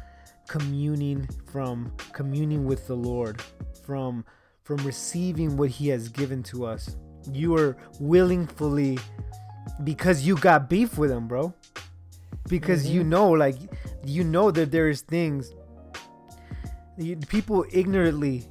communing 0.48 1.28
from 1.52 1.92
communing 2.13 2.65
with 2.65 2.88
the 2.88 2.96
Lord, 2.96 3.42
from 3.86 4.26
from 4.63 4.78
receiving 4.78 5.58
what 5.58 5.70
he 5.70 5.88
has 5.89 6.10
given 6.10 6.44
to 6.44 6.65
us. 6.65 6.96
You 7.32 7.56
are 7.58 7.78
willingly 8.00 9.00
because 9.84 10.26
you 10.26 10.36
got 10.38 10.70
beef 10.70 10.98
with 10.98 11.12
him, 11.12 11.28
bro. 11.28 11.54
Because 12.49 12.88
you 12.88 13.03
know 13.03 13.29
like 13.29 13.55
you 14.03 14.23
know 14.23 14.51
that 14.51 14.71
there's 14.71 15.01
things 15.01 15.53
you, 16.97 17.15
people 17.15 17.65
ignorantly 17.71 18.45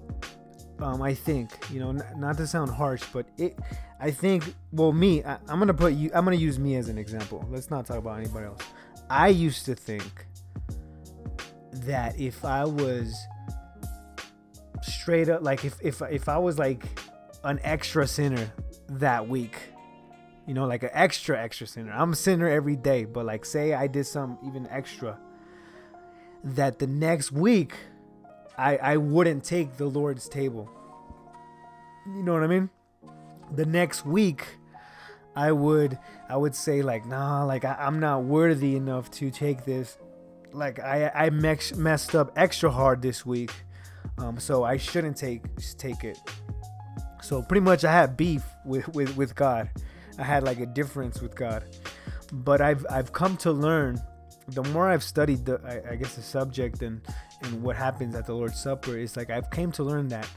um, 0.80 1.02
I 1.02 1.14
think 1.14 1.50
you 1.70 1.80
know, 1.80 1.90
n- 1.90 2.04
not 2.16 2.36
to 2.38 2.46
sound 2.46 2.70
harsh, 2.70 3.02
but 3.12 3.26
it. 3.36 3.58
I 4.00 4.12
think, 4.12 4.54
well, 4.70 4.92
me, 4.92 5.24
I, 5.24 5.38
I'm 5.48 5.58
gonna 5.58 5.74
put 5.74 5.94
you. 5.94 6.10
I'm 6.14 6.24
gonna 6.24 6.36
use 6.36 6.58
me 6.58 6.76
as 6.76 6.88
an 6.88 6.98
example. 6.98 7.44
Let's 7.50 7.70
not 7.70 7.86
talk 7.86 7.98
about 7.98 8.18
anybody 8.18 8.46
else. 8.46 8.62
I 9.10 9.28
used 9.28 9.64
to 9.66 9.74
think 9.74 10.26
that 11.72 12.18
if 12.18 12.44
I 12.44 12.64
was 12.64 13.16
straight 14.82 15.28
up, 15.28 15.42
like 15.42 15.64
if 15.64 15.78
if 15.82 16.00
if 16.02 16.28
I 16.28 16.38
was 16.38 16.58
like 16.58 16.84
an 17.44 17.58
extra 17.64 18.06
sinner 18.06 18.52
that 18.88 19.28
week, 19.28 19.56
you 20.48 20.54
know, 20.54 20.66
like 20.66 20.82
an 20.82 20.90
extra 20.94 21.38
extra 21.38 21.66
sinner. 21.66 21.92
I'm 21.92 22.14
a 22.14 22.16
sinner 22.16 22.48
every 22.48 22.74
day, 22.74 23.04
but 23.04 23.26
like 23.26 23.44
say 23.44 23.74
I 23.74 23.86
did 23.86 24.06
some 24.06 24.38
even 24.46 24.66
extra, 24.70 25.18
that 26.42 26.78
the 26.78 26.86
next 26.86 27.30
week 27.30 27.74
I 28.56 28.78
I 28.78 28.96
wouldn't 28.96 29.44
take 29.44 29.76
the 29.76 29.84
Lord's 29.84 30.26
table. 30.26 30.70
You 32.06 32.22
know 32.22 32.32
what 32.32 32.42
I 32.42 32.46
mean? 32.46 32.70
The 33.54 33.66
next 33.66 34.06
week 34.06 34.46
I 35.36 35.52
would 35.52 35.98
I 36.30 36.38
would 36.38 36.54
say 36.54 36.80
like 36.80 37.04
nah 37.04 37.44
like 37.44 37.66
I, 37.66 37.76
I'm 37.78 38.00
not 38.00 38.24
worthy 38.24 38.74
enough 38.74 39.10
to 39.12 39.30
take 39.30 39.66
this. 39.66 39.98
Like 40.52 40.78
I 40.78 41.12
I 41.14 41.28
mex- 41.28 41.76
messed 41.76 42.14
up 42.14 42.32
extra 42.36 42.70
hard 42.70 43.02
this 43.02 43.26
week. 43.26 43.52
Um 44.16 44.40
so 44.40 44.64
I 44.64 44.78
shouldn't 44.78 45.18
take 45.18 45.42
take 45.76 46.04
it. 46.04 46.18
So 47.20 47.42
pretty 47.42 47.60
much 47.60 47.84
I 47.84 47.92
had 47.92 48.16
beef 48.16 48.44
with 48.64 48.88
with 48.94 49.14
with 49.14 49.34
God. 49.34 49.68
I 50.18 50.24
had 50.24 50.42
like 50.42 50.60
a 50.60 50.66
difference 50.66 51.20
with 51.22 51.34
God. 51.34 51.64
But 52.32 52.60
I've 52.60 52.84
I've 52.90 53.12
come 53.12 53.36
to 53.38 53.52
learn 53.52 54.00
the 54.48 54.62
more 54.64 54.88
I've 54.88 55.02
studied 55.04 55.44
the 55.46 55.60
I, 55.64 55.92
I 55.92 55.96
guess 55.96 56.14
the 56.16 56.22
subject 56.22 56.82
and 56.82 57.00
and 57.42 57.62
what 57.62 57.76
happens 57.76 58.14
at 58.14 58.26
the 58.26 58.34
Lord's 58.34 58.60
Supper 58.60 58.96
is 58.98 59.16
like 59.16 59.30
I've 59.30 59.50
came 59.50 59.72
to 59.72 59.82
learn 59.84 60.08
that 60.08 60.28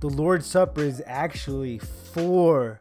the 0.00 0.08
Lord's 0.08 0.46
Supper 0.46 0.82
is 0.82 1.02
actually 1.06 1.78
for 1.78 2.80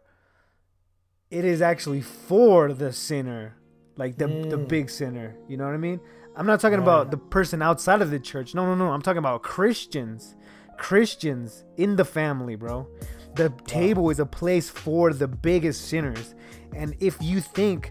it 1.32 1.46
is 1.46 1.62
actually 1.62 2.02
for 2.02 2.72
the 2.74 2.94
sinner, 2.94 3.56
like 3.98 4.18
the 4.18 4.28
the 4.28 4.58
Mm. 4.58 4.68
big 4.68 4.90
sinner. 4.90 5.36
You 5.48 5.58
know 5.58 5.66
what 5.66 5.74
I 5.74 5.78
mean? 5.78 6.00
I'm 6.36 6.46
not 6.46 6.60
talking 6.60 6.80
about 6.80 7.12
the 7.12 7.18
person 7.18 7.62
outside 7.62 8.02
of 8.02 8.10
the 8.12 8.20
church. 8.20 8.56
No, 8.56 8.66
no, 8.66 8.76
no. 8.76 8.92
I'm 8.92 9.02
talking 9.02 9.20
about 9.20 9.44
Christians. 9.44 10.36
Christians 10.78 11.64
in 11.78 11.96
the 11.96 12.06
family, 12.06 12.56
bro. 12.56 12.88
The 13.36 13.50
table 13.66 14.10
is 14.10 14.20
a 14.20 14.26
place 14.26 14.70
for 14.70 15.14
the 15.14 15.28
biggest 15.28 15.88
sinners. 15.88 16.36
And 16.76 16.96
if 17.00 17.18
you 17.22 17.42
think 17.42 17.90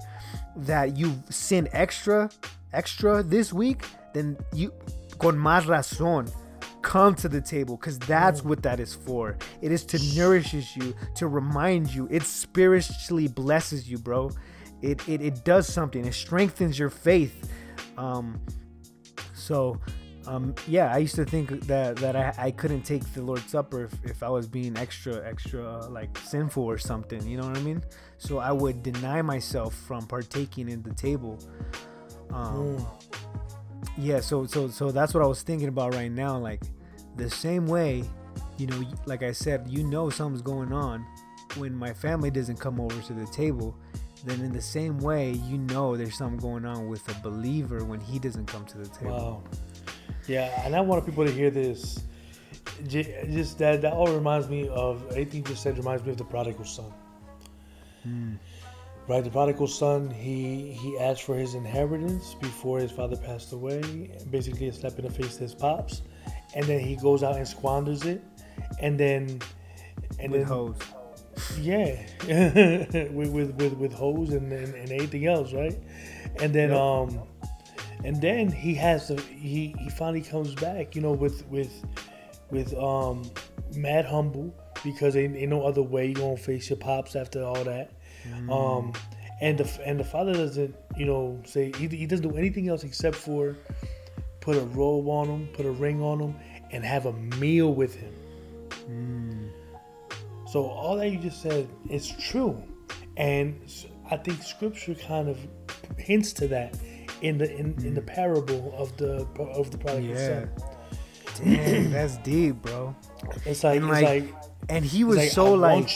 that 0.56 0.96
you've 0.96 1.18
sinned 1.30 1.68
extra, 1.72 2.30
extra 2.72 3.22
this 3.22 3.52
week, 3.52 3.84
then 4.12 4.36
you 4.52 4.72
con 5.18 5.36
más 5.36 5.66
razón 5.66 6.32
come 6.82 7.14
to 7.14 7.28
the 7.28 7.40
table 7.40 7.76
because 7.76 7.98
that's 8.00 8.44
what 8.44 8.62
that 8.62 8.80
is 8.80 8.94
for. 8.94 9.36
It 9.60 9.72
is 9.72 9.84
to 9.86 9.98
nourishes 10.16 10.76
you, 10.76 10.94
to 11.16 11.28
remind 11.28 11.94
you. 11.94 12.08
It 12.10 12.24
spiritually 12.24 13.28
blesses 13.28 13.88
you, 13.88 13.98
bro. 13.98 14.30
It 14.82 15.08
it, 15.08 15.22
it 15.22 15.44
does 15.44 15.66
something. 15.66 16.04
It 16.04 16.14
strengthens 16.14 16.78
your 16.78 16.90
faith. 16.90 17.50
Um, 17.96 18.40
so 19.34 19.80
um, 20.26 20.54
yeah, 20.66 20.92
I 20.92 20.98
used 20.98 21.16
to 21.16 21.24
think 21.24 21.66
that 21.66 21.96
that 21.96 22.16
I, 22.16 22.34
I 22.38 22.50
couldn't 22.50 22.82
take 22.82 23.04
the 23.12 23.22
Lord's 23.22 23.50
Supper 23.50 23.84
if, 23.84 24.04
if 24.04 24.22
I 24.22 24.28
was 24.28 24.46
being 24.46 24.76
extra 24.76 25.26
extra 25.26 25.80
uh, 25.80 25.88
like 25.88 26.16
sinful 26.18 26.62
or 26.62 26.78
something. 26.78 27.26
You 27.26 27.38
know 27.38 27.48
what 27.48 27.56
I 27.56 27.60
mean? 27.62 27.82
So 28.18 28.38
I 28.38 28.52
would 28.52 28.82
deny 28.82 29.22
myself 29.22 29.74
from 29.74 30.06
partaking 30.06 30.68
in 30.68 30.82
the 30.82 30.94
table. 30.94 31.38
Um, 32.32 32.86
yeah, 33.98 34.20
so 34.20 34.46
so 34.46 34.68
so 34.68 34.90
that's 34.90 35.12
what 35.12 35.22
I 35.22 35.26
was 35.26 35.42
thinking 35.42 35.68
about 35.68 35.94
right 35.94 36.10
now. 36.10 36.38
Like 36.38 36.62
the 37.16 37.28
same 37.28 37.66
way, 37.66 38.04
you 38.58 38.66
know, 38.66 38.84
like 39.06 39.22
I 39.22 39.32
said, 39.32 39.66
you 39.68 39.82
know 39.84 40.08
something's 40.08 40.42
going 40.42 40.72
on 40.72 41.04
when 41.56 41.74
my 41.74 41.92
family 41.92 42.30
doesn't 42.30 42.58
come 42.60 42.80
over 42.80 43.00
to 43.02 43.12
the 43.12 43.26
table. 43.26 43.76
Then 44.24 44.40
in 44.40 44.52
the 44.52 44.62
same 44.62 44.98
way, 44.98 45.32
you 45.32 45.58
know 45.58 45.96
there's 45.96 46.16
something 46.16 46.38
going 46.38 46.64
on 46.64 46.88
with 46.88 47.08
a 47.08 47.20
believer 47.22 47.84
when 47.84 47.98
he 47.98 48.20
doesn't 48.20 48.46
come 48.46 48.64
to 48.66 48.78
the 48.78 48.88
table. 48.88 49.10
Wow. 49.10 49.42
Yeah, 50.26 50.50
and 50.64 50.74
I 50.76 50.80
want 50.80 51.04
people 51.04 51.24
to 51.24 51.32
hear 51.32 51.50
this. 51.50 52.00
Just 52.86 53.58
that 53.58 53.82
that 53.82 53.92
all 53.92 54.08
reminds 54.08 54.48
me 54.48 54.68
of 54.68 55.04
anything 55.12 55.40
you 55.40 55.46
just 55.48 55.62
said 55.62 55.76
reminds 55.78 56.04
me 56.04 56.12
of 56.12 56.18
the 56.18 56.24
prodigal 56.24 56.64
son. 56.64 56.92
Right, 59.08 59.22
the 59.24 59.30
prodigal 59.30 59.66
son, 59.66 60.10
he 60.10 60.72
he 60.72 60.98
asked 60.98 61.22
for 61.24 61.36
his 61.36 61.54
inheritance 61.54 62.34
before 62.40 62.78
his 62.78 62.90
father 62.92 63.16
passed 63.16 63.52
away. 63.52 64.16
Basically, 64.30 64.68
a 64.68 64.72
slap 64.72 64.98
in 64.98 65.04
the 65.04 65.10
face 65.10 65.36
to 65.36 65.42
his 65.42 65.54
pops, 65.54 66.02
and 66.54 66.64
then 66.66 66.80
he 66.80 66.96
goes 66.96 67.22
out 67.22 67.36
and 67.36 67.46
squanders 67.46 68.04
it, 68.04 68.22
and 68.80 68.98
then 68.98 69.40
and 70.20 70.32
with 70.32 70.42
then 70.42 70.46
hoes. 70.46 70.76
yeah, 71.60 72.00
with 73.12 73.30
with 73.30 73.54
with, 73.56 73.72
with 73.74 73.92
hoes 73.92 74.30
and, 74.32 74.52
and, 74.52 74.74
and 74.74 74.90
anything 74.92 75.26
else, 75.26 75.52
right? 75.52 75.76
And 76.40 76.54
then 76.54 76.70
Yep. 76.70 76.72
um, 76.72 77.22
and 78.04 78.20
then 78.20 78.50
he 78.50 78.74
has 78.74 79.08
to 79.08 79.20
he 79.20 79.74
he 79.78 79.90
finally 79.90 80.22
comes 80.22 80.54
back, 80.54 80.94
you 80.94 81.02
know, 81.02 81.12
with 81.12 81.46
with 81.48 81.72
with 82.50 82.74
um 82.74 83.30
mad 83.74 84.04
humble 84.04 84.54
because 84.84 85.16
ain't, 85.16 85.36
ain't 85.36 85.50
no 85.50 85.62
other 85.64 85.82
way 85.82 86.08
you 86.08 86.14
gonna 86.14 86.36
face 86.36 86.68
your 86.70 86.78
pops 86.78 87.16
after 87.16 87.42
all 87.42 87.64
that. 87.64 87.92
Um, 88.50 88.92
and 89.40 89.58
the 89.58 89.86
and 89.86 89.98
the 89.98 90.04
father 90.04 90.32
doesn't, 90.32 90.74
you 90.96 91.04
know, 91.04 91.40
say 91.44 91.72
he, 91.76 91.88
he 91.88 92.06
doesn't 92.06 92.28
do 92.28 92.36
anything 92.36 92.68
else 92.68 92.84
except 92.84 93.16
for 93.16 93.56
put 94.40 94.56
a 94.56 94.60
robe 94.60 95.08
on 95.08 95.28
him, 95.28 95.48
put 95.52 95.66
a 95.66 95.70
ring 95.70 96.02
on 96.02 96.20
him, 96.20 96.34
and 96.70 96.84
have 96.84 97.06
a 97.06 97.12
meal 97.12 97.74
with 97.74 97.94
him. 97.94 98.14
So 100.46 100.64
all 100.64 100.96
that 100.96 101.08
you 101.08 101.18
just 101.18 101.40
said 101.40 101.68
is 101.88 102.08
true, 102.08 102.62
and 103.16 103.60
I 104.10 104.16
think 104.16 104.42
Scripture 104.42 104.94
kind 104.94 105.28
of 105.28 105.38
hints 105.96 106.32
to 106.34 106.48
that 106.48 106.76
in 107.22 107.38
the 107.38 107.50
in, 107.56 107.74
in 107.84 107.94
the 107.94 108.02
parable 108.02 108.74
of 108.76 108.94
the 108.96 109.26
of 109.38 109.70
the 109.70 109.78
prodigal 109.78 110.10
Yeah. 110.16 110.26
son. 110.26 110.50
Dang, 111.44 111.90
that's 111.90 112.18
deep, 112.18 112.56
bro. 112.62 112.94
It's 113.46 113.64
like 113.64 113.76
And 113.80 113.90
it's 113.90 114.02
like, 114.02 114.24
like 114.24 114.34
and 114.68 114.84
he 114.84 115.02
was 115.04 115.16
like, 115.16 115.30
so 115.30 115.54
like 115.54 115.88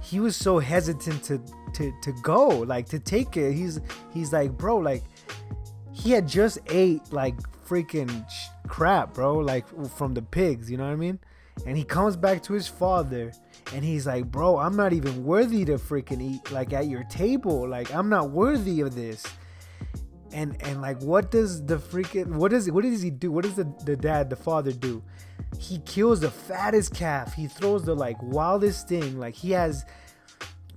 he 0.00 0.20
was 0.20 0.34
so 0.36 0.58
hesitant 0.58 1.22
to 1.24 1.40
to 1.74 1.92
to 2.02 2.12
go 2.22 2.48
like 2.48 2.86
to 2.88 2.98
take 2.98 3.36
it 3.36 3.52
he's 3.52 3.78
he's 4.12 4.32
like 4.32 4.50
bro 4.56 4.78
like 4.78 5.02
he 5.92 6.10
had 6.12 6.26
just 6.26 6.58
ate 6.70 7.02
like 7.12 7.36
freaking 7.68 8.24
crap 8.66 9.12
bro 9.14 9.34
like 9.36 9.66
from 9.90 10.14
the 10.14 10.22
pigs 10.22 10.70
you 10.70 10.76
know 10.78 10.84
what 10.84 10.92
i 10.92 10.96
mean 10.96 11.18
and 11.66 11.76
he 11.76 11.84
comes 11.84 12.16
back 12.16 12.42
to 12.42 12.54
his 12.54 12.66
father 12.66 13.30
and 13.74 13.84
he's 13.84 14.06
like 14.06 14.24
bro 14.30 14.58
i'm 14.58 14.74
not 14.76 14.92
even 14.94 15.24
worthy 15.24 15.64
to 15.64 15.74
freaking 15.74 16.22
eat 16.22 16.50
like 16.52 16.72
at 16.72 16.86
your 16.86 17.04
table 17.04 17.68
like 17.68 17.92
i'm 17.94 18.08
not 18.08 18.30
worthy 18.30 18.80
of 18.80 18.94
this 18.94 19.22
and 20.32 20.56
and 20.62 20.80
like 20.82 21.00
what 21.02 21.30
does 21.30 21.64
the 21.64 21.76
freaking 21.76 22.34
what 22.36 22.50
does 22.50 22.70
what 22.70 22.82
does 22.84 23.02
he 23.02 23.10
do? 23.10 23.30
What 23.32 23.44
does 23.44 23.54
the, 23.54 23.64
the 23.84 23.96
dad 23.96 24.30
the 24.30 24.36
father 24.36 24.72
do? 24.72 25.02
He 25.58 25.78
kills 25.80 26.20
the 26.20 26.30
fattest 26.30 26.94
calf. 26.94 27.34
He 27.34 27.46
throws 27.46 27.84
the 27.84 27.94
like 27.94 28.22
wildest 28.22 28.88
thing. 28.88 29.18
Like 29.18 29.34
he 29.34 29.52
has 29.52 29.84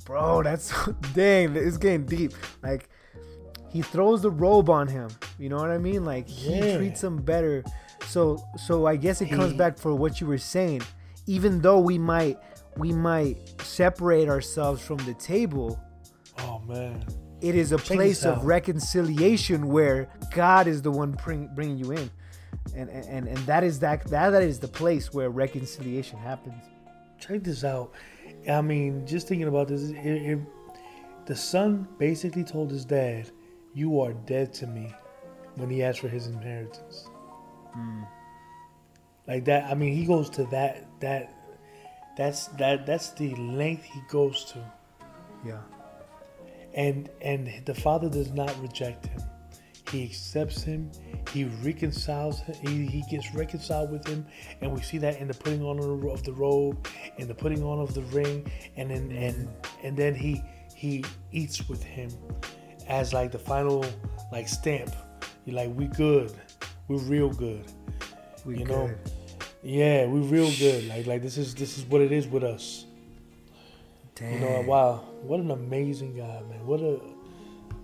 bro 0.05 0.41
that's 0.43 0.73
dang 1.13 1.55
it's 1.55 1.77
getting 1.77 2.05
deep. 2.05 2.33
Like 2.63 2.89
he 3.69 3.81
throws 3.81 4.21
the 4.21 4.31
robe 4.31 4.69
on 4.69 4.87
him. 4.87 5.09
You 5.39 5.49
know 5.49 5.57
what 5.57 5.71
i 5.71 5.77
mean? 5.77 6.03
Like 6.05 6.27
he 6.27 6.57
Yeah. 6.57 6.77
treats 6.77 7.03
him 7.03 7.17
better. 7.17 7.63
So 8.07 8.37
so 8.57 8.85
i 8.85 8.95
guess 8.95 9.21
it 9.21 9.29
comes 9.29 9.53
back 9.53 9.77
for 9.77 9.93
what 9.95 10.21
you 10.21 10.27
were 10.27 10.37
saying. 10.37 10.81
Even 11.27 11.61
though 11.61 11.79
we 11.79 11.97
might 11.97 12.37
we 12.77 12.93
might 12.93 13.37
separate 13.61 14.29
ourselves 14.29 14.81
from 14.81 14.97
the 14.99 15.13
table 15.15 15.79
Oh 16.39 16.59
man, 16.59 17.05
it 17.41 17.55
is 17.55 17.71
a 17.71 17.77
Check 17.77 17.85
place 17.87 18.25
of 18.25 18.45
reconciliation 18.45 19.67
where 19.67 20.09
God 20.33 20.67
is 20.67 20.81
the 20.81 20.91
one 20.91 21.11
bring, 21.23 21.47
bringing 21.55 21.77
you 21.77 21.91
in, 21.91 22.09
and 22.75 22.89
and 22.89 23.27
and 23.27 23.37
that 23.39 23.63
is 23.63 23.79
that 23.79 24.05
that 24.07 24.29
that 24.29 24.43
is 24.43 24.59
the 24.59 24.67
place 24.67 25.13
where 25.13 25.29
reconciliation 25.29 26.19
happens. 26.19 26.63
check 27.19 27.43
this 27.43 27.63
out. 27.63 27.91
I 28.49 28.61
mean, 28.61 29.05
just 29.05 29.27
thinking 29.27 29.47
about 29.47 29.67
this, 29.67 29.89
it, 29.89 29.95
it, 29.97 30.39
the 31.25 31.35
son 31.35 31.87
basically 31.99 32.43
told 32.43 32.71
his 32.71 32.85
dad, 32.85 33.29
"You 33.73 34.01
are 34.01 34.13
dead 34.13 34.53
to 34.55 34.67
me," 34.67 34.93
when 35.55 35.69
he 35.69 35.83
asked 35.83 35.99
for 35.99 36.09
his 36.09 36.27
inheritance. 36.27 37.07
Hmm. 37.73 38.03
Like 39.27 39.45
that. 39.45 39.69
I 39.69 39.75
mean, 39.75 39.93
he 39.93 40.05
goes 40.05 40.29
to 40.31 40.43
that 40.45 40.85
that 40.99 41.33
that's 42.17 42.47
that 42.47 42.85
that's 42.85 43.11
the 43.11 43.33
length 43.35 43.83
he 43.83 44.01
goes 44.09 44.45
to. 44.45 44.59
Yeah, 45.45 45.61
and 46.73 47.09
and 47.21 47.49
the 47.65 47.73
father 47.75 48.09
does 48.09 48.31
not 48.31 48.57
reject 48.61 49.07
him. 49.07 49.21
He 49.91 50.05
accepts 50.05 50.61
him. 50.63 50.89
He 51.33 51.43
reconciles 51.43 52.39
him. 52.39 52.55
He, 52.65 52.85
he 52.85 53.03
gets 53.11 53.33
reconciled 53.35 53.91
with 53.91 54.07
him. 54.07 54.25
And 54.61 54.71
we 54.71 54.81
see 54.81 54.97
that 54.99 55.19
in 55.19 55.27
the 55.27 55.33
putting 55.33 55.63
on 55.63 55.79
of 55.79 56.23
the- 56.23 56.31
robe 56.31 56.87
in 57.17 57.27
the 57.27 57.35
putting 57.35 57.61
on 57.61 57.79
of 57.79 57.93
the 57.93 58.03
ring. 58.03 58.49
And 58.77 58.89
then 58.89 59.11
and 59.11 59.49
and 59.83 59.97
then 59.97 60.15
he 60.15 60.41
he 60.75 61.03
eats 61.31 61.67
with 61.67 61.83
him 61.83 62.09
as 62.87 63.13
like 63.13 63.31
the 63.31 63.39
final 63.39 63.85
like 64.31 64.47
stamp. 64.47 64.95
You're 65.45 65.57
like 65.57 65.75
we 65.75 65.87
good. 65.87 66.31
We're 66.87 66.99
real 66.99 67.29
good. 67.29 67.65
We 68.45 68.59
you 68.59 68.65
good. 68.65 68.75
know 68.75 68.95
yeah 69.63 70.05
we're 70.05 70.21
real 70.21 70.51
good. 70.57 70.87
Like 70.87 71.05
like 71.05 71.21
this 71.21 71.37
is 71.37 71.53
this 71.53 71.77
is 71.77 71.83
what 71.85 72.01
it 72.01 72.11
is 72.13 72.27
with 72.27 72.43
us 72.43 72.85
Damn. 74.21 74.33
you 74.33 74.39
know, 74.39 74.61
wow, 74.61 75.03
what 75.23 75.39
an 75.39 75.49
amazing 75.49 76.15
God, 76.15 76.47
man! 76.47 76.63
What 76.67 76.79
a 76.79 76.99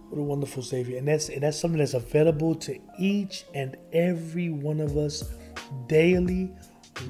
what 0.10 0.20
a 0.20 0.24
wonderful 0.24 0.62
Savior, 0.62 1.00
and 1.00 1.08
that's 1.08 1.30
and 1.30 1.42
that's 1.42 1.60
something 1.60 1.80
that's 1.80 1.96
available 1.96 2.54
to 2.56 2.80
each 3.00 3.46
and 3.56 3.76
every 3.92 4.52
one 4.52 4.80
of 4.80 4.98
us 4.98 5.24
daily, 5.88 6.54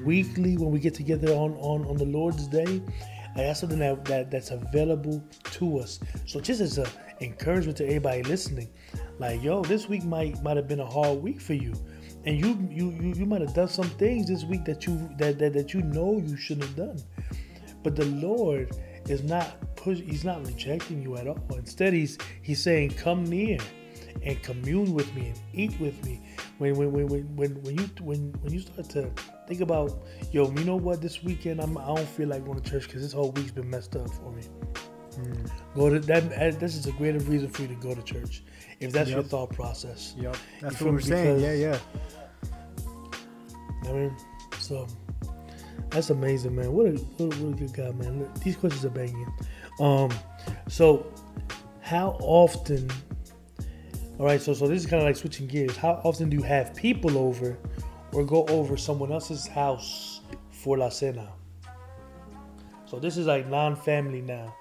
weekly 0.02 0.56
when 0.56 0.70
we 0.70 0.80
get 0.80 0.94
together 0.94 1.28
on 1.32 1.52
on 1.58 1.84
on 1.84 1.98
the 1.98 2.06
Lord's 2.06 2.46
Day. 2.48 2.80
Like 3.36 3.46
that's 3.46 3.60
something 3.60 3.78
that, 3.80 4.02
that 4.06 4.30
that's 4.30 4.50
available 4.50 5.22
to 5.52 5.78
us. 5.78 6.00
So 6.24 6.40
just 6.40 6.62
as 6.62 6.78
a 6.78 6.86
encouragement 7.20 7.76
to 7.78 7.84
everybody 7.84 8.22
listening, 8.22 8.70
like 9.18 9.42
yo, 9.42 9.62
this 9.62 9.90
week 9.90 10.04
might 10.04 10.42
might 10.42 10.56
have 10.56 10.68
been 10.68 10.80
a 10.80 10.90
hard 10.90 11.22
week 11.22 11.38
for 11.38 11.52
you, 11.52 11.74
and 12.24 12.40
you 12.40 12.66
you 12.70 12.92
you, 12.92 13.12
you 13.12 13.26
might 13.26 13.42
have 13.42 13.52
done 13.52 13.68
some 13.68 13.90
things 13.90 14.26
this 14.26 14.44
week 14.44 14.64
that 14.64 14.86
you 14.86 15.06
that, 15.18 15.38
that 15.38 15.52
that 15.52 15.74
you 15.74 15.82
know 15.82 16.16
you 16.16 16.34
shouldn't 16.34 16.64
have 16.64 16.76
done. 16.76 17.02
But 17.82 17.94
the 17.94 18.06
Lord 18.06 18.74
is 19.08 19.22
not 19.22 19.76
push 19.76 20.00
he's 20.00 20.24
not 20.24 20.44
rejecting 20.46 21.02
you 21.02 21.16
at 21.16 21.26
all. 21.26 21.38
Instead 21.56 21.92
he's 21.92 22.18
he's 22.42 22.62
saying, 22.62 22.90
Come 22.90 23.24
near 23.24 23.58
and 24.22 24.42
commune 24.42 24.92
with 24.94 25.12
me 25.14 25.28
and 25.28 25.40
eat 25.52 25.78
with 25.80 26.04
me. 26.04 26.20
When 26.58 26.74
when 26.76 26.92
when 26.92 27.06
when 27.08 27.36
when, 27.36 27.62
when 27.62 27.78
you 27.78 27.90
when 28.00 28.32
when 28.40 28.52
you 28.52 28.60
start 28.60 28.88
to 28.90 29.10
think 29.46 29.60
about, 29.60 30.02
yo, 30.32 30.50
you 30.50 30.64
know 30.64 30.76
what, 30.76 31.00
this 31.00 31.22
weekend 31.22 31.60
I'm 31.60 31.78
I 31.78 31.86
don't 31.86 32.00
feel 32.00 32.28
like 32.28 32.44
going 32.44 32.60
to 32.60 32.70
church 32.70 32.86
because 32.86 33.02
this 33.02 33.12
whole 33.12 33.30
week's 33.32 33.52
been 33.52 33.70
messed 33.70 33.96
up 33.96 34.10
for 34.10 34.30
me. 34.32 34.42
Hmm. 35.14 35.46
Go 35.74 35.90
to 35.90 35.98
that. 36.00 36.60
This 36.60 36.76
is 36.76 36.86
a 36.86 36.92
greater 36.92 37.18
reason 37.20 37.48
for 37.48 37.62
you 37.62 37.68
to 37.68 37.74
go 37.74 37.94
to 37.94 38.02
church, 38.02 38.42
if 38.80 38.92
that's 38.92 39.10
your 39.10 39.22
thought 39.22 39.50
process. 39.50 40.14
Yep. 40.18 40.36
That's 40.60 40.80
what 40.80 40.92
we're 40.92 40.98
me? 40.98 41.02
saying. 41.02 41.40
Yeah, 41.40 41.52
yeah. 41.52 41.78
I 43.84 43.92
mean, 43.92 44.16
so 44.58 44.86
that's 45.90 46.10
amazing, 46.10 46.54
man. 46.54 46.72
What 46.72 46.86
a 46.86 46.90
what 46.90 47.34
a, 47.34 47.42
what 47.42 47.54
a 47.54 47.56
good 47.56 47.72
guy, 47.72 47.90
man. 47.92 48.28
These 48.44 48.56
questions 48.56 48.84
are 48.84 48.90
banging. 48.90 49.32
Um, 49.80 50.10
so 50.68 51.06
how 51.80 52.18
often? 52.20 52.90
All 54.18 54.26
right, 54.26 54.40
so 54.40 54.52
so 54.52 54.66
this 54.66 54.82
is 54.82 54.90
kind 54.90 55.00
of 55.00 55.06
like 55.06 55.16
switching 55.16 55.46
gears. 55.46 55.76
How 55.76 56.00
often 56.04 56.28
do 56.28 56.36
you 56.36 56.42
have 56.42 56.74
people 56.74 57.16
over, 57.16 57.56
or 58.12 58.24
go 58.24 58.44
over 58.46 58.76
someone 58.76 59.12
else's 59.12 59.46
house 59.46 60.20
for 60.50 60.76
la 60.76 60.88
cena? 60.88 61.32
So 62.86 62.98
this 62.98 63.16
is 63.16 63.26
like 63.26 63.48
non-family 63.48 64.22
now, 64.22 64.54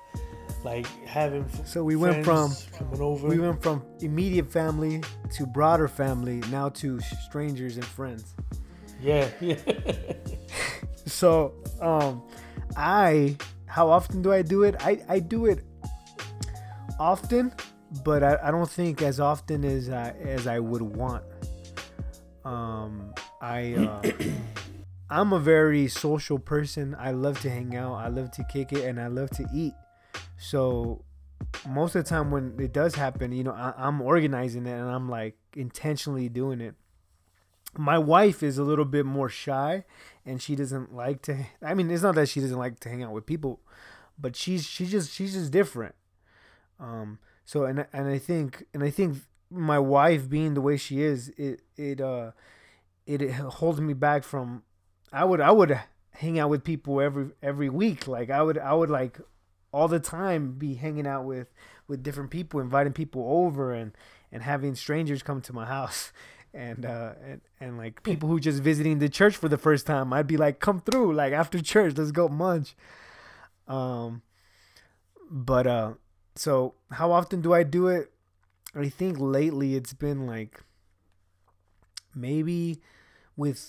like 0.63 0.85
having. 1.05 1.45
So 1.65 1.83
we 1.83 1.95
went 1.95 2.23
from 2.23 2.51
coming 2.77 3.01
over. 3.01 3.27
we 3.27 3.39
went 3.39 3.63
from 3.63 3.83
immediate 3.99 4.51
family 4.51 5.01
to 5.31 5.45
broader 5.45 5.87
family, 5.87 6.41
now 6.51 6.69
to 6.69 6.99
strangers 6.99 7.77
and 7.77 7.85
friends. 7.85 8.35
Yeah, 9.01 9.29
yeah. 9.41 9.55
So, 11.07 11.53
um, 11.81 12.21
I 12.75 13.37
how 13.65 13.89
often 13.89 14.21
do 14.21 14.31
I 14.31 14.41
do 14.41 14.63
it? 14.63 14.75
I 14.79 15.01
I 15.09 15.19
do 15.19 15.45
it 15.45 15.63
often, 16.99 17.53
but 18.03 18.23
I, 18.23 18.37
I 18.43 18.51
don't 18.51 18.69
think 18.69 19.01
as 19.01 19.19
often 19.19 19.63
as 19.63 19.89
I 19.89 20.11
as 20.21 20.47
I 20.47 20.59
would 20.59 20.81
want. 20.81 21.23
Um, 22.45 23.13
I 23.41 23.73
uh, 23.73 24.01
I'm 25.09 25.33
a 25.33 25.39
very 25.39 25.87
social 25.87 26.39
person. 26.39 26.95
I 26.99 27.11
love 27.11 27.39
to 27.41 27.49
hang 27.49 27.75
out. 27.75 27.95
I 27.95 28.09
love 28.09 28.31
to 28.31 28.43
kick 28.43 28.73
it, 28.73 28.83
and 28.85 28.99
I 28.99 29.07
love 29.07 29.29
to 29.31 29.47
eat. 29.53 29.73
So 30.37 31.03
most 31.67 31.95
of 31.95 32.03
the 32.03 32.09
time 32.09 32.31
when 32.31 32.55
it 32.59 32.73
does 32.73 32.95
happen, 32.95 33.31
you 33.31 33.43
know, 33.43 33.51
I, 33.51 33.73
I'm 33.77 34.01
organizing 34.01 34.65
it 34.65 34.71
and 34.71 34.89
I'm 34.89 35.09
like 35.09 35.35
intentionally 35.55 36.29
doing 36.29 36.61
it. 36.61 36.75
My 37.77 37.97
wife 37.97 38.41
is 38.41 38.57
a 38.57 38.63
little 38.63 38.85
bit 38.85 39.05
more 39.05 39.29
shy, 39.29 39.83
and 40.27 40.41
she 40.41 40.55
doesn't 40.55 40.93
like 40.93 41.21
to. 41.23 41.45
I 41.63 41.73
mean, 41.73 41.89
it's 41.89 42.03
not 42.03 42.15
that 42.15 42.29
she 42.29 42.41
doesn't 42.41 42.57
like 42.57 42.79
to 42.81 42.89
hang 42.89 43.01
out 43.01 43.13
with 43.13 43.25
people, 43.25 43.61
but 44.19 44.35
she's 44.35 44.65
she's 44.65 44.91
just 44.91 45.11
she's 45.11 45.33
just 45.33 45.51
different. 45.51 45.95
Um. 46.79 47.19
So 47.45 47.63
and 47.63 47.87
and 47.93 48.07
I 48.07 48.17
think 48.17 48.65
and 48.73 48.83
I 48.83 48.89
think 48.89 49.17
my 49.49 49.79
wife 49.79 50.29
being 50.29 50.53
the 50.53 50.61
way 50.61 50.75
she 50.75 51.01
is, 51.01 51.29
it 51.37 51.61
it 51.77 52.01
uh 52.01 52.31
it, 53.05 53.21
it 53.21 53.31
holds 53.31 53.79
me 53.79 53.93
back 53.93 54.23
from. 54.23 54.63
I 55.13 55.23
would 55.23 55.39
I 55.39 55.51
would 55.51 55.79
hang 56.11 56.37
out 56.37 56.49
with 56.49 56.65
people 56.65 56.99
every 56.99 57.29
every 57.41 57.69
week. 57.69 58.07
Like 58.07 58.29
I 58.29 58.41
would 58.41 58.57
I 58.57 58.73
would 58.73 58.89
like 58.89 59.19
all 59.71 59.87
the 59.87 59.99
time 59.99 60.53
be 60.53 60.75
hanging 60.75 61.07
out 61.07 61.23
with 61.23 61.47
with 61.87 62.03
different 62.03 62.31
people, 62.31 62.59
inviting 62.59 62.91
people 62.91 63.25
over, 63.25 63.73
and 63.73 63.93
and 64.29 64.43
having 64.43 64.75
strangers 64.75 65.23
come 65.23 65.39
to 65.41 65.53
my 65.53 65.65
house. 65.65 66.11
And 66.57 66.85
uh 66.87 67.13
and, 67.23 67.41
and 67.59 67.77
like 67.77 68.01
people 68.01 68.27
who 68.27 68.39
just 68.39 68.63
visiting 68.63 68.97
the 68.97 69.09
church 69.09 69.37
for 69.37 69.47
the 69.47 69.59
first 69.59 69.85
time, 69.85 70.11
I'd 70.11 70.25
be 70.25 70.37
like, 70.37 70.59
come 70.59 70.79
through, 70.81 71.13
like 71.13 71.31
after 71.31 71.61
church, 71.61 71.95
let's 71.97 72.11
go 72.11 72.27
munch. 72.27 72.75
Um 73.67 74.23
but 75.29 75.67
uh 75.67 75.93
so 76.35 76.73
how 76.91 77.11
often 77.11 77.41
do 77.41 77.53
I 77.53 77.61
do 77.61 77.87
it? 77.87 78.11
I 78.73 78.89
think 78.89 79.17
lately 79.19 79.75
it's 79.75 79.93
been 79.93 80.25
like 80.25 80.63
maybe 82.15 82.81
with 83.35 83.61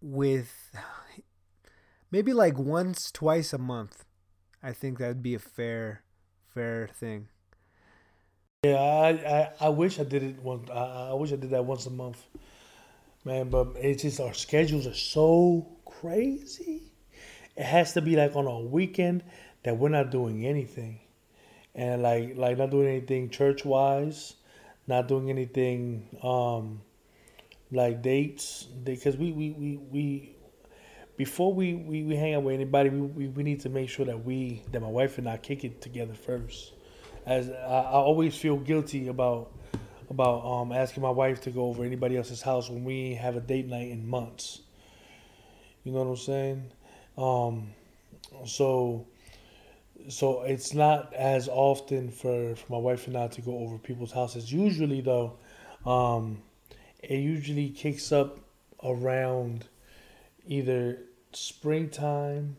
with 0.00 0.70
maybe 2.12 2.32
like 2.32 2.56
once 2.56 3.10
twice 3.10 3.52
a 3.52 3.58
month. 3.58 4.04
I 4.62 4.72
think 4.72 4.98
that'd 4.98 5.22
be 5.22 5.34
a 5.34 5.40
fair 5.40 6.04
fair 6.46 6.86
thing. 6.86 7.26
Yeah, 8.64 8.80
I, 8.80 9.10
I, 9.10 9.52
I 9.66 9.68
wish 9.68 10.00
I 10.00 10.04
did 10.04 10.22
it 10.22 10.42
once. 10.42 10.70
I, 10.70 11.10
I 11.10 11.14
wish 11.14 11.32
I 11.32 11.36
did 11.36 11.50
that 11.50 11.64
once 11.64 11.86
a 11.86 11.90
month, 11.90 12.24
man. 13.24 13.50
But 13.50 13.68
it's 13.76 14.02
just 14.02 14.20
our 14.20 14.34
schedules 14.34 14.86
are 14.86 14.94
so 14.94 15.66
crazy. 15.86 16.82
It 17.56 17.64
has 17.64 17.94
to 17.94 18.02
be 18.02 18.16
like 18.16 18.36
on 18.36 18.46
a 18.46 18.60
weekend 18.60 19.24
that 19.64 19.78
we're 19.78 19.90
not 19.90 20.10
doing 20.10 20.46
anything, 20.46 21.00
and 21.74 22.02
like 22.02 22.36
like 22.36 22.58
not 22.58 22.70
doing 22.70 22.88
anything 22.88 23.30
church 23.30 23.64
wise, 23.64 24.34
not 24.88 25.08
doing 25.08 25.30
anything 25.30 26.08
um 26.22 26.82
like 27.72 28.02
dates 28.02 28.64
because 28.64 29.16
we 29.18 29.32
we 29.32 29.50
we 29.52 29.76
we 29.92 30.36
before 31.18 31.54
we, 31.54 31.74
we, 31.74 32.04
we 32.04 32.16
hang 32.16 32.34
out 32.34 32.44
with 32.44 32.54
anybody, 32.54 32.90
we, 32.90 33.02
we, 33.02 33.28
we 33.28 33.44
need 33.44 33.60
to 33.62 33.70
make 33.70 33.90
sure 33.90 34.06
that 34.06 34.24
we 34.24 34.62
that 34.72 34.82
my 34.82 34.88
wife 34.88 35.18
and 35.18 35.28
I 35.30 35.38
kick 35.38 35.64
it 35.64 35.82
together 35.82 36.14
first. 36.14 36.73
As 37.26 37.50
I, 37.50 37.54
I 37.54 37.92
always 37.92 38.36
feel 38.36 38.56
guilty 38.56 39.08
about 39.08 39.52
about 40.10 40.44
um 40.44 40.72
asking 40.72 41.02
my 41.02 41.10
wife 41.10 41.40
to 41.42 41.50
go 41.50 41.66
over 41.66 41.84
anybody 41.84 42.16
else's 42.16 42.42
house 42.42 42.68
when 42.68 42.84
we 42.84 43.14
have 43.14 43.36
a 43.36 43.40
date 43.40 43.66
night 43.66 43.90
in 43.90 44.06
months. 44.06 44.60
You 45.84 45.92
know 45.92 45.98
what 46.00 46.08
I'm 46.08 46.16
saying? 46.16 46.72
Um, 47.16 47.74
so 48.46 49.06
so 50.08 50.42
it's 50.42 50.74
not 50.74 51.14
as 51.14 51.48
often 51.48 52.10
for, 52.10 52.54
for 52.56 52.72
my 52.72 52.78
wife 52.78 53.06
and 53.06 53.16
I 53.16 53.28
to 53.28 53.40
go 53.40 53.58
over 53.58 53.78
people's 53.78 54.12
houses. 54.12 54.52
Usually 54.52 55.00
though, 55.00 55.38
um, 55.86 56.42
it 57.02 57.20
usually 57.20 57.70
kicks 57.70 58.12
up 58.12 58.38
around 58.82 59.66
either 60.46 60.98
springtime, 61.32 62.56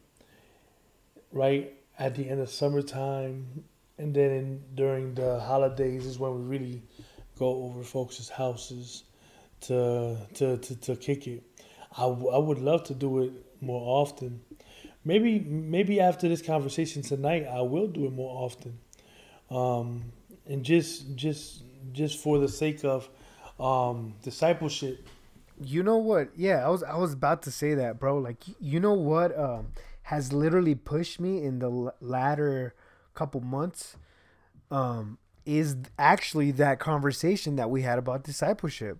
right 1.31 1.73
at 1.99 2.15
the 2.15 2.29
end 2.29 2.41
of 2.41 2.49
summertime, 2.49 3.65
and 3.97 4.13
then 4.13 4.31
in, 4.31 4.63
during 4.75 5.13
the 5.15 5.39
holidays 5.39 6.05
is 6.05 6.19
when 6.19 6.35
we 6.35 6.41
really 6.57 6.83
go 7.37 7.63
over 7.65 7.83
folks' 7.83 8.29
houses 8.29 9.03
to 9.61 10.17
to 10.35 10.57
to, 10.57 10.75
to 10.75 10.95
kick 10.95 11.27
it. 11.27 11.43
I, 11.97 12.03
w- 12.03 12.29
I 12.29 12.37
would 12.37 12.59
love 12.59 12.83
to 12.85 12.93
do 12.93 13.23
it 13.23 13.31
more 13.61 14.01
often. 14.01 14.41
Maybe 15.03 15.39
maybe 15.39 15.99
after 15.99 16.27
this 16.27 16.41
conversation 16.41 17.01
tonight, 17.01 17.45
I 17.49 17.61
will 17.61 17.87
do 17.87 18.05
it 18.05 18.13
more 18.13 18.43
often, 18.43 18.79
um, 19.49 20.11
and 20.47 20.63
just 20.63 21.15
just 21.15 21.63
just 21.93 22.19
for 22.19 22.39
the 22.39 22.47
sake 22.49 22.83
of 22.83 23.07
um, 23.59 24.15
discipleship. 24.23 25.07
You 25.63 25.83
know 25.83 25.97
what? 25.97 26.29
Yeah, 26.35 26.65
I 26.65 26.69
was 26.69 26.83
I 26.83 26.97
was 26.97 27.13
about 27.13 27.43
to 27.43 27.51
say 27.51 27.75
that, 27.75 27.99
bro. 27.99 28.17
Like 28.17 28.43
you 28.59 28.79
know 28.79 28.93
what 28.93 29.37
um 29.37 29.67
has 30.03 30.33
literally 30.33 30.75
pushed 30.75 31.19
me 31.19 31.43
in 31.43 31.59
the 31.59 31.69
l- 31.69 31.95
latter 32.01 32.75
couple 33.15 33.41
months 33.41 33.97
um 34.71 35.17
is 35.45 35.77
actually 35.99 36.51
that 36.51 36.79
conversation 36.79 37.55
that 37.55 37.69
we 37.69 37.83
had 37.83 37.99
about 37.99 38.23
discipleship. 38.23 38.97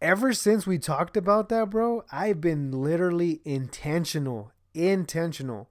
Ever 0.00 0.32
since 0.32 0.64
we 0.64 0.78
talked 0.78 1.16
about 1.16 1.48
that, 1.48 1.70
bro, 1.70 2.04
I've 2.12 2.40
been 2.40 2.70
literally 2.70 3.40
intentional, 3.44 4.52
intentional, 4.74 5.70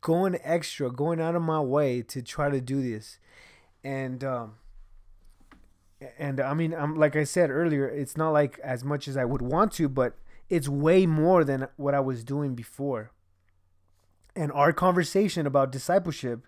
going 0.00 0.36
extra, 0.42 0.90
going 0.90 1.20
out 1.20 1.36
of 1.36 1.42
my 1.42 1.60
way 1.60 2.02
to 2.02 2.20
try 2.20 2.50
to 2.50 2.60
do 2.60 2.82
this. 2.82 3.18
And 3.84 4.24
um 4.24 4.54
and 6.18 6.40
I 6.40 6.52
mean, 6.54 6.74
I'm 6.74 6.96
like 6.96 7.16
I 7.16 7.24
said 7.24 7.50
earlier, 7.50 7.88
it's 7.88 8.16
not 8.16 8.30
like 8.30 8.58
as 8.58 8.84
much 8.84 9.06
as 9.08 9.16
I 9.16 9.24
would 9.24 9.42
want 9.42 9.72
to, 9.74 9.88
but 9.88 10.16
it's 10.48 10.68
way 10.68 11.06
more 11.06 11.44
than 11.44 11.68
what 11.76 11.94
I 11.94 12.00
was 12.00 12.24
doing 12.24 12.54
before. 12.54 13.12
And 14.36 14.50
our 14.52 14.72
conversation 14.72 15.46
about 15.46 15.70
discipleship, 15.70 16.46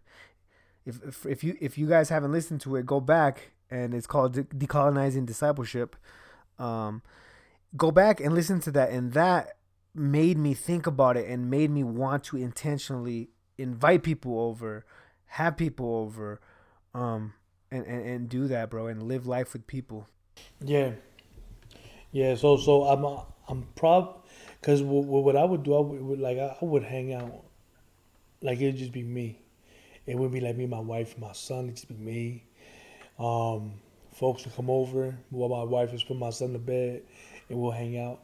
if 0.85 1.03
if, 1.05 1.27
if 1.27 1.45
you 1.45 1.57
if 1.61 1.79
you 1.79 1.87
guys 1.89 2.09
haven't 2.09 2.33
listened 2.33 2.61
to 2.63 2.77
it, 2.77 2.87
go 2.87 3.01
back 3.01 3.53
and 3.71 3.95
it's 3.95 4.07
called 4.07 4.33
De- 4.35 4.45
decolonizing 4.45 5.27
discipleship. 5.27 5.97
Um, 6.59 7.03
go 7.77 7.91
back 7.91 8.21
and 8.21 8.35
listen 8.35 8.61
to 8.61 8.71
that, 8.73 8.91
and 8.91 9.13
that 9.13 9.57
made 9.95 10.39
me 10.39 10.55
think 10.55 10.87
about 10.87 11.17
it 11.17 11.29
and 11.29 11.51
made 11.51 11.71
me 11.71 11.83
want 11.83 12.25
to 12.25 12.37
intentionally 12.37 13.31
invite 13.59 14.03
people 14.03 14.39
over, 14.39 14.85
have 15.27 15.57
people 15.57 15.95
over, 15.97 16.41
um, 16.95 17.33
and, 17.71 17.87
and, 17.87 18.07
and 18.07 18.29
do 18.29 18.47
that, 18.49 18.71
bro, 18.71 18.87
and 18.87 19.03
live 19.03 19.27
life 19.27 19.53
with 19.53 19.67
people. 19.67 20.07
Yeah, 20.61 20.93
yeah. 22.13 22.35
So 22.35 22.57
so 22.57 22.85
I'm 22.85 23.05
uh, 23.05 23.23
I'm 23.49 23.67
prob 23.75 24.25
because 24.61 24.83
what, 24.83 25.37
I 25.37 25.45
would 25.45 25.63
do 25.63 25.75
I 25.75 25.81
would 25.81 26.21
like 26.21 26.39
I 26.39 26.57
would 26.61 26.85
hang 26.85 27.13
out 27.13 27.46
like 28.47 28.61
it'd 28.61 28.77
just 28.77 28.93
be 28.93 29.03
me. 29.03 29.39
It 30.07 30.15
wouldn't 30.15 30.33
be 30.33 30.41
like 30.41 30.57
me, 30.57 30.67
my 30.67 30.79
wife, 30.81 31.19
my 31.19 31.33
son. 31.33 31.65
It'd 31.65 31.77
just 31.77 31.89
be 31.89 31.95
me. 31.95 32.45
Um, 33.19 33.73
folks 34.15 34.45
would 34.45 34.55
come 34.55 34.71
over 34.71 35.15
while 35.31 35.49
my 35.49 35.65
wife 35.65 35.93
is 35.93 36.03
putting 36.03 36.21
my 36.21 36.31
son 36.31 36.53
to 36.53 36.59
bed, 36.59 37.03
and 37.49 37.59
we'll 37.59 37.73
hang 37.73 37.99
out. 37.99 38.21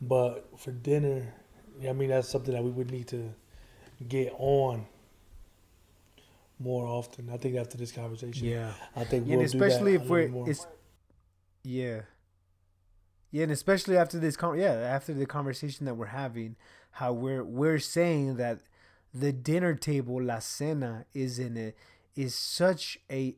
But 0.00 0.48
for 0.58 0.72
dinner, 0.72 1.32
I 1.88 1.92
mean 1.92 2.10
that's 2.10 2.28
something 2.28 2.52
that 2.52 2.62
we 2.64 2.70
would 2.70 2.90
need 2.90 3.06
to 3.08 3.32
get 4.08 4.34
on 4.38 4.86
more 6.58 6.86
often. 6.86 7.30
I 7.32 7.36
think 7.36 7.56
after 7.56 7.76
this 7.76 7.92
conversation, 7.92 8.46
Yeah. 8.46 8.72
I 8.96 9.04
think 9.04 9.26
we'll 9.26 9.40
especially 9.40 9.92
do 9.92 9.98
that 9.98 10.04
if 10.04 10.10
we're 10.10 10.28
more. 10.28 10.48
it's 10.50 10.66
yeah 11.66 12.00
yeah 13.30 13.44
and 13.44 13.52
especially 13.52 13.96
after 13.96 14.18
this 14.18 14.36
con- 14.36 14.58
yeah 14.58 14.72
after 14.74 15.14
the 15.14 15.24
conversation 15.24 15.86
that 15.86 15.94
we're 15.96 16.04
having 16.04 16.54
how 16.90 17.10
we're 17.12 17.42
we're 17.42 17.78
saying 17.78 18.36
that 18.36 18.60
the 19.14 19.32
dinner 19.32 19.74
table, 19.74 20.20
la 20.20 20.40
cena, 20.40 21.06
is 21.14 21.38
in 21.38 21.56
it 21.56 21.76
is 22.16 22.34
such 22.34 22.98
a 23.10 23.36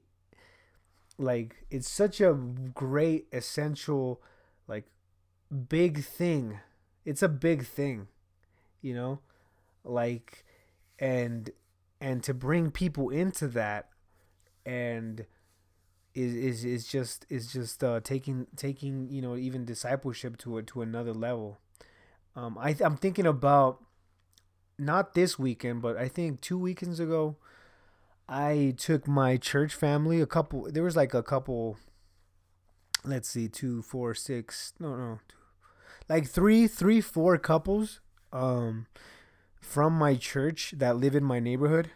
like 1.18 1.64
it's 1.70 1.89
such 1.89 2.20
a 2.20 2.35
great 2.74 3.27
essential 3.33 4.22
like 4.66 4.85
big 5.68 6.03
thing. 6.03 6.61
It's 7.05 7.22
a 7.22 7.29
big 7.29 7.64
thing, 7.66 8.09
you 8.81 8.95
know, 8.95 9.20
like 9.85 10.45
and 10.99 11.51
and 12.01 12.22
to 12.22 12.33
bring 12.33 12.70
people 12.70 13.11
into 13.11 13.47
that 13.49 13.91
and 14.64 15.27
is 16.14 16.35
is 16.35 16.64
is 16.64 16.87
just 16.87 17.27
is 17.29 17.53
just 17.53 17.85
uh, 17.85 18.01
taking 18.03 18.47
taking 18.57 19.11
you 19.11 19.20
know 19.20 19.37
even 19.37 19.66
discipleship 19.66 20.39
to 20.39 20.57
a, 20.57 20.62
to 20.62 20.81
another 20.81 21.12
level. 21.12 21.59
Um, 22.35 22.57
I 22.59 22.74
I'm 22.81 22.97
thinking 22.97 23.27
about 23.27 23.83
not 24.79 25.14
this 25.14 25.39
weekend, 25.39 25.83
but 25.83 25.97
I 25.97 26.09
think 26.09 26.41
two 26.41 26.59
weekends 26.59 27.01
ago, 27.01 27.37
I 28.29 28.74
took 28.77 29.07
my 29.07 29.37
church 29.37 29.74
family. 29.74 30.20
A 30.20 30.27
couple, 30.27 30.70
there 30.70 30.83
was 30.83 30.97
like 30.97 31.14
a 31.14 31.22
couple. 31.22 31.79
Let's 33.05 33.29
see, 33.29 33.49
two, 33.49 33.83
four, 33.83 34.14
six. 34.14 34.72
No, 34.81 34.97
no, 34.97 35.20
two, 35.29 35.37
like 36.09 36.29
three, 36.29 36.66
three, 36.66 37.01
four 37.01 37.39
couples. 37.39 38.01
Um, 38.33 38.87
from 39.61 39.95
my 39.95 40.14
church 40.14 40.74
that 40.77 40.97
live 40.97 41.14
in 41.14 41.24
my 41.24 41.41
neighborhood, 41.41 41.91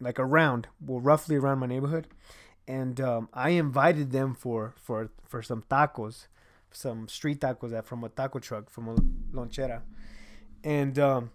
like 0.00 0.18
around, 0.18 0.68
well, 0.80 1.00
roughly 1.00 1.36
around 1.36 1.58
my 1.58 1.66
neighborhood, 1.66 2.08
and 2.66 3.00
um, 3.00 3.28
I 3.32 3.50
invited 3.50 4.10
them 4.10 4.34
for 4.34 4.74
for 4.76 5.10
for 5.24 5.42
some 5.42 5.62
tacos, 5.70 6.26
some 6.72 7.08
street 7.08 7.40
tacos 7.40 7.70
that 7.70 7.86
from 7.86 8.02
a 8.04 8.08
taco 8.08 8.38
truck 8.38 8.70
from 8.70 8.88
a 8.88 8.94
lonchera, 9.36 9.82
and 10.64 10.98
um, 10.98 11.30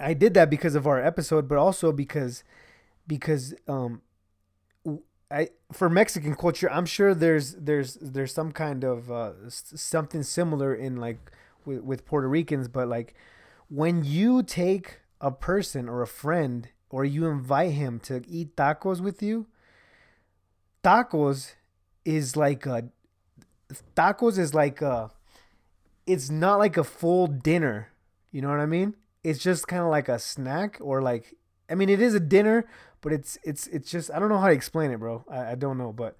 I 0.00 0.14
did 0.14 0.34
that 0.34 0.50
because 0.50 0.74
of 0.74 0.86
our 0.86 1.02
episode, 1.02 1.48
but 1.48 1.58
also 1.58 1.92
because 1.92 2.44
because 3.06 3.54
um 3.66 4.02
I 5.30 5.50
for 5.72 5.90
Mexican 5.90 6.34
culture, 6.34 6.70
I'm 6.70 6.86
sure 6.86 7.14
there's 7.14 7.54
there's 7.54 7.94
there's 7.94 8.32
some 8.32 8.52
kind 8.52 8.84
of 8.84 9.10
uh, 9.10 9.32
something 9.48 10.22
similar 10.22 10.74
in 10.74 10.96
like 10.96 11.18
with 11.64 11.82
with 11.82 12.06
Puerto 12.06 12.28
Ricans, 12.28 12.68
but 12.68 12.88
like 12.88 13.14
when 13.68 14.04
you 14.04 14.42
take 14.42 15.00
a 15.20 15.30
person 15.30 15.88
or 15.88 16.00
a 16.00 16.06
friend 16.06 16.68
or 16.88 17.04
you 17.04 17.26
invite 17.26 17.72
him 17.72 18.00
to 18.00 18.22
eat 18.26 18.56
tacos 18.56 19.00
with 19.00 19.22
you, 19.22 19.46
tacos 20.82 21.54
is 22.06 22.34
like 22.34 22.64
a 22.64 22.88
tacos 23.94 24.38
is 24.38 24.54
like 24.54 24.80
a 24.80 25.10
it's 26.06 26.30
not 26.30 26.58
like 26.58 26.78
a 26.78 26.84
full 26.84 27.26
dinner. 27.26 27.90
You 28.32 28.40
know 28.40 28.48
what 28.48 28.60
I 28.60 28.66
mean? 28.66 28.94
It's 29.28 29.42
just 29.42 29.68
kind 29.68 29.82
of 29.82 29.90
like 29.90 30.08
a 30.08 30.18
snack 30.18 30.78
or 30.80 31.02
like 31.02 31.34
I 31.70 31.74
mean 31.74 31.88
it 31.88 32.00
is 32.00 32.14
a 32.14 32.20
dinner, 32.20 32.66
but 33.00 33.12
it's 33.12 33.38
it's 33.44 33.66
it's 33.68 33.90
just 33.90 34.10
I 34.10 34.18
don't 34.18 34.28
know 34.28 34.38
how 34.38 34.48
to 34.48 34.54
explain 34.54 34.90
it, 34.90 34.98
bro. 34.98 35.24
I, 35.30 35.52
I 35.52 35.54
don't 35.54 35.78
know, 35.78 35.92
but 35.92 36.16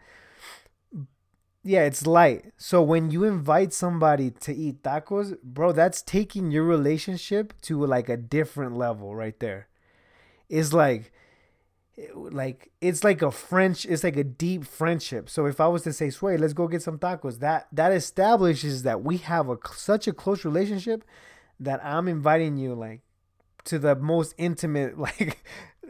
yeah, 1.64 1.84
it's 1.84 2.06
light. 2.06 2.52
So 2.56 2.82
when 2.82 3.10
you 3.10 3.24
invite 3.24 3.72
somebody 3.72 4.30
to 4.30 4.54
eat 4.54 4.82
tacos, 4.82 5.36
bro, 5.42 5.72
that's 5.72 6.02
taking 6.02 6.50
your 6.50 6.64
relationship 6.64 7.52
to 7.62 7.84
like 7.84 8.08
a 8.08 8.16
different 8.16 8.76
level 8.76 9.14
right 9.14 9.38
there. 9.40 9.68
It's 10.48 10.72
like 10.72 11.12
like 12.14 12.70
it's 12.80 13.02
like 13.02 13.22
a 13.22 13.30
French, 13.30 13.84
it's 13.84 14.04
like 14.04 14.16
a 14.16 14.24
deep 14.24 14.64
friendship. 14.64 15.28
So 15.28 15.46
if 15.46 15.60
I 15.60 15.66
was 15.68 15.82
to 15.82 15.92
say, 15.92 16.10
"Sway, 16.10 16.36
let's 16.36 16.52
go 16.52 16.68
get 16.68 16.82
some 16.82 16.98
tacos," 16.98 17.40
that 17.40 17.68
that 17.72 17.92
establishes 17.92 18.82
that 18.84 19.02
we 19.02 19.16
have 19.18 19.48
a 19.48 19.58
such 19.74 20.06
a 20.06 20.12
close 20.12 20.44
relationship 20.44 21.04
that 21.60 21.84
I'm 21.84 22.08
inviting 22.08 22.56
you 22.56 22.74
like 22.74 23.02
to 23.64 23.78
the 23.78 23.94
most 23.96 24.34
intimate 24.38 24.98
like 25.08 25.42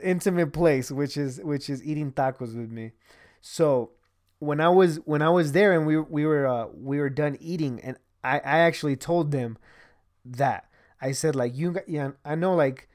intimate 0.03 0.53
place, 0.53 0.91
which 0.91 1.16
is 1.16 1.41
which 1.43 1.69
is 1.71 1.83
eating 1.85 2.12
tacos 2.12 2.57
with 2.57 2.71
me. 2.71 2.93
So 3.41 3.93
when 4.39 4.61
I 4.61 4.69
was 4.69 4.97
when 5.05 5.23
I 5.23 5.29
was 5.31 5.53
there 5.53 5.73
and 5.73 5.87
we 5.87 5.99
we 5.99 6.27
were 6.27 6.47
uh, 6.47 6.66
we 6.75 6.99
were 6.99 7.11
done 7.11 7.37
eating 7.41 7.81
and 7.81 7.97
I 8.23 8.39
I 8.39 8.59
actually 8.61 8.97
told 8.97 9.31
them 9.31 9.59
that 10.25 10.66
I 11.01 11.12
said 11.12 11.35
like 11.35 11.57
you 11.57 11.77
yeah 11.87 12.11
I 12.25 12.35
know 12.35 12.55
like 12.55 12.89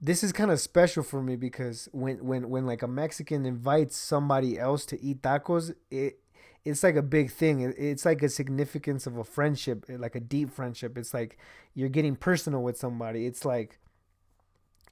this 0.00 0.24
is 0.24 0.32
kind 0.32 0.50
of 0.50 0.60
special 0.60 1.02
for 1.02 1.22
me 1.22 1.36
because 1.36 1.88
when 1.92 2.24
when 2.24 2.48
when 2.50 2.66
like 2.66 2.82
a 2.82 2.88
Mexican 2.88 3.46
invites 3.46 3.96
somebody 3.96 4.58
else 4.58 4.84
to 4.86 5.00
eat 5.02 5.22
tacos 5.22 5.74
it 5.90 6.18
it's 6.64 6.82
like 6.82 6.96
a 6.96 7.02
big 7.02 7.30
thing 7.30 7.60
it's 7.76 8.04
like 8.04 8.22
a 8.22 8.28
significance 8.28 9.06
of 9.06 9.16
a 9.16 9.24
friendship 9.24 9.84
eh, 9.88 9.96
like 9.98 10.14
a 10.14 10.20
deep 10.20 10.50
friendship 10.50 10.96
it's 10.96 11.12
like 11.12 11.38
you're 11.74 11.88
getting 11.88 12.14
personal 12.16 12.62
with 12.62 12.76
somebody 12.76 13.26
it's 13.26 13.44
like 13.44 13.78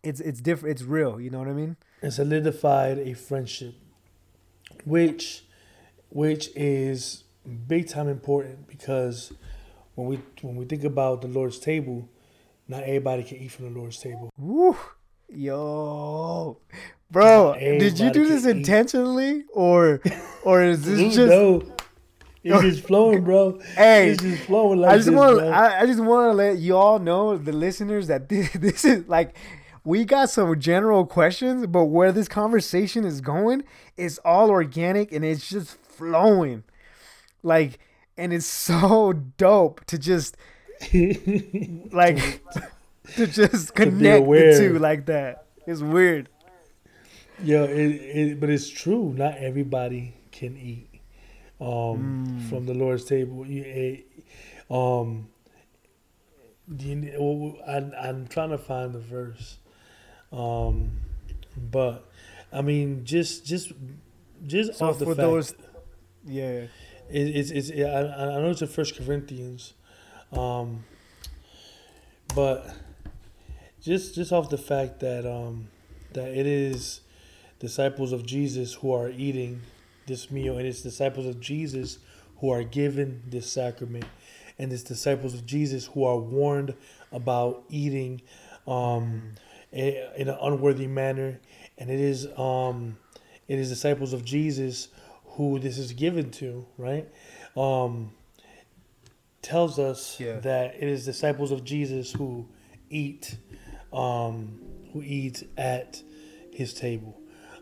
it's 0.03 0.21
it's 0.21 0.41
different 0.41 0.73
it's 0.73 0.83
real 0.83 1.21
you 1.21 1.31
know 1.31 1.39
what 1.39 1.49
i 1.49 1.53
mean 1.53 1.77
it 2.03 2.11
solidified 2.11 2.99
a 2.99 3.15
friendship 3.15 3.75
which 4.85 5.45
which 6.09 6.51
is 6.57 7.25
big 7.67 7.89
time 7.89 8.09
important 8.09 8.67
because 8.67 9.33
when 9.95 10.07
we 10.07 10.21
when 10.43 10.57
we 10.57 10.65
think 10.65 10.85
about 10.85 11.23
the 11.23 11.29
Lord's 11.29 11.59
table, 11.59 12.09
not 12.69 12.83
everybody 12.83 13.23
can 13.23 13.39
eat 13.39 13.49
from 13.53 13.73
the 13.73 13.79
Lord's 13.79 13.99
table. 13.99 14.31
Woo. 14.37 14.77
Yo, 15.29 16.59
bro, 17.11 17.55
did 17.59 17.99
you 17.99 18.11
do 18.11 18.27
this 18.27 18.45
intentionally 18.47 19.45
or 19.53 20.01
or 20.45 20.63
is 20.63 20.85
this 20.85 21.15
just? 21.15 21.31
No. 21.31 21.63
It's 22.43 22.63
just 22.63 22.87
flowing, 22.87 23.23
bro. 23.23 23.59
Hey, 23.75 24.11
it's 24.11 24.23
just 24.23 24.45
flowing 24.45 24.81
like 24.81 24.93
I 24.93 24.97
just 24.97 25.11
want 25.11 25.41
I, 25.41 25.81
I 25.81 25.87
just 25.87 26.01
want 26.01 26.31
to 26.31 26.35
let 26.35 26.59
you 26.59 26.75
all 26.77 26.99
know, 26.99 27.37
the 27.37 27.53
listeners, 27.53 28.07
that 28.07 28.29
this, 28.31 28.51
this 28.55 28.85
is 28.85 29.07
like 29.09 29.35
we 29.85 30.05
got 30.05 30.31
some 30.31 30.59
general 30.59 31.07
questions, 31.07 31.67
but 31.67 31.87
where 31.87 32.13
this 32.13 32.29
conversation 32.29 33.05
is 33.05 33.21
going 33.21 33.65
is 33.97 34.19
all 34.25 34.51
organic 34.51 35.13
and 35.13 35.25
it's 35.25 35.49
just 35.49 35.77
flowing. 35.77 36.65
Like, 37.43 37.79
and 38.17 38.33
it's 38.33 38.47
so 38.47 39.13
dope 39.13 39.85
to 39.87 39.99
just 39.99 40.37
like 40.93 42.43
to 43.17 43.27
just 43.27 43.75
connect 43.75 44.27
the 44.27 44.57
two 44.59 44.79
like 44.79 45.07
that. 45.07 45.47
It's 45.67 45.81
weird. 45.81 46.29
Yeah, 47.43 47.65
it, 47.65 47.91
it 47.91 48.41
but 48.41 48.51
it's 48.51 48.69
true. 48.69 49.15
Not 49.17 49.39
everybody 49.39 50.15
can 50.33 50.57
eat 50.57 51.01
um, 51.61 52.27
mm. 52.27 52.49
from 52.49 52.67
the 52.67 52.75
Lord's 52.75 53.05
table. 53.05 53.45
It, 53.49 54.07
um, 54.71 55.29
you, 56.79 57.57
I, 57.67 57.77
I'm 57.77 58.27
trying 58.29 58.51
to 58.51 58.59
find 58.59 58.93
the 58.93 59.01
verse, 59.01 59.59
um, 60.33 60.93
but 61.57 62.11
I 62.53 62.63
mean, 62.63 63.05
just 63.05 63.45
just 63.45 63.73
just 64.47 64.79
so 64.79 64.87
off 64.87 64.99
the 64.99 65.07
fact. 65.07 65.17
Those, 65.19 65.55
yeah, 66.25 66.45
it, 66.45 66.69
it's 67.11 67.51
it's 67.51 67.71
yeah, 67.71 67.87
I, 67.87 68.37
I 68.37 68.41
know 68.41 68.51
it's 68.51 68.63
in 68.63 68.69
First 68.69 68.97
Corinthians, 68.97 69.75
um, 70.33 70.85
but 72.35 72.71
just 73.83 74.15
just 74.15 74.33
off 74.33 74.51
the 74.51 74.59
fact 74.59 75.01
that 75.01 75.27
um 75.27 75.69
that 76.13 76.29
it 76.29 76.47
is 76.47 77.00
disciples 77.61 78.13
of 78.13 78.27
Jesus 78.27 78.75
who 78.75 78.93
are 78.93 79.11
eating 79.11 79.61
this 80.07 80.31
meal, 80.31 80.59
and 80.59 80.67
it's 80.67 80.83
disciples 80.83 81.27
of 81.27 81.41
Jesus 81.41 81.99
who 82.39 82.51
are 82.51 82.65
given 82.65 83.23
this 83.29 83.51
sacrament, 83.51 84.07
and 84.59 84.73
it's 84.73 84.83
disciples 84.83 85.35
of 85.35 85.47
Jesus 85.47 85.87
who 85.87 86.05
are 86.05 86.19
warned 86.19 86.75
about 87.13 87.63
eating 87.69 88.23
um, 88.67 89.35
in 89.73 90.29
an 90.29 90.37
unworthy 90.43 90.87
manner, 90.87 91.39
and 91.79 91.91
it 91.91 92.01
is 92.01 92.27
um, 92.37 92.97
it 93.47 93.59
is 93.59 93.69
disciples 93.69 94.13
of 94.13 94.25
Jesus 94.25 94.89
who 95.25 95.59
this 95.59 95.79
is 95.79 95.93
given 95.93 96.31
to, 96.31 96.67
right? 96.77 97.09
Um, 97.57 98.13
tells 99.43 99.79
us 99.79 100.19
yeah. 100.21 100.39
that 100.41 100.75
it 100.77 100.85
is 100.85 101.05
disciples 101.05 101.51
of 101.51 101.65
Jesus 101.65 102.13
who 102.13 102.47
eat, 102.91 103.37
um, 103.93 104.61
who 104.93 105.03
eat 105.03 105.49
at 105.57 106.03
his 106.53 106.75
table. 106.75 107.21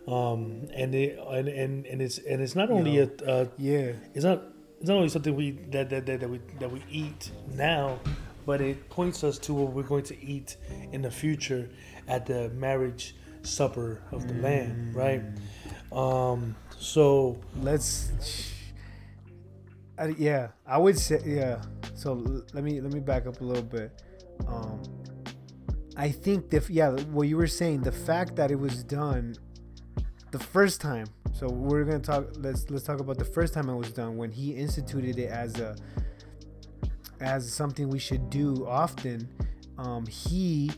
Um, 0.09 0.68
and 0.74 0.94
it 0.94 1.18
and, 1.18 1.48
and 1.48 1.86
and 1.86 2.00
it's 2.00 2.16
and 2.16 2.40
it's 2.40 2.56
not 2.56 2.70
only 2.70 2.98
a, 2.98 3.11
a 3.26 3.48
yeah 3.59 3.92
it's 4.14 4.24
not 4.24 4.42
it's 4.80 4.88
not 4.88 4.96
only 4.96 5.11
something 5.11 5.36
we 5.36 5.50
that, 5.70 5.90
that 5.90 6.06
that 6.06 6.20
that 6.20 6.30
we 6.30 6.40
that 6.61 6.72
we 6.72 6.82
eat 6.90 7.30
now, 7.52 7.98
but 8.46 8.62
it 8.62 8.88
points 8.88 9.22
us 9.22 9.36
to 9.40 9.52
what 9.52 9.72
we're 9.74 9.82
going 9.82 10.04
to 10.04 10.18
eat 10.24 10.56
in 10.92 11.02
the 11.02 11.11
future 11.11 11.68
at 12.06 12.24
the 12.24 12.48
marriage 12.50 13.16
supper 13.42 14.00
of 14.11 14.26
the 14.26 14.32
mm. 14.32 14.42
Lamb, 14.42 14.92
right? 14.94 15.22
Um, 15.92 16.56
so 16.78 17.38
let's. 17.61 18.11
yeah, 20.16 20.48
I 20.66 20.78
would 20.78 20.98
say 20.98 21.20
yeah. 21.26 21.61
So 21.94 22.14
let 22.54 22.64
me 22.64 22.80
let 22.80 22.94
me 22.94 23.00
back 23.00 23.26
up 23.26 23.42
a 23.42 23.44
little 23.44 23.62
bit. 23.62 24.02
Um, 24.46 24.80
I 25.98 26.09
think 26.09 26.48
the 26.48 26.64
yeah 26.70 26.92
what 27.12 27.28
you 27.28 27.36
were 27.36 27.46
saying 27.46 27.82
the 27.82 27.92
fact 27.92 28.36
that 28.36 28.50
it 28.50 28.59
was 28.59 28.84
done 28.84 29.34
the 30.30 30.38
first 30.38 30.80
time. 30.80 31.06
So 31.32 31.48
we're 31.48 31.84
gonna 31.84 32.00
talk. 32.00 32.26
Let's 32.36 32.68
let's 32.70 32.84
talk 32.84 33.00
about 33.00 33.18
the 33.18 33.24
first 33.24 33.54
time 33.54 33.68
it 33.68 33.76
was 33.76 33.92
done 33.92 34.16
when 34.16 34.30
he 34.30 34.52
instituted 34.52 35.18
it 35.18 35.28
as 35.28 35.58
a 35.58 35.76
as 37.20 37.52
something 37.52 37.88
we 37.88 37.98
should 37.98 38.30
do 38.30 38.66
often. 38.66 39.28
Um, 39.76 40.06
he 40.06 40.70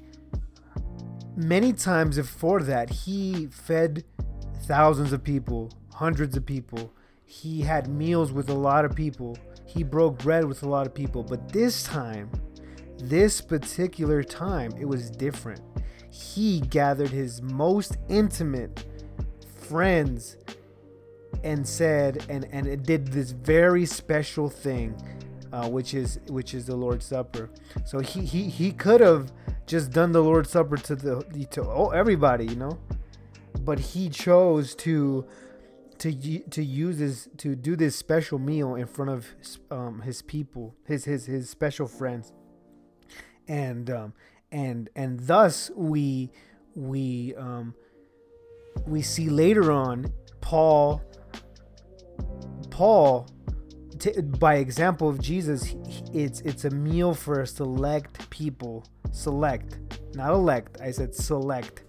many 1.36 1.72
times 1.72 2.16
before 2.16 2.62
that, 2.62 2.90
he 2.90 3.46
fed 3.46 4.04
thousands 4.64 5.12
of 5.12 5.24
people, 5.24 5.70
hundreds 5.94 6.36
of 6.36 6.44
people. 6.44 6.92
He 7.24 7.62
had 7.62 7.88
meals 7.88 8.32
with 8.32 8.50
a 8.50 8.54
lot 8.54 8.84
of 8.84 8.94
people. 8.94 9.38
He 9.64 9.84
broke 9.84 10.18
bread 10.18 10.44
with 10.44 10.62
a 10.62 10.68
lot 10.68 10.86
of 10.86 10.94
people. 10.94 11.22
But 11.22 11.52
this 11.52 11.84
time, 11.84 12.30
this 12.98 13.40
particular 13.40 14.22
time, 14.22 14.72
it 14.78 14.84
was 14.84 15.10
different. 15.10 15.60
He 16.10 16.60
gathered 16.60 17.10
his 17.10 17.40
most 17.40 17.96
intimate 18.08 18.84
friends 19.70 20.36
and 21.44 21.66
said 21.66 22.26
and 22.28 22.44
and 22.50 22.66
it 22.66 22.82
did 22.82 23.06
this 23.08 23.30
very 23.30 23.86
special 23.86 24.48
thing 24.48 24.94
uh, 25.52 25.68
which 25.68 25.94
is 25.94 26.20
which 26.28 26.54
is 26.54 26.66
the 26.66 26.76
lord's 26.76 27.06
supper. 27.06 27.50
So 27.84 27.98
he 28.00 28.24
he, 28.24 28.44
he 28.48 28.72
could 28.72 29.00
have 29.00 29.32
just 29.66 29.90
done 29.90 30.12
the 30.12 30.22
lord's 30.22 30.50
supper 30.50 30.76
to 30.76 30.94
the 30.94 31.46
to 31.50 31.62
oh, 31.62 31.90
everybody 31.90 32.46
you 32.46 32.56
know? 32.56 32.78
But 33.60 33.78
he 33.78 34.08
chose 34.08 34.74
to 34.76 35.26
to 35.98 36.38
to 36.38 36.64
use 36.64 36.98
this 36.98 37.28
to 37.38 37.54
do 37.54 37.76
this 37.76 37.96
special 37.96 38.38
meal 38.38 38.74
in 38.74 38.86
front 38.86 39.10
of 39.10 39.26
um, 39.70 40.02
his 40.02 40.22
people 40.22 40.74
his 40.84 41.04
his 41.04 41.26
his 41.26 41.50
special 41.50 41.86
friends. 41.86 42.32
And 43.48 43.90
um 43.90 44.14
and 44.52 44.88
and 44.94 45.20
thus 45.20 45.70
we 45.74 46.30
we 46.74 47.34
um 47.36 47.74
we 48.86 49.02
see 49.02 49.28
later 49.28 49.70
on 49.72 50.12
Paul 50.40 51.02
Paul 52.70 53.28
t- 53.98 54.20
by 54.20 54.56
example 54.56 55.08
of 55.08 55.20
Jesus 55.20 55.64
he- 55.64 55.78
it's 56.12 56.40
it's 56.40 56.64
a 56.64 56.70
meal 56.70 57.14
for 57.14 57.40
a 57.40 57.46
select 57.46 58.28
people. 58.30 58.84
Select 59.12 59.78
not 60.14 60.30
elect 60.32 60.80
I 60.80 60.90
said 60.90 61.14
select. 61.14 61.84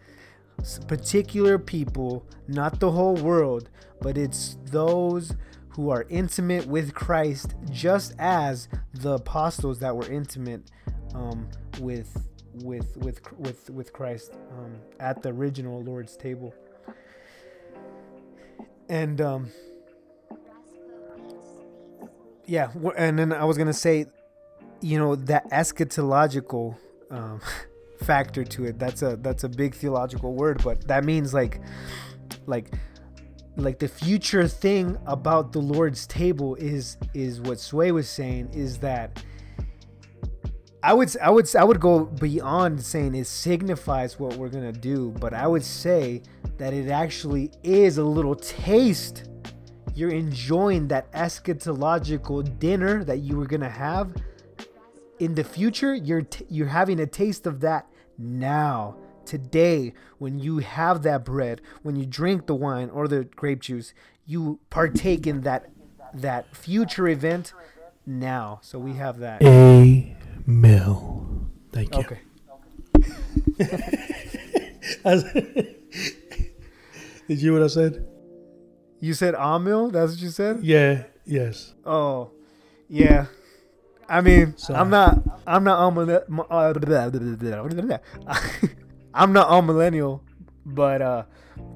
Particular 0.88 1.58
people 1.58 2.26
not 2.48 2.80
the 2.80 2.92
whole 2.92 3.16
world 3.16 3.70
but 4.02 4.18
it's 4.18 4.58
those 4.66 5.34
who 5.70 5.90
are 5.90 6.06
intimate 6.10 6.68
with 6.68 6.94
Christ 6.94 7.56
just 7.72 8.14
as 8.20 8.68
the 8.94 9.14
apostles 9.14 9.80
that 9.80 9.96
were 9.96 10.10
intimate 10.12 10.70
um, 11.16 11.48
with 11.80 12.28
with 12.56 12.98
with 12.98 13.22
with 13.40 13.70
with 13.70 13.94
Christ 13.94 14.34
um, 14.58 14.76
at 15.00 15.22
the 15.24 15.30
original 15.30 15.82
Lord's 15.82 16.18
table 16.18 16.54
and 18.92 19.22
um 19.22 19.50
yeah 22.46 22.70
and 22.98 23.18
then 23.18 23.32
i 23.32 23.46
was 23.46 23.58
gonna 23.58 23.74
say 23.74 24.06
you 24.82 25.00
know 25.00 25.16
that 25.16 25.50
eschatological 25.50 26.76
um, 27.10 27.40
factor 28.04 28.44
to 28.44 28.66
it 28.66 28.78
that's 28.78 29.02
a 29.02 29.16
that's 29.22 29.44
a 29.44 29.50
big 29.50 29.74
theological 29.74 30.34
word 30.34 30.62
but 30.64 30.86
that 30.88 31.06
means 31.06 31.34
like 31.34 31.62
like 32.48 32.74
like 33.56 33.80
the 33.80 33.88
future 33.88 34.48
thing 34.48 34.98
about 35.06 35.54
the 35.54 35.60
lord's 35.60 36.06
table 36.06 36.56
is 36.56 36.98
is 37.14 37.40
what 37.40 37.60
sway 37.60 37.92
was 37.92 38.10
saying 38.10 38.50
is 38.54 38.80
that 38.80 39.24
I 40.84 40.94
would 40.94 41.16
I 41.18 41.30
would 41.30 41.56
I 41.56 41.64
would 41.64 41.80
go 41.80 42.06
beyond 42.06 42.82
saying 42.84 43.14
it 43.16 43.28
signifies 43.28 44.20
what 44.20 44.36
we're 44.36 44.50
gonna 44.50 44.72
do, 44.72 45.14
but 45.20 45.34
I 45.34 45.46
would 45.46 45.64
say 45.64 46.24
that 46.58 46.74
it 46.74 46.90
actually 46.90 47.52
is 47.64 47.98
a 48.00 48.04
little 48.04 48.36
taste. 48.36 49.30
You're 49.94 50.10
enjoying 50.10 50.88
that 50.88 51.12
eschatological 51.12 52.58
dinner 52.60 53.04
that 53.04 53.20
you 53.20 53.38
were 53.38 53.46
gonna 53.46 53.70
have 53.70 54.14
in 55.20 55.36
the 55.36 55.44
future. 55.44 55.94
You're 55.94 56.24
t- 56.24 56.46
you're 56.50 56.68
having 56.68 57.00
a 57.00 57.06
taste 57.06 57.46
of 57.46 57.60
that 57.62 57.88
now, 58.18 58.98
today, 59.26 59.94
when 60.18 60.40
you 60.40 60.60
have 60.60 61.04
that 61.04 61.26
bread, 61.26 61.62
when 61.84 61.96
you 61.96 62.06
drink 62.06 62.48
the 62.48 62.56
wine 62.56 62.90
or 62.90 63.08
the 63.08 63.24
grape 63.24 63.62
juice, 63.62 63.94
you 64.26 64.60
partake 64.70 65.28
in 65.28 65.42
that 65.42 65.70
that 66.14 66.56
future 66.56 67.08
event 67.08 67.54
now. 68.06 68.60
So 68.62 68.80
we 68.80 68.94
have 68.94 69.20
that. 69.20 69.42
A 69.44 70.16
mill. 70.46 71.48
Thank 71.72 71.96
you. 71.96 72.02
Okay. 72.02 72.20
Did 77.28 77.28
you 77.28 77.38
hear 77.38 77.54
what 77.54 77.64
I 77.64 77.68
said? 77.68 78.06
You 79.00 79.14
said 79.14 79.36
Amil? 79.36 79.92
That's 79.92 80.14
what 80.14 80.22
you 80.22 80.30
said? 80.30 80.64
Yeah. 80.64 81.04
Yes. 81.26 81.74
Oh, 81.86 82.32
yeah. 82.90 83.28
I 84.10 84.22
mean, 84.22 84.58
Sorry. 84.58 84.80
I'm 84.80 84.90
not. 84.90 85.22
I'm 85.48 85.64
not. 85.64 85.80
I'm 89.14 89.34
not 89.34 89.48
on 89.48 89.66
millennial, 89.66 90.24
but 90.66 91.02
uh, 91.02 91.24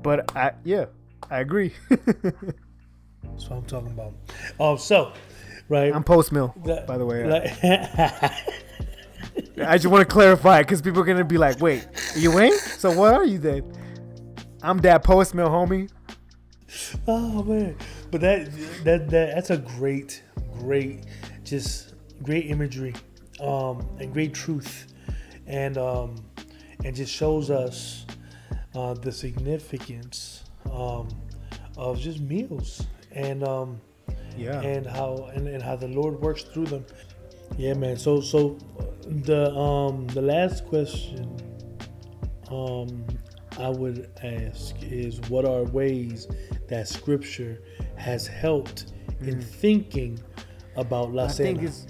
but 0.03 0.35
I 0.35 0.51
yeah, 0.65 0.85
I 1.29 1.39
agree. 1.39 1.73
That's 1.89 3.49
what 3.49 3.51
I'm 3.51 3.65
talking 3.65 3.91
about. 3.91 4.13
Um. 4.59 4.77
So, 4.77 5.13
right. 5.69 5.93
I'm 5.93 6.03
post 6.03 6.31
mill, 6.31 6.53
by 6.87 6.97
the 6.97 7.05
way. 7.05 7.25
like- 7.25 8.31
I 9.57 9.77
just 9.77 9.87
want 9.87 10.01
to 10.07 10.11
clarify 10.11 10.61
because 10.61 10.81
people 10.81 11.01
are 11.01 11.05
gonna 11.05 11.23
be 11.25 11.37
like, 11.37 11.59
"Wait, 11.59 11.87
you 12.15 12.37
ain't? 12.39 12.53
So 12.59 12.91
what 12.91 13.13
are 13.13 13.25
you 13.25 13.37
then?" 13.37 13.63
I'm 14.61 14.77
that 14.79 15.03
post 15.03 15.33
mill, 15.35 15.49
homie. 15.49 15.89
Oh 17.07 17.43
man, 17.43 17.75
but 18.11 18.21
that 18.21 18.49
that 18.83 19.09
that 19.09 19.35
that's 19.35 19.49
a 19.49 19.57
great, 19.57 20.23
great, 20.59 21.05
just 21.43 21.93
great 22.23 22.47
imagery, 22.47 22.93
um, 23.41 23.85
and 23.99 24.11
great 24.13 24.33
truth, 24.33 24.93
and 25.47 25.77
um, 25.77 26.15
and 26.83 26.95
just 26.95 27.13
shows 27.13 27.49
us 27.49 28.05
uh, 28.73 28.93
the 28.93 29.11
significance 29.11 30.43
um, 30.71 31.07
of 31.77 31.99
just 31.99 32.19
meals 32.19 32.85
and 33.11 33.43
um, 33.43 33.79
Yeah. 34.37 34.61
and 34.61 34.85
how 34.85 35.29
and, 35.33 35.47
and 35.47 35.63
how 35.63 35.75
the 35.75 35.87
Lord 35.87 36.19
works 36.19 36.43
through 36.43 36.65
them. 36.65 36.85
Yeah, 37.57 37.73
man. 37.73 37.97
So 37.97 38.21
so 38.21 38.57
the 39.05 39.51
um 39.53 40.07
the 40.07 40.21
last 40.21 40.65
question 40.65 41.37
um 42.51 43.05
I 43.57 43.69
would 43.69 44.09
ask 44.21 44.75
is 44.81 45.21
what 45.29 45.45
are 45.45 45.63
ways 45.63 46.27
that 46.67 46.87
scripture 46.87 47.61
has 47.95 48.27
helped 48.27 48.91
in 49.21 49.41
thinking 49.41 50.19
about 50.75 51.13
La 51.13 51.27
Mm. 51.27 51.29
I 51.29 51.33
think 51.33 51.61
it's. 51.63 51.87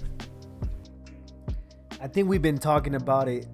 I 2.00 2.08
think 2.08 2.28
we've 2.28 2.42
been 2.42 2.58
talking 2.58 2.94
about 2.94 3.26
it, 3.28 3.46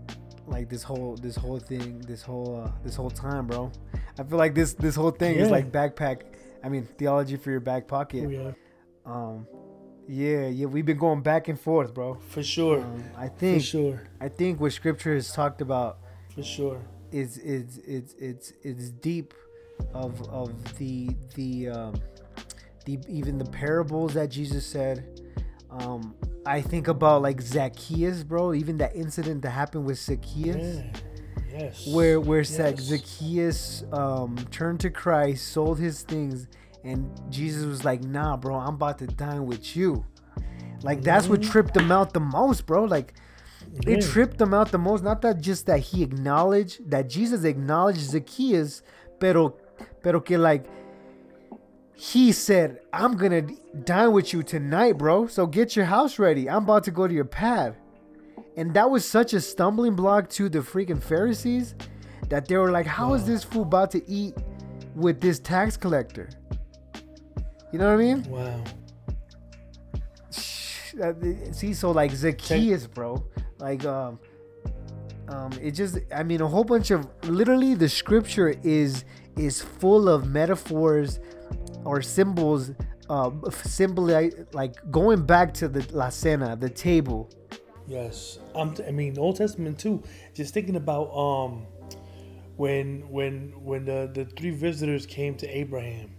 like 0.47 0.69
this 0.69 0.83
whole 0.83 1.17
this 1.17 1.37
whole 1.37 1.59
thing, 1.59 2.01
this 2.01 2.23
whole 2.23 2.65
uh, 2.67 2.71
this 2.85 2.97
whole 2.97 3.11
time, 3.11 3.47
bro. 3.47 3.73
I 4.19 4.25
feel 4.25 4.39
like 4.39 4.55
this 4.55 4.75
this 4.75 4.95
whole 4.95 5.11
thing 5.11 5.37
is 5.37 5.51
like 5.51 5.73
backpack. 5.73 6.23
I 6.65 6.69
mean, 6.69 6.87
theology 6.99 7.37
for 7.37 7.51
your 7.51 7.61
back 7.61 7.87
pocket. 7.89 8.25
Oh, 8.27 8.31
yeah, 8.31 8.53
Um, 9.05 9.47
yeah, 10.09 10.47
yeah, 10.49 10.67
we've 10.67 10.87
been 10.87 10.99
going 10.99 11.23
back 11.23 11.49
and 11.49 11.59
forth, 11.59 11.93
bro. 11.95 12.15
for 12.29 12.43
sure, 12.43 12.81
Um, 12.81 13.05
I 13.17 13.29
for 13.29 13.35
think 13.37 13.63
sure, 13.63 14.03
I 14.21 14.29
think 14.29 14.61
what 14.61 14.73
Scripture 14.73 15.15
has 15.15 15.33
talked 15.33 15.61
about 15.61 15.99
for 16.35 16.43
sure. 16.43 16.81
is 17.11 17.39
is 17.39 17.79
it's 17.87 18.15
it's 18.19 18.53
it's 18.63 18.91
deep 18.91 19.35
of 19.95 20.21
of 20.29 20.51
the 20.79 21.11
the 21.35 21.69
um 21.69 21.95
the 22.85 22.99
even 23.09 23.39
the 23.39 23.45
parables 23.47 24.15
that 24.15 24.29
Jesus 24.31 24.65
said. 24.67 25.21
Um 25.71 26.15
I 26.45 26.61
think 26.61 26.89
about 26.89 27.23
like 27.23 27.41
Zacchaeus, 27.41 28.25
bro, 28.25 28.53
even 28.55 28.77
that 28.79 28.95
incident 28.97 29.43
that 29.43 29.51
happened 29.51 29.85
with 29.85 29.99
Zacchaeus. 29.99 30.77
Yeah. 30.79 30.93
Yes. 31.53 31.87
Where 31.87 32.21
where 32.21 32.41
Yes. 32.41 32.81
Zacchaeus 32.81 33.85
um 33.93 34.37
turned 34.51 34.81
to 34.81 34.91
Christ, 34.91 35.49
sold 35.49 35.79
his 35.79 36.03
things, 36.03 36.49
and 36.85 37.11
Jesus 37.31 37.65
was 37.65 37.85
like, 37.85 38.03
"Nah, 38.03 38.37
bro, 38.37 38.57
I'm 38.57 38.75
about 38.75 38.99
to 38.99 39.07
dine 39.07 39.47
with 39.47 39.77
you." 39.77 40.05
Like 40.83 41.03
that's 41.03 41.29
what 41.29 41.43
tripped 41.43 41.77
him 41.77 41.93
out 41.93 42.13
the 42.13 42.21
most, 42.21 42.67
bro. 42.67 42.85
Like 42.85 43.15
it 43.87 44.03
tripped 44.03 44.41
him 44.41 44.53
out 44.55 44.73
the 44.73 44.79
most. 44.79 45.05
Not 45.05 45.23
that 45.23 45.41
just 45.41 45.67
that 45.67 45.79
he 45.79 46.03
acknowledged 46.03 46.91
that 46.91 47.09
Jesus 47.09 47.45
acknowledged 47.45 48.01
Zacchaeus, 48.01 48.83
pero 49.21 49.57
pero 50.03 50.21
que 50.21 50.39
like 50.39 50.67
he 51.95 52.33
said, 52.33 52.81
"I'm 52.93 53.17
gonna 53.17 53.43
dine 53.85 54.13
with 54.13 54.33
you 54.33 54.43
tonight, 54.43 54.99
bro. 54.99 55.27
So 55.27 55.47
get 55.47 55.77
your 55.77 55.85
house 55.85 56.19
ready. 56.19 56.49
I'm 56.51 56.65
about 56.65 56.85
to 56.85 56.91
go 56.91 57.07
to 57.07 57.15
your 57.15 57.25
pad." 57.25 57.77
And 58.57 58.75
that 58.75 58.91
was 58.91 59.09
such 59.09 59.33
a 59.33 59.41
stumbling 59.41 59.95
block 59.95 60.29
to 60.31 60.49
the 60.49 60.59
freaking 60.59 61.03
Pharisees 61.03 61.75
that 62.29 62.47
they 62.47 62.57
were 62.57 62.71
like, 62.71 62.87
"How 62.87 63.15
is 63.15 63.25
this 63.27 63.45
fool 63.45 63.63
about 63.63 63.91
to 63.93 64.11
eat 64.11 64.35
with 64.95 65.21
this 65.21 65.39
tax 65.39 65.77
collector?" 65.77 66.29
You 67.73 67.79
know 67.79 67.87
what 67.87 67.95
I 67.95 68.05
mean? 68.05 68.23
Wow. 68.25 68.65
See 71.53 71.73
so 71.73 71.91
like 71.91 72.11
zacchaeus 72.11 72.87
bro 72.87 73.25
like 73.59 73.85
um 73.87 74.19
um 75.29 75.51
it 75.63 75.71
just 75.71 75.99
i 76.15 76.23
mean 76.23 76.43
a 76.43 76.47
whole 76.47 76.65
bunch 76.65 76.91
of 76.91 77.09
literally 77.25 77.75
the 77.75 77.89
scripture 77.89 78.55
is 78.63 79.05
is 79.37 79.63
full 79.63 80.07
of 80.07 80.29
metaphors 80.29 81.19
or 81.85 82.03
symbols 82.03 82.73
uh 83.09 83.31
symbol 83.53 84.05
like 84.53 84.75
going 84.91 85.25
back 85.25 85.55
to 85.55 85.67
the 85.67 85.87
la 85.97 86.11
cena 86.11 86.57
the 86.57 86.69
table 86.69 87.31
Yes. 87.87 88.39
I 88.55 88.91
mean, 88.91 89.18
Old 89.18 89.37
Testament 89.37 89.78
too. 89.78 90.03
Just 90.35 90.55
thinking 90.55 90.76
about 90.76 91.12
um, 91.14 91.66
when 92.57 93.09
when 93.11 93.53
when 93.64 93.85
the 93.85 94.11
the 94.12 94.24
three 94.24 94.51
visitors 94.51 95.07
came 95.07 95.35
to 95.37 95.49
Abraham 95.49 96.14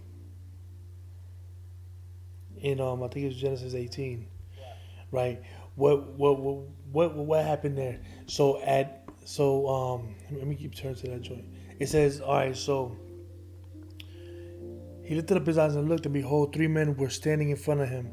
in 2.64 2.80
um 2.80 3.02
I 3.02 3.08
think 3.08 3.24
it 3.24 3.28
was 3.28 3.36
Genesis 3.36 3.74
18, 3.74 4.26
right? 5.10 5.42
What 5.74 6.14
what 6.14 6.40
what 6.40 6.68
what 6.92 7.14
what 7.14 7.44
happened 7.44 7.78
there? 7.78 8.00
So 8.26 8.60
at 8.62 9.06
so 9.24 9.66
um 9.68 10.14
let 10.32 10.46
me 10.46 10.54
keep 10.54 10.74
turning 10.74 10.96
to 10.96 11.08
that 11.10 11.22
joint. 11.22 11.44
It 11.78 11.88
says, 11.88 12.20
all 12.20 12.34
right, 12.34 12.56
so 12.56 12.96
he 15.04 15.14
lifted 15.14 15.36
up 15.36 15.46
his 15.46 15.58
eyes 15.58 15.76
and 15.76 15.88
looked, 15.88 16.06
and 16.06 16.14
behold, 16.14 16.54
three 16.54 16.68
men 16.68 16.96
were 16.96 17.10
standing 17.10 17.50
in 17.50 17.56
front 17.56 17.80
of 17.80 17.88
him. 17.90 18.10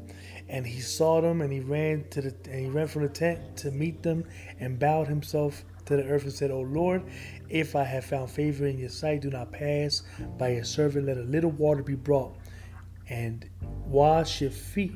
And 0.52 0.66
he 0.66 0.80
saw 0.80 1.22
them, 1.22 1.40
and 1.40 1.50
he 1.50 1.60
ran 1.60 2.04
to 2.10 2.20
the 2.20 2.34
and 2.50 2.60
he 2.60 2.68
ran 2.68 2.86
from 2.86 3.02
the 3.02 3.08
tent 3.08 3.56
to 3.56 3.70
meet 3.70 4.02
them, 4.02 4.24
and 4.60 4.78
bowed 4.78 5.08
himself 5.08 5.64
to 5.86 5.96
the 5.96 6.04
earth 6.04 6.24
and 6.24 6.32
said, 6.32 6.50
O 6.50 6.60
Lord, 6.60 7.02
if 7.48 7.74
I 7.74 7.84
have 7.84 8.04
found 8.04 8.30
favor 8.30 8.66
in 8.66 8.78
your 8.78 8.90
sight, 8.90 9.22
do 9.22 9.30
not 9.30 9.50
pass 9.50 10.02
by 10.38 10.50
your 10.50 10.64
servant. 10.64 11.06
Let 11.06 11.16
a 11.16 11.22
little 11.22 11.52
water 11.52 11.82
be 11.82 11.94
brought, 11.94 12.36
and 13.08 13.48
wash 13.86 14.42
your 14.42 14.50
feet, 14.50 14.92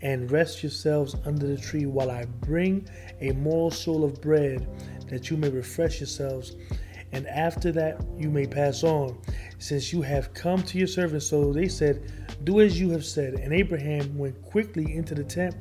and 0.00 0.30
rest 0.30 0.62
yourselves 0.62 1.16
under 1.26 1.48
the 1.48 1.58
tree 1.58 1.86
while 1.86 2.12
I 2.12 2.26
bring 2.26 2.88
a 3.20 3.32
morsel 3.32 4.04
of 4.04 4.22
bread, 4.22 4.68
that 5.08 5.28
you 5.28 5.36
may 5.36 5.50
refresh 5.50 5.98
yourselves 5.98 6.54
and 7.12 7.26
after 7.28 7.70
that 7.72 8.00
you 8.16 8.30
may 8.30 8.46
pass 8.46 8.82
on, 8.82 9.18
since 9.58 9.92
you 9.92 10.00
have 10.02 10.32
come 10.32 10.62
to 10.62 10.78
your 10.78 10.86
servant. 10.86 11.22
So 11.22 11.52
they 11.52 11.68
said, 11.68 12.21
Do 12.44 12.60
as 12.60 12.80
you 12.80 12.90
have 12.90 13.04
said. 13.04 13.34
And 13.34 13.52
Abraham 13.52 14.16
went 14.16 14.40
quickly 14.42 14.94
into 14.94 15.14
the 15.14 15.24
tent 15.24 15.54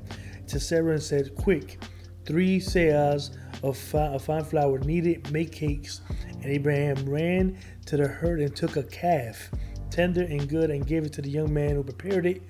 to 0.48 0.60
Sarah 0.60 0.94
and 0.94 1.04
said, 1.04 1.36
Quick, 1.36 1.84
three 2.26 2.60
seahs 2.60 3.38
of, 3.64 3.78
fi- 3.78 4.08
of 4.08 4.24
fine 4.24 4.44
flour 4.44 4.80
needed, 4.80 5.32
make 5.32 5.52
cakes. 5.52 6.02
And 6.32 6.46
Abraham 6.46 7.08
ran 7.08 7.58
to 7.86 7.98
the 7.98 8.08
herd 8.08 8.42
and 8.42 8.56
took 8.56 8.78
a 8.78 8.84
calf, 8.84 9.50
tender 9.90 10.24
and 10.24 10.48
good, 10.50 10.70
and 10.72 10.86
gave 10.86 11.04
it 11.04 11.14
to 11.14 11.22
the 11.22 11.30
young 11.30 11.54
man 11.54 11.76
who 11.76 11.84
prepared 11.84 12.26
it 12.26 12.42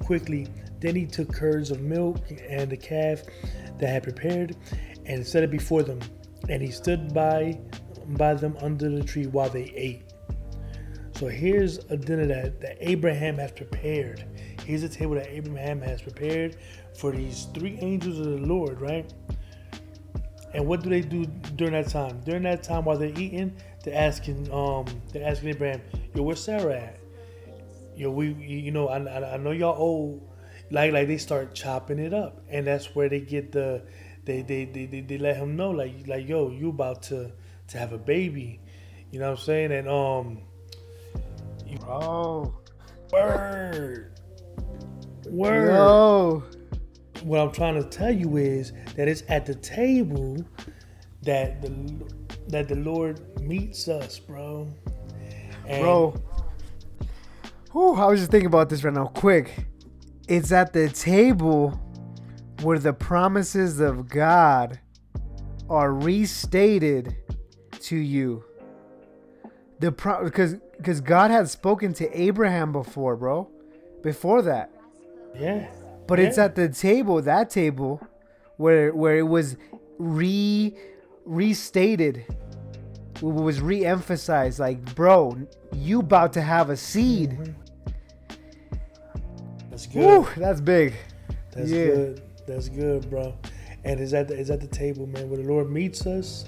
quickly. 0.00 0.48
Then 0.80 0.94
he 0.96 1.06
took 1.06 1.32
curds 1.32 1.70
of 1.70 1.80
milk 1.80 2.18
and 2.48 2.70
the 2.70 2.76
calf 2.76 3.22
that 3.78 3.88
had 3.88 4.02
prepared 4.02 4.56
and 5.04 5.26
set 5.26 5.42
it 5.42 5.50
before 5.50 5.82
them. 5.82 6.00
And 6.48 6.62
he 6.62 6.70
stood 6.70 7.14
by 7.14 7.58
by 8.10 8.34
them 8.34 8.56
under 8.60 8.88
the 8.88 9.02
tree 9.02 9.26
while 9.26 9.50
they 9.50 9.72
ate. 9.74 10.05
So 11.16 11.28
here's 11.28 11.78
a 11.88 11.96
dinner 11.96 12.26
that, 12.26 12.60
that 12.60 12.76
Abraham 12.78 13.38
has 13.38 13.50
prepared. 13.50 14.22
Here's 14.66 14.82
a 14.82 14.88
table 14.88 15.14
that 15.14 15.28
Abraham 15.30 15.80
has 15.80 16.02
prepared 16.02 16.58
for 16.94 17.10
these 17.10 17.46
three 17.54 17.78
angels 17.80 18.18
of 18.18 18.26
the 18.26 18.46
Lord, 18.46 18.82
right? 18.82 19.10
And 20.52 20.66
what 20.66 20.82
do 20.82 20.90
they 20.90 21.00
do 21.00 21.24
during 21.56 21.72
that 21.72 21.88
time? 21.88 22.20
During 22.26 22.42
that 22.42 22.62
time 22.62 22.84
while 22.84 22.98
they're 22.98 23.18
eating, 23.18 23.56
they're 23.82 23.96
asking 23.96 24.52
um 24.52 24.84
they're 25.10 25.26
asking 25.26 25.48
Abraham, 25.50 25.80
yo, 26.14 26.22
where's 26.22 26.42
Sarah 26.42 26.74
at? 26.74 27.00
Yo, 27.96 28.10
we 28.10 28.34
you 28.34 28.70
know, 28.70 28.88
I, 28.88 29.34
I 29.34 29.36
know 29.38 29.52
y'all 29.52 29.76
old 29.78 30.20
like 30.70 30.92
like 30.92 31.08
they 31.08 31.16
start 31.16 31.54
chopping 31.54 31.98
it 31.98 32.12
up. 32.12 32.42
And 32.50 32.66
that's 32.66 32.94
where 32.94 33.08
they 33.08 33.20
get 33.20 33.52
the 33.52 33.82
they 34.26 34.42
they, 34.42 34.66
they, 34.66 34.84
they, 34.84 35.00
they 35.00 35.16
let 35.16 35.36
him 35.38 35.56
know 35.56 35.70
like 35.70 36.06
like 36.06 36.28
yo, 36.28 36.50
you 36.50 36.68
about 36.68 37.04
to 37.04 37.32
to 37.68 37.78
have 37.78 37.94
a 37.94 37.98
baby. 37.98 38.60
You 39.10 39.20
know 39.20 39.30
what 39.30 39.38
I'm 39.38 39.44
saying? 39.44 39.72
And 39.72 39.88
um 39.88 40.42
you, 41.68 41.78
Oh 41.88 42.54
Word. 43.12 44.12
Word. 45.26 45.68
Yo. 45.68 46.44
What 47.22 47.40
I'm 47.40 47.52
trying 47.52 47.82
to 47.82 47.88
tell 47.88 48.10
you 48.10 48.36
is 48.36 48.72
that 48.94 49.08
it's 49.08 49.22
at 49.28 49.46
the 49.46 49.54
table 49.54 50.36
that 51.22 51.62
the 51.62 51.70
that 52.48 52.68
the 52.68 52.76
Lord 52.76 53.40
meets 53.40 53.88
us, 53.88 54.18
bro. 54.18 54.68
And 55.66 55.82
bro. 55.82 56.14
Whew, 57.72 57.94
I 57.94 58.06
was 58.06 58.20
just 58.20 58.30
thinking 58.30 58.46
about 58.46 58.68
this 58.68 58.84
right 58.84 58.94
now, 58.94 59.06
quick. 59.06 59.66
It's 60.28 60.52
at 60.52 60.72
the 60.72 60.88
table 60.88 61.80
where 62.62 62.78
the 62.78 62.92
promises 62.92 63.80
of 63.80 64.08
God 64.08 64.80
are 65.68 65.92
restated 65.92 67.16
to 67.80 67.96
you. 67.96 68.44
The 69.78 69.92
pro 69.92 70.24
because 70.24 70.56
because 70.76 71.00
God 71.00 71.30
had 71.30 71.48
spoken 71.48 71.92
to 71.94 72.20
Abraham 72.20 72.72
before, 72.72 73.16
bro. 73.16 73.48
Before 74.02 74.42
that. 74.42 74.70
Yeah. 75.38 75.68
But 76.06 76.18
yeah. 76.18 76.26
it's 76.26 76.38
at 76.38 76.54
the 76.54 76.68
table, 76.68 77.20
that 77.22 77.50
table, 77.50 78.06
where 78.56 78.94
where 78.94 79.16
it 79.16 79.26
was 79.26 79.56
re 79.98 80.74
restated. 81.24 82.24
It 83.16 83.22
was 83.22 83.62
re-emphasized 83.62 84.58
like, 84.58 84.94
bro, 84.94 85.38
you 85.72 86.00
about 86.00 86.34
to 86.34 86.42
have 86.42 86.68
a 86.68 86.76
seed. 86.76 87.30
Mm-hmm. 87.30 87.52
That's 89.70 89.86
good. 89.86 89.96
Woo, 89.96 90.28
that's 90.36 90.60
big. 90.60 90.94
That's 91.52 91.70
yeah. 91.70 91.84
good. 91.86 92.22
That's 92.46 92.68
good, 92.68 93.08
bro. 93.08 93.34
And 93.84 94.00
is 94.00 94.12
at 94.12 94.28
the, 94.28 94.38
is 94.38 94.50
at 94.50 94.60
the 94.60 94.66
table, 94.66 95.06
man, 95.06 95.30
where 95.30 95.38
the 95.38 95.48
Lord 95.48 95.70
meets 95.70 96.06
us, 96.06 96.44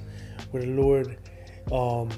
where 0.50 0.62
the 0.62 0.70
Lord 0.70 1.16
um, 1.72 2.10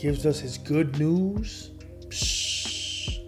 gives 0.00 0.26
us 0.26 0.40
His 0.40 0.58
good 0.58 0.98
news. 0.98 1.70
Psh, 2.08 3.18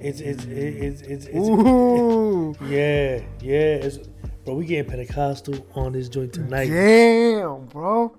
it's 0.00 0.20
it's 0.20 0.44
it's 0.44 1.02
it's, 1.02 1.26
it's 1.26 1.48
Ooh. 1.48 2.54
yeah 2.62 3.22
yeah. 3.40 3.76
It's, 3.76 3.98
bro, 4.44 4.54
we 4.54 4.66
getting 4.66 4.90
Pentecostal 4.90 5.66
on 5.74 5.92
this 5.92 6.08
joint 6.08 6.32
tonight. 6.32 6.68
Damn, 6.68 7.66
bro. 7.66 8.16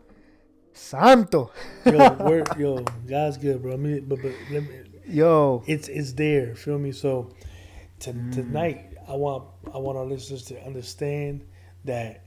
Santo. 0.73 1.51
yo, 1.85 2.13
we're, 2.21 2.43
yo, 2.57 2.79
God's 3.07 3.37
good, 3.37 3.61
bro. 3.61 3.73
I 3.73 3.75
mean, 3.75 4.05
but 4.05 4.21
but 4.21 4.31
let 4.49 4.63
me, 4.63 4.69
yo, 5.05 5.63
it's 5.67 5.87
it's 5.87 6.13
there. 6.13 6.55
Feel 6.55 6.79
me? 6.79 6.91
So 6.91 7.33
to, 7.99 8.13
mm. 8.13 8.33
tonight, 8.33 8.97
I 9.07 9.13
want 9.13 9.45
I 9.73 9.77
want 9.77 9.97
our 9.97 10.05
listeners 10.05 10.43
to 10.45 10.65
understand 10.65 11.45
that 11.85 12.23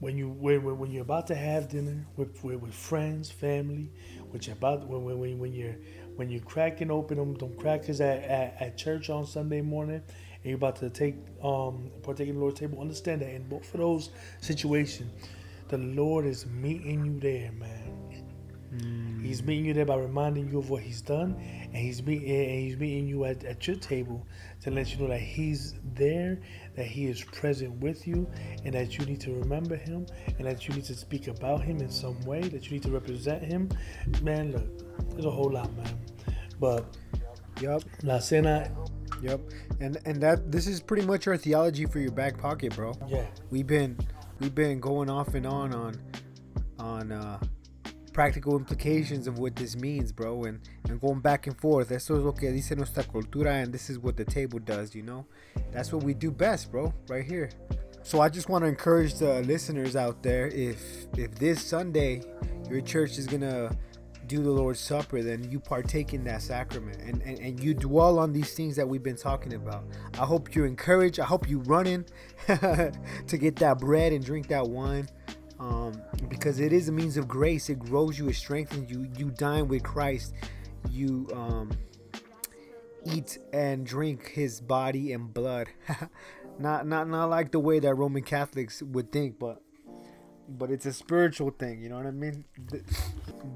when 0.00 0.16
you 0.16 0.30
when, 0.30 0.78
when 0.78 0.90
you're 0.90 1.02
about 1.02 1.26
to 1.28 1.34
have 1.34 1.68
dinner 1.68 2.06
with, 2.16 2.42
with, 2.42 2.60
with 2.60 2.74
friends, 2.74 3.30
family, 3.30 3.92
you're 4.46 4.56
about 4.56 4.86
when, 4.86 5.04
when, 5.04 5.38
when 5.38 5.52
you're 5.52 5.76
when 6.16 6.30
you're 6.30 6.42
cracking 6.42 6.90
open 6.90 7.16
them, 7.16 7.34
them 7.34 7.56
crackers 7.56 8.00
at, 8.00 8.22
at, 8.24 8.56
at 8.60 8.76
church 8.76 9.08
on 9.10 9.26
Sunday 9.26 9.60
morning, 9.60 9.96
and 9.96 10.44
you're 10.44 10.56
about 10.56 10.76
to 10.76 10.90
take 10.90 11.16
um 11.42 11.90
partake 12.02 12.28
in 12.28 12.34
the 12.34 12.40
Lord's 12.40 12.60
table, 12.60 12.80
understand 12.80 13.22
that 13.22 13.34
in 13.34 13.48
both 13.48 13.72
of 13.74 13.80
those 13.80 14.10
situations, 14.40 15.10
the 15.68 15.78
Lord 15.78 16.26
is 16.26 16.46
meeting 16.46 17.04
you 17.04 17.20
there, 17.20 17.52
man. 17.52 18.24
Mm. 18.74 19.24
He's 19.24 19.42
meeting 19.42 19.64
you 19.64 19.74
there 19.74 19.84
by 19.84 19.96
reminding 19.96 20.50
you 20.50 20.58
of 20.58 20.70
what 20.70 20.82
He's 20.82 21.00
done, 21.00 21.36
and 21.72 21.76
He's 21.76 22.02
meeting 22.02 22.28
and 22.28 22.60
He's 22.60 22.76
meeting 22.76 23.06
you 23.06 23.24
at, 23.24 23.44
at 23.44 23.66
your 23.66 23.76
table 23.76 24.26
to 24.62 24.70
let 24.70 24.92
you 24.92 24.98
know 24.98 25.08
that 25.08 25.20
He's 25.20 25.74
there, 25.94 26.40
that 26.76 26.86
He 26.86 27.06
is 27.06 27.22
present 27.24 27.80
with 27.80 28.06
you, 28.06 28.28
and 28.64 28.74
that 28.74 28.98
you 28.98 29.06
need 29.06 29.20
to 29.22 29.32
remember 29.32 29.76
Him, 29.76 30.06
and 30.38 30.46
that 30.46 30.68
you 30.68 30.74
need 30.74 30.84
to 30.84 30.94
speak 30.94 31.28
about 31.28 31.62
Him 31.62 31.80
in 31.80 31.90
some 31.90 32.20
way, 32.22 32.40
that 32.40 32.66
you 32.66 32.72
need 32.72 32.82
to 32.82 32.90
represent 32.90 33.44
Him. 33.44 33.68
Man, 34.22 34.52
look, 34.52 35.10
there's 35.10 35.26
a 35.26 35.30
whole 35.30 35.52
lot, 35.52 35.74
man. 35.76 35.98
But, 36.58 36.96
yep, 37.60 37.82
La 38.02 38.18
Cena. 38.18 38.70
Yep, 39.22 39.40
and 39.80 39.98
and 40.06 40.22
that 40.22 40.50
this 40.50 40.66
is 40.66 40.80
pretty 40.80 41.04
much 41.06 41.26
our 41.26 41.36
theology 41.36 41.84
for 41.84 41.98
your 41.98 42.10
back 42.10 42.38
pocket, 42.38 42.74
bro. 42.74 42.94
Yeah, 43.06 43.26
we've 43.50 43.66
been 43.66 43.98
we've 44.38 44.54
been 44.54 44.80
going 44.80 45.10
off 45.10 45.34
and 45.34 45.46
on 45.46 45.74
on 45.74 46.00
on 46.78 47.12
uh 47.12 47.38
practical 48.20 48.54
implications 48.54 49.26
of 49.26 49.38
what 49.38 49.56
this 49.56 49.74
means, 49.76 50.12
bro, 50.12 50.44
and, 50.44 50.60
and 50.90 51.00
going 51.00 51.20
back 51.20 51.46
and 51.46 51.58
forth. 51.58 51.90
Eso 51.90 52.18
es 52.18 52.22
lo 52.22 52.32
que 52.32 52.52
dice 52.52 52.76
nuestra 52.76 53.02
cultura, 53.02 53.62
and 53.62 53.72
this 53.72 53.88
is 53.88 53.98
what 53.98 54.14
the 54.14 54.26
table 54.26 54.58
does, 54.58 54.94
you 54.94 55.00
know? 55.00 55.24
That's 55.72 55.90
what 55.90 56.02
we 56.02 56.12
do 56.12 56.30
best, 56.30 56.70
bro, 56.70 56.92
right 57.08 57.24
here. 57.24 57.48
So 58.02 58.20
I 58.20 58.28
just 58.28 58.50
want 58.50 58.62
to 58.64 58.68
encourage 58.68 59.14
the 59.14 59.40
listeners 59.44 59.96
out 59.96 60.22
there 60.22 60.48
if 60.48 61.06
if 61.16 61.34
this 61.36 61.64
Sunday 61.64 62.20
your 62.68 62.82
church 62.82 63.16
is 63.16 63.26
gonna 63.26 63.74
do 64.26 64.42
the 64.42 64.50
Lord's 64.50 64.80
Supper, 64.80 65.22
then 65.22 65.50
you 65.50 65.58
partake 65.58 66.12
in 66.12 66.22
that 66.24 66.42
sacrament 66.42 66.98
and, 67.00 67.22
and, 67.22 67.38
and 67.38 67.58
you 67.58 67.72
dwell 67.72 68.18
on 68.18 68.34
these 68.34 68.52
things 68.52 68.76
that 68.76 68.86
we've 68.86 69.02
been 69.02 69.16
talking 69.16 69.54
about. 69.54 69.84
I 70.18 70.26
hope 70.26 70.54
you're 70.54 70.66
encouraged. 70.66 71.18
I 71.20 71.24
hope 71.24 71.48
you 71.48 71.60
running 71.60 72.04
to 72.46 72.92
get 73.38 73.56
that 73.56 73.78
bread 73.78 74.12
and 74.12 74.22
drink 74.22 74.48
that 74.48 74.68
wine 74.68 75.08
um, 75.60 76.00
because 76.28 76.58
it 76.58 76.72
is 76.72 76.88
a 76.88 76.92
means 76.92 77.16
of 77.16 77.28
grace. 77.28 77.68
It 77.68 77.78
grows 77.78 78.18
you, 78.18 78.28
it 78.28 78.34
strengthens 78.34 78.90
you. 78.90 79.06
You 79.16 79.30
dine 79.30 79.68
with 79.68 79.82
Christ. 79.82 80.34
You 80.90 81.28
um, 81.34 81.70
eat 83.04 83.38
and 83.52 83.84
drink 83.86 84.30
His 84.30 84.60
body 84.60 85.12
and 85.12 85.32
blood. 85.32 85.68
not 86.58 86.86
not 86.86 87.08
not 87.08 87.26
like 87.26 87.52
the 87.52 87.60
way 87.60 87.78
that 87.78 87.94
Roman 87.94 88.22
Catholics 88.22 88.82
would 88.82 89.12
think, 89.12 89.38
but 89.38 89.60
but 90.48 90.70
it's 90.70 90.86
a 90.86 90.92
spiritual 90.92 91.50
thing. 91.50 91.82
You 91.82 91.90
know 91.90 91.96
what 91.96 92.06
I 92.06 92.10
mean? 92.10 92.44
The 92.68 92.82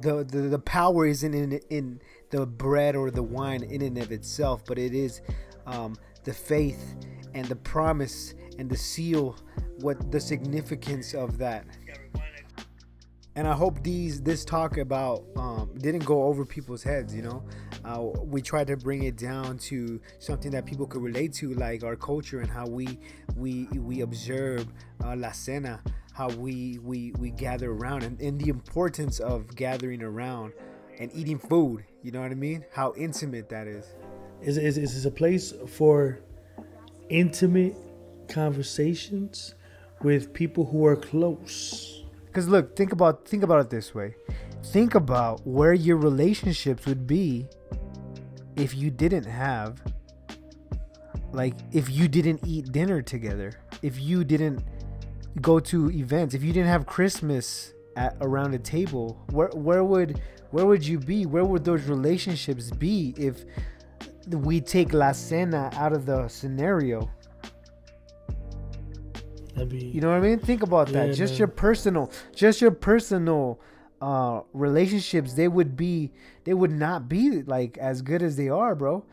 the, 0.01 0.25
the, 0.25 0.49
the 0.49 0.59
power 0.59 1.07
isn't 1.07 1.35
in 1.35 1.61
in 1.71 2.01
the 2.31 2.47
bread 2.47 2.97
or 2.97 3.11
the 3.11 3.23
wine 3.23 3.63
in 3.63 3.81
and 3.81 3.97
of 3.97 4.13
itself, 4.13 4.63
but 4.67 4.79
it 4.79 4.95
is 4.95 5.23
um, 5.67 5.97
the 6.25 6.35
faith 6.35 6.97
and 7.35 7.47
the 7.47 7.57
promise 7.57 8.35
and 8.59 8.69
the 8.71 8.77
seal 8.77 9.37
what 9.81 10.11
the 10.11 10.21
significance 10.21 11.15
of 11.15 11.39
that 11.39 11.65
and 13.37 13.49
I 13.49 13.53
hope 13.53 13.83
these 13.83 14.21
this 14.23 14.45
talk 14.45 14.79
about 14.79 15.25
um, 15.37 15.71
didn't 15.79 16.05
go 16.05 16.25
over 16.25 16.45
people's 16.45 16.83
heads. 16.83 17.15
You 17.15 17.23
know, 17.23 17.43
uh, 17.85 18.01
we 18.01 18.41
tried 18.41 18.69
to 18.69 18.77
bring 18.77 19.05
it 19.05 19.17
down 19.17 19.59
to 19.59 20.01
something 20.21 20.53
that 20.53 20.67
people 20.67 20.87
could 20.87 21.03
relate 21.03 21.33
to, 21.35 21.53
like 21.55 21.83
our 21.83 21.97
culture 21.97 22.41
and 22.41 22.51
how 22.51 22.67
we 22.67 22.99
we 23.37 23.65
we 23.73 24.03
observe 24.03 24.67
uh, 25.05 25.17
la 25.17 25.33
cena, 25.33 25.83
how 26.13 26.29
we 26.31 26.79
we 26.83 27.13
we 27.19 27.31
gather 27.31 27.73
around, 27.73 28.05
and, 28.05 28.21
and 28.21 28.41
the 28.41 28.49
importance 28.49 29.19
of 29.19 29.55
gathering 29.57 30.03
around 30.03 30.53
and 31.01 31.11
eating 31.13 31.39
food. 31.39 31.85
You 32.03 32.13
know 32.13 32.21
what 32.21 32.31
I 32.31 32.35
mean? 32.35 32.65
How 32.73 32.95
intimate 32.97 33.49
that 33.49 33.67
is. 33.67 33.87
Is 34.43 34.59
is 34.59 34.79
is 34.79 34.95
this 34.95 35.05
a 35.07 35.11
place 35.11 35.53
for 35.67 36.21
intimate 37.09 37.75
conversations 38.29 39.55
with 40.03 40.33
people 40.33 40.65
who 40.65 40.85
are 40.87 40.97
close? 40.97 42.05
Because 42.27 42.49
look, 42.49 42.77
think 42.77 42.93
about 42.93 43.27
think 43.27 43.43
about 43.43 43.61
it 43.61 43.71
this 43.71 43.95
way. 43.95 44.15
Think 44.67 44.95
about 44.95 45.47
where 45.47 45.75
your 45.75 45.97
relationships 45.97 46.87
would 46.87 47.07
be 47.07 47.47
if 48.57 48.75
you 48.75 48.91
didn't 48.91 49.25
have 49.25 49.81
like 51.33 51.55
if 51.73 51.91
you 51.91 52.09
didn't 52.09 52.41
eat 52.47 52.73
dinner 52.73 53.03
together, 53.03 53.53
if 53.83 54.01
you 54.01 54.25
didn't 54.25 54.65
go 55.41 55.59
to 55.59 55.91
events, 55.91 56.35
if 56.35 56.43
you 56.43 56.53
didn't 56.53 56.69
have 56.69 56.87
Christmas 56.87 57.73
at 57.97 58.17
around 58.21 58.55
a 58.55 58.59
table, 58.59 59.21
where 59.31 59.49
where 59.49 59.85
would 59.85 60.21
where 60.51 60.67
would 60.67 60.87
you 60.87 60.99
be? 60.99 61.27
Where 61.27 61.45
would 61.45 61.65
those 61.65 61.85
relationships 61.85 62.71
be 62.71 63.15
if 63.17 63.45
we 64.29 64.61
take 64.61 64.93
La 64.93 65.13
Cena 65.13 65.71
out 65.75 65.93
of 65.93 66.07
the 66.07 66.29
scenario? 66.29 67.11
Be, 69.69 69.79
you 69.79 70.01
know 70.01 70.11
what 70.11 70.17
I 70.17 70.21
mean? 70.21 70.39
Think 70.39 70.63
about 70.63 70.89
that. 70.89 71.09
Yeah, 71.09 71.15
just 71.15 71.35
man. 71.35 71.39
your 71.39 71.49
personal, 71.49 72.11
just 72.35 72.61
your 72.61 72.71
personal 72.71 73.61
uh 74.03 74.41
relationships, 74.53 75.35
they 75.35 75.49
would 75.49 75.77
be 75.77 76.13
they 76.45 76.55
would 76.55 76.73
not 76.73 77.09
be 77.09 77.43
like 77.43 77.79
as 77.79 78.03
good 78.03 78.23
as 78.23 78.37
they 78.37 78.49
are, 78.49 78.75
bro. 78.75 79.05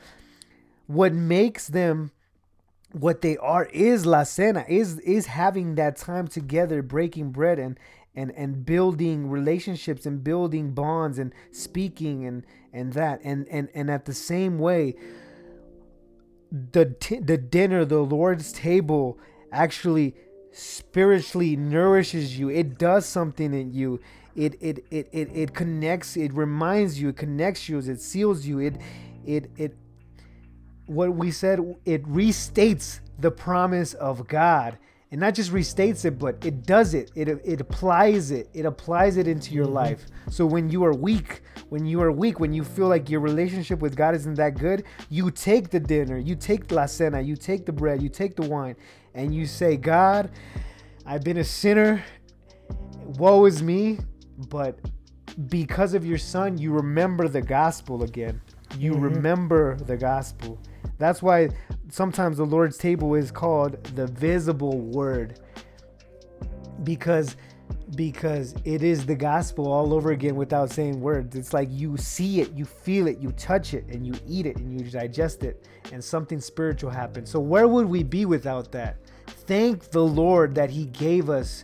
What 0.87 1.13
makes 1.13 1.67
them 1.67 2.11
what 2.91 3.21
they 3.21 3.37
are 3.37 3.65
is 3.65 4.05
La 4.05 4.23
Cena, 4.23 4.65
is 4.67 4.99
is 4.99 5.27
having 5.27 5.75
that 5.75 5.95
time 5.97 6.27
together, 6.27 6.81
breaking 6.81 7.31
bread 7.31 7.59
and 7.59 7.77
and 8.15 8.31
and 8.35 8.65
building 8.65 9.29
relationships 9.29 10.05
and 10.05 10.23
building 10.23 10.71
bonds 10.71 11.17
and 11.17 11.33
speaking 11.51 12.25
and 12.25 12.43
and 12.73 12.93
that 12.93 13.21
and 13.23 13.47
and 13.49 13.69
and 13.73 13.89
at 13.89 14.05
the 14.05 14.13
same 14.13 14.59
way 14.59 14.95
the 16.51 16.85
t- 16.99 17.19
the 17.19 17.37
dinner 17.37 17.85
the 17.85 17.99
lord's 17.99 18.51
table 18.51 19.17
actually 19.51 20.13
spiritually 20.51 21.55
nourishes 21.55 22.37
you. 22.37 22.49
It 22.49 22.77
does 22.77 23.05
something 23.05 23.53
in 23.53 23.73
you. 23.73 23.99
It 24.35 24.55
it 24.61 24.85
it 24.91 25.09
it, 25.11 25.29
it 25.33 25.53
connects 25.53 26.15
it 26.15 26.33
reminds 26.33 26.99
you 26.99 27.09
it 27.09 27.17
connects 27.17 27.67
you 27.67 27.79
it 27.79 28.01
seals 28.01 28.45
you. 28.45 28.59
It 28.59 28.75
it 29.25 29.51
it 29.57 29.77
what 30.85 31.13
we 31.13 31.31
said 31.31 31.59
it 31.85 32.03
restates 32.05 32.99
the 33.19 33.31
promise 33.31 33.93
of 33.93 34.27
god 34.27 34.77
and 35.11 35.19
not 35.19 35.33
just 35.33 35.51
restates 35.51 36.05
it 36.05 36.17
but 36.17 36.43
it 36.45 36.65
does 36.65 36.93
it. 36.93 37.11
It, 37.15 37.27
it 37.43 37.61
applies 37.61 38.31
it. 38.31 38.49
It 38.53 38.65
applies 38.65 39.17
it 39.17 39.27
into 39.27 39.53
your 39.53 39.65
life. 39.65 40.05
So 40.29 40.45
when 40.45 40.69
you 40.69 40.83
are 40.85 40.93
weak 40.93 41.41
when 41.69 41.85
you 41.85 42.01
are 42.01 42.11
weak 42.11 42.39
when 42.39 42.51
you 42.53 42.63
feel 42.63 42.87
like 42.87 43.09
your 43.09 43.21
relationship 43.21 43.79
with 43.79 43.95
god 43.95 44.13
isn't 44.13 44.33
that 44.35 44.57
good 44.57 44.83
you 45.09 45.31
take 45.31 45.69
the 45.69 45.79
dinner 45.79 46.17
you 46.17 46.35
take 46.35 46.69
la 46.71 46.85
cena 46.85 47.21
you 47.21 47.35
take 47.37 47.65
the 47.65 47.71
bread 47.71 48.01
you 48.01 48.09
take 48.09 48.35
the 48.35 48.41
wine 48.41 48.75
and 49.15 49.33
you 49.33 49.45
say 49.45 49.77
god 49.77 50.31
i've 51.05 51.23
been 51.23 51.37
a 51.37 51.43
sinner. 51.43 52.03
Woe 53.17 53.45
is 53.45 53.61
me. 53.61 53.99
But 54.49 54.79
because 55.49 55.93
of 55.93 56.05
your 56.05 56.17
son 56.17 56.57
you 56.57 56.71
remember 56.73 57.27
the 57.27 57.41
gospel 57.41 58.03
again. 58.03 58.41
You 58.77 58.93
Mhm. 58.93 59.01
remember 59.03 59.75
the 59.77 59.97
gospel 59.97 60.59
that's 61.01 61.21
why 61.21 61.49
sometimes 61.89 62.37
the 62.37 62.45
Lord's 62.45 62.77
table 62.77 63.15
is 63.15 63.31
called 63.31 63.83
the 63.95 64.07
visible 64.07 64.79
word 64.79 65.39
because 66.83 67.35
because 67.95 68.55
it 68.63 68.83
is 68.83 69.05
the 69.05 69.15
gospel 69.15 69.71
all 69.71 69.93
over 69.93 70.11
again 70.11 70.35
without 70.35 70.69
saying 70.69 70.99
words. 71.01 71.35
It's 71.35 71.53
like 71.53 71.67
you 71.71 71.97
see 71.97 72.41
it, 72.41 72.51
you 72.53 72.65
feel 72.65 73.07
it, 73.07 73.19
you 73.19 73.31
touch 73.33 73.73
it, 73.73 73.85
and 73.87 74.05
you 74.05 74.13
eat 74.27 74.45
it, 74.45 74.57
and 74.57 74.79
you 74.79 74.89
digest 74.89 75.43
it, 75.43 75.67
and 75.91 76.03
something 76.03 76.39
spiritual 76.39 76.89
happens. 76.89 77.29
So 77.29 77.39
where 77.39 77.67
would 77.67 77.87
we 77.87 78.03
be 78.03 78.25
without 78.25 78.71
that? 78.71 78.97
Thank 79.27 79.91
the 79.91 80.03
Lord 80.03 80.55
that 80.55 80.69
He 80.69 80.85
gave 80.85 81.29
us 81.29 81.63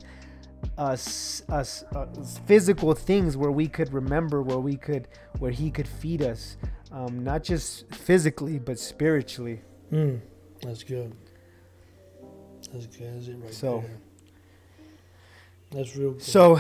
us 0.78 1.44
us 1.50 1.84
uh, 1.96 2.08
physical 2.46 2.94
things 2.94 3.38
where 3.38 3.52
we 3.52 3.68
could 3.68 3.94
remember, 3.94 4.42
where 4.42 4.60
we 4.60 4.76
could, 4.76 5.08
where 5.40 5.52
He 5.52 5.72
could 5.72 5.88
feed 5.88 6.22
us, 6.22 6.58
um, 6.92 7.24
not 7.24 7.44
just 7.44 7.90
physically 7.94 8.60
but 8.60 8.80
spiritually. 8.80 9.62
Mm, 9.92 10.20
that's 10.62 10.84
good. 10.84 11.14
That's 12.74 12.86
good. 12.88 13.16
That's 13.16 13.28
it 13.28 13.38
right 13.42 13.54
So- 13.54 13.82
there. 13.82 13.98
That's 15.72 15.96
real 15.98 16.12
good. 16.12 16.22
So, 16.24 16.60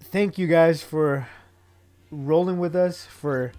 thank 0.00 0.38
you 0.38 0.46
guys 0.46 0.82
for 0.82 1.26
rolling 2.10 2.58
with 2.58 2.74
us 2.74 3.04
for 3.04 3.52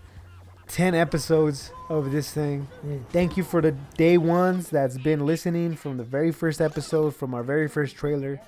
10 0.68 0.96
episodes 0.96 1.72
of 1.90 2.12
this 2.12 2.32
thing. 2.32 2.68
Mm. 2.86 3.04
Thank 3.10 3.38
you 3.38 3.44
for 3.44 3.62
the 3.62 3.72
day 3.98 4.18
ones 4.18 4.70
that's 4.70 4.98
been 4.98 5.26
listening 5.26 5.76
from 5.76 5.98
the 5.98 6.04
very 6.04 6.32
first 6.32 6.62
episode, 6.62 7.16
from 7.16 7.34
our 7.34 7.44
very 7.44 7.68
first 7.68 7.96
trailer. 7.96 8.40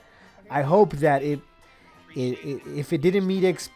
I 0.49 0.63
hope 0.63 0.93
that 0.97 1.23
it, 1.23 1.39
it, 2.15 2.37
it 2.43 2.61
if 2.75 2.91
it 2.93 3.01
didn't 3.01 3.25
meet 3.25 3.43
ex- 3.43 3.69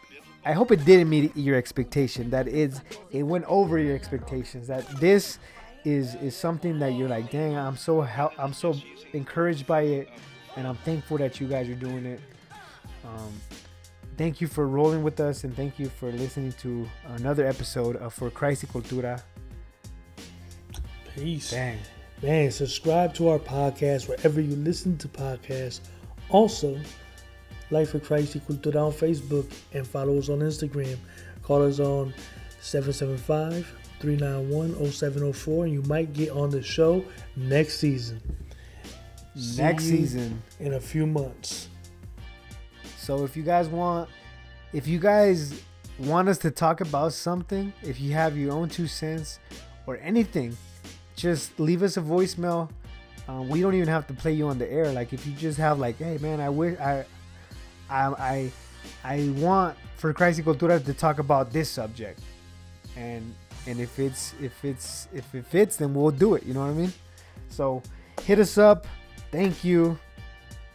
I 0.46 0.52
hope 0.52 0.70
it 0.70 0.84
didn't 0.84 1.10
meet 1.10 1.36
your 1.36 1.56
expectation. 1.56 2.30
That 2.30 2.46
is, 2.46 2.80
it 3.10 3.24
went 3.24 3.44
over 3.46 3.78
your 3.80 3.96
expectations. 3.96 4.68
That 4.68 4.86
this 5.00 5.40
is 5.84 6.14
is 6.16 6.36
something 6.36 6.78
that 6.78 6.92
you're 6.94 7.08
like, 7.08 7.30
dang, 7.32 7.56
I'm 7.56 7.76
so 7.76 8.00
hel- 8.00 8.32
I'm 8.38 8.52
so 8.52 8.74
encouraged 9.12 9.66
by 9.66 9.82
it, 9.82 10.08
and 10.56 10.66
I'm 10.66 10.76
thankful 10.76 11.18
that 11.18 11.40
you 11.40 11.48
guys 11.48 11.68
are 11.68 11.74
doing 11.74 12.06
it. 12.06 12.20
Um, 13.04 13.32
thank 14.16 14.40
you 14.40 14.46
for 14.46 14.68
rolling 14.68 15.02
with 15.02 15.18
us, 15.18 15.42
and 15.42 15.54
thank 15.54 15.80
you 15.80 15.88
for 15.88 16.12
listening 16.12 16.52
to 16.62 16.88
another 17.16 17.44
episode 17.44 17.96
of 17.96 18.14
For 18.14 18.30
Christ 18.30 18.64
y 18.64 18.70
Cultura. 18.72 19.20
Peace. 21.14 21.50
Dang. 21.50 21.78
Man, 22.22 22.50
subscribe 22.52 23.14
to 23.14 23.28
our 23.28 23.38
podcast 23.38 24.08
wherever 24.08 24.40
you 24.40 24.54
listen 24.56 24.96
to 24.98 25.08
podcasts. 25.08 25.80
Also, 26.30 26.78
Life 27.70 27.90
for 27.90 27.98
Christ 27.98 28.36
Cultura 28.46 28.86
on 28.86 28.92
Facebook 28.92 29.50
and 29.72 29.86
follow 29.86 30.18
us 30.18 30.28
on 30.28 30.38
Instagram. 30.40 30.96
Call 31.42 31.62
us 31.62 31.80
on 31.80 32.14
775 32.60 33.66
391 34.00 34.90
0704 34.90 35.64
and 35.64 35.72
you 35.72 35.82
might 35.82 36.12
get 36.12 36.30
on 36.30 36.50
the 36.50 36.62
show 36.62 37.04
next 37.36 37.78
season. 37.78 38.20
Next 39.56 39.84
season. 39.84 40.42
In 40.60 40.74
a 40.74 40.80
few 40.80 41.06
months. 41.06 41.68
So 42.98 43.24
if 43.24 43.36
you 43.36 43.42
guys 43.42 43.68
want, 43.68 44.08
if 44.72 44.86
you 44.86 44.98
guys 44.98 45.62
want 45.98 46.28
us 46.28 46.38
to 46.38 46.50
talk 46.50 46.80
about 46.80 47.12
something, 47.12 47.72
if 47.82 48.00
you 48.00 48.12
have 48.12 48.36
your 48.36 48.52
own 48.52 48.68
two 48.68 48.86
cents 48.86 49.38
or 49.86 49.98
anything, 49.98 50.56
just 51.14 51.58
leave 51.58 51.82
us 51.82 51.96
a 51.96 52.00
voicemail. 52.00 52.70
Um, 53.28 53.48
we 53.48 53.60
don't 53.60 53.74
even 53.74 53.88
have 53.88 54.06
to 54.08 54.14
play 54.14 54.32
you 54.32 54.48
on 54.48 54.58
the 54.58 54.70
air. 54.70 54.92
Like 54.92 55.12
if 55.12 55.26
you 55.26 55.32
just 55.32 55.58
have 55.58 55.78
like, 55.78 55.98
hey 55.98 56.18
man, 56.18 56.40
I 56.40 56.48
wish 56.48 56.78
I, 56.78 57.04
I, 57.90 58.04
I, 58.18 58.52
I 59.04 59.28
want 59.36 59.76
for 59.96 60.12
Christ 60.12 60.38
y 60.38 60.44
Cultura 60.44 60.84
to 60.84 60.92
talk 60.94 61.18
about 61.18 61.52
this 61.52 61.70
subject, 61.70 62.20
and 62.96 63.34
and 63.66 63.80
if 63.80 63.98
it's 63.98 64.34
if 64.40 64.64
it's 64.64 65.08
if 65.12 65.34
it 65.34 65.46
fits, 65.46 65.76
then 65.76 65.94
we'll 65.94 66.10
do 66.10 66.34
it. 66.34 66.44
You 66.44 66.54
know 66.54 66.60
what 66.60 66.70
I 66.70 66.74
mean? 66.74 66.92
So 67.48 67.82
hit 68.22 68.38
us 68.38 68.58
up. 68.58 68.86
Thank 69.32 69.64
you. 69.64 69.98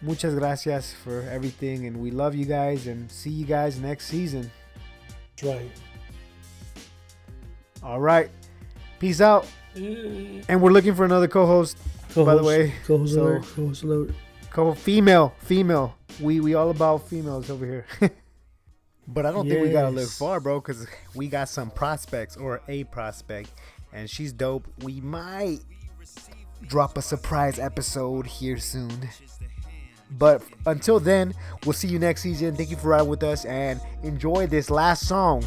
Muchas 0.02 0.34
gracias 0.36 0.94
for 0.94 1.22
everything, 1.30 1.86
and 1.86 1.98
we 1.98 2.10
love 2.12 2.34
you 2.34 2.46
guys, 2.46 2.88
and 2.88 3.10
see 3.12 3.30
you 3.30 3.46
guys 3.46 3.80
next 3.80 4.08
season. 4.08 4.50
That's 5.38 5.56
right. 5.56 5.72
All 7.84 8.00
right, 8.00 8.30
peace 9.00 9.22
out. 9.22 9.46
Mm. 9.76 10.44
And 10.50 10.62
we're 10.62 10.72
looking 10.72 10.94
for 10.96 11.06
another 11.06 11.28
co-host, 11.28 11.78
by 12.16 12.36
the 12.36 12.44
way. 12.44 12.74
co-host 12.86 13.14
So- 13.14 13.22
alert, 13.24 13.44
co-host 13.56 13.84
alert. 13.84 14.12
Co 14.52 14.74
female, 14.74 15.34
female. 15.40 15.96
We 16.20 16.42
we 16.42 16.56
all 16.56 16.70
about 16.70 17.08
females 17.08 17.50
over 17.50 17.66
here. 17.66 17.86
but 19.08 19.26
I 19.26 19.32
don't 19.32 19.48
think 19.48 19.62
we 19.62 19.70
gotta 19.70 19.90
look 19.90 20.10
far, 20.10 20.42
bro, 20.42 20.60
because 20.60 20.86
we 21.16 21.28
got 21.28 21.48
some 21.48 21.72
prospects 21.72 22.36
or 22.36 22.62
a 22.68 22.84
prospect, 22.86 23.50
and 23.94 24.10
she's 24.10 24.34
dope. 24.34 24.68
We 24.84 25.00
might 25.00 25.60
drop 26.68 26.98
a 26.98 27.02
surprise 27.02 27.60
episode 27.60 28.28
here 28.28 28.58
soon. 28.58 29.10
But 30.12 30.44
until 30.66 31.00
then, 31.00 31.34
we'll 31.66 31.72
see 31.72 31.88
you 31.88 31.98
next 31.98 32.22
season. 32.22 32.58
Thank 32.58 32.70
you 32.70 32.76
for 32.76 32.90
riding 32.90 33.08
with 33.08 33.24
us 33.24 33.46
and 33.46 33.80
enjoy 34.04 34.48
this 34.48 34.70
last 34.70 35.08
song 35.08 35.46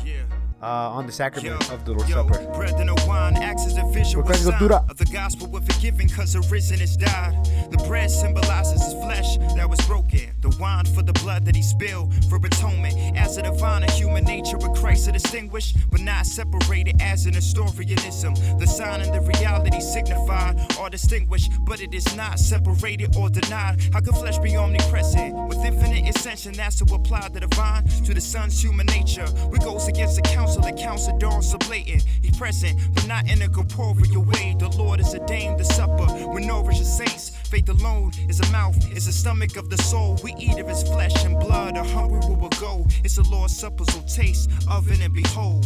uh, 0.64 0.96
on 0.96 1.06
the 1.06 1.12
sacrament 1.12 1.70
of 1.70 1.84
the 1.84 1.92
Lord's 1.92 2.10
Supper. 2.10 2.52
Bread 2.54 2.74
and 2.80 2.88
the 2.88 3.04
wine 3.06 3.36
acts 3.36 3.66
as 3.66 3.76
a 3.76 3.84
visual 3.92 4.24
sign 4.32 4.72
of 4.72 4.96
the 4.96 5.08
gospel 5.12 5.46
we're 5.48 5.60
forgiven 5.60 6.08
cause 6.08 6.32
the 6.32 6.40
risen 6.50 6.78
has 6.78 6.96
died. 6.96 7.34
The 7.70 7.76
bread 7.86 8.10
symbolizes 8.10 8.82
his 8.82 8.94
flesh 8.94 9.36
that 9.56 9.68
was 9.68 9.80
broken. 9.86 10.30
The 10.40 10.56
wine 10.58 10.86
for 10.86 11.02
the 11.02 11.12
blood 11.14 11.44
that 11.44 11.54
he 11.54 11.62
spilled 11.62 12.14
for 12.30 12.36
atonement. 12.36 12.94
As 13.16 13.36
a 13.36 13.42
divine 13.42 13.82
and 13.82 13.92
human 13.92 14.24
nature 14.24 14.56
with 14.56 14.74
Christ 14.74 15.08
are 15.08 15.12
distinguished, 15.12 15.76
but 15.90 16.00
not 16.00 16.26
separated 16.26 17.00
as 17.00 17.26
in 17.26 17.34
Nestorianism. 17.34 18.34
The 18.58 18.66
sign 18.66 19.02
and 19.02 19.12
the 19.12 19.20
reality 19.20 19.80
signified 19.80 20.60
are 20.78 20.88
distinguished, 20.88 21.52
but 21.66 21.80
it 21.80 21.92
is 21.92 22.16
not 22.16 22.38
separated 22.38 23.16
or 23.16 23.28
denied. 23.28 23.82
How 23.92 24.00
can 24.00 24.14
flesh 24.14 24.38
be 24.38 24.56
omnipresent 24.56 25.34
with 25.48 25.58
infinite 25.58 26.08
ascension? 26.08 26.52
That's 26.54 26.76
to 26.82 26.94
apply 26.94 27.28
the 27.28 27.40
divine 27.40 27.84
to 28.04 28.14
the 28.14 28.20
son's 28.20 28.62
human 28.62 28.86
nature. 28.86 29.26
We 29.50 29.58
goes 29.58 29.88
against 29.88 30.16
the 30.16 30.22
counsel 30.22 30.53
Chalcedon 30.62 31.42
so 31.42 31.58
blatant. 31.58 32.04
He's 32.22 32.36
present, 32.36 32.78
but 32.94 33.06
not 33.06 33.28
in 33.30 33.42
a 33.42 33.48
corporeal 33.48 34.22
way. 34.22 34.56
The 34.58 34.68
Lord 34.68 35.00
has 35.00 35.14
ordained 35.14 35.58
the 35.58 35.64
supper 35.64 36.06
when 36.28 36.46
nourish 36.46 36.78
the 36.78 36.84
saints. 36.84 37.32
Faith 37.54 37.68
alone 37.68 38.10
is 38.28 38.40
a 38.40 38.50
mouth, 38.50 38.76
is 38.96 39.06
the 39.06 39.12
stomach 39.12 39.56
of 39.56 39.70
the 39.70 39.78
soul. 39.78 40.18
We 40.24 40.34
eat 40.40 40.58
of 40.58 40.66
his 40.66 40.82
flesh 40.82 41.24
and 41.24 41.38
blood, 41.38 41.76
a 41.76 41.84
hungry 41.84 42.18
we 42.28 42.34
will 42.34 42.48
go. 42.60 42.84
It's 43.04 43.14
the 43.14 43.22
Lord's 43.30 43.56
supper, 43.56 43.84
so 43.84 44.00
taste 44.12 44.50
of 44.68 44.90
it 44.90 45.00
and 45.00 45.14
behold. 45.14 45.64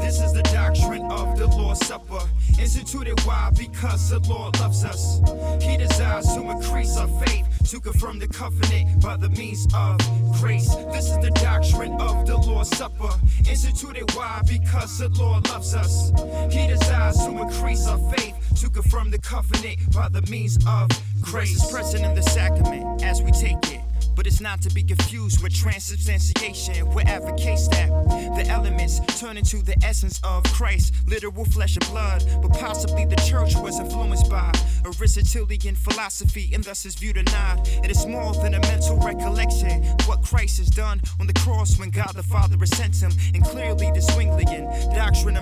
This 0.00 0.20
is 0.20 0.32
the 0.32 0.42
doctrine 0.42 1.04
of 1.12 1.38
the 1.38 1.46
Lord's 1.46 1.86
Supper. 1.86 2.18
Instituted 2.58 3.20
why? 3.20 3.52
Because 3.56 4.10
the 4.10 4.18
Lord 4.28 4.58
loves 4.58 4.84
us. 4.84 5.20
He 5.62 5.76
desires 5.76 6.26
to 6.34 6.40
increase 6.50 6.96
our 6.96 7.06
faith, 7.22 7.46
to 7.70 7.78
confirm 7.78 8.18
the 8.18 8.26
covenant 8.26 9.00
by 9.00 9.16
the 9.16 9.28
means 9.28 9.64
of 9.76 9.98
grace. 10.40 10.74
This 10.90 11.08
is 11.08 11.18
the 11.18 11.30
doctrine 11.36 11.92
of 12.00 12.26
the 12.26 12.36
Lord's 12.36 12.76
Supper. 12.76 13.10
Instituted 13.48 14.12
why? 14.16 14.40
Because 14.44 14.98
the 14.98 15.08
Lord 15.10 15.48
loves 15.50 15.72
us. 15.72 16.10
He 16.52 16.66
desires 16.66 17.16
to 17.18 17.30
increase 17.30 17.86
our 17.86 17.98
faith, 18.10 18.34
to 18.56 18.68
confirm 18.68 19.12
the 19.12 19.20
covenant 19.20 19.78
by 19.92 20.08
the 20.08 20.22
means 20.22 20.58
of 20.66 20.88
grace. 21.20 21.62
is 21.62 21.70
present 21.70 22.04
in 22.04 22.14
the 22.14 22.22
sacrament 22.22 23.02
as 23.02 23.22
we 23.22 23.30
take 23.32 23.72
it. 23.72 23.80
But 24.18 24.26
it's 24.26 24.40
not 24.40 24.60
to 24.62 24.70
be 24.70 24.82
confused 24.82 25.44
with 25.44 25.54
transubstantiation. 25.54 26.92
We 26.92 27.02
advocate 27.04 27.60
that 27.70 27.88
the 28.34 28.44
elements 28.48 28.98
turn 29.20 29.36
into 29.36 29.58
the 29.62 29.76
essence 29.84 30.20
of 30.24 30.42
Christ, 30.42 30.92
literal 31.06 31.44
flesh 31.44 31.76
and 31.76 31.86
blood. 31.88 32.24
But 32.42 32.52
possibly 32.54 33.04
the 33.04 33.14
church 33.14 33.54
was 33.54 33.78
influenced 33.78 34.28
by 34.28 34.52
Aristotelian 34.84 35.76
philosophy 35.76 36.50
and 36.52 36.64
thus 36.64 36.84
is 36.84 36.96
viewed 36.96 37.16
not. 37.26 37.68
It 37.84 37.92
is 37.92 38.06
more 38.06 38.34
than 38.34 38.54
a 38.54 38.60
mental 38.60 38.96
recollection 38.96 39.84
of 39.84 40.08
what 40.08 40.24
Christ 40.24 40.58
has 40.58 40.68
done 40.68 41.00
on 41.20 41.28
the 41.28 41.34
cross 41.34 41.78
when 41.78 41.90
God 41.90 42.12
the 42.14 42.24
Father 42.24 42.56
sent 42.66 43.00
him. 43.00 43.12
And 43.34 43.44
clearly, 43.44 43.92
the 43.92 44.00
Zwinglian 44.00 44.94
doctrine 44.96 45.36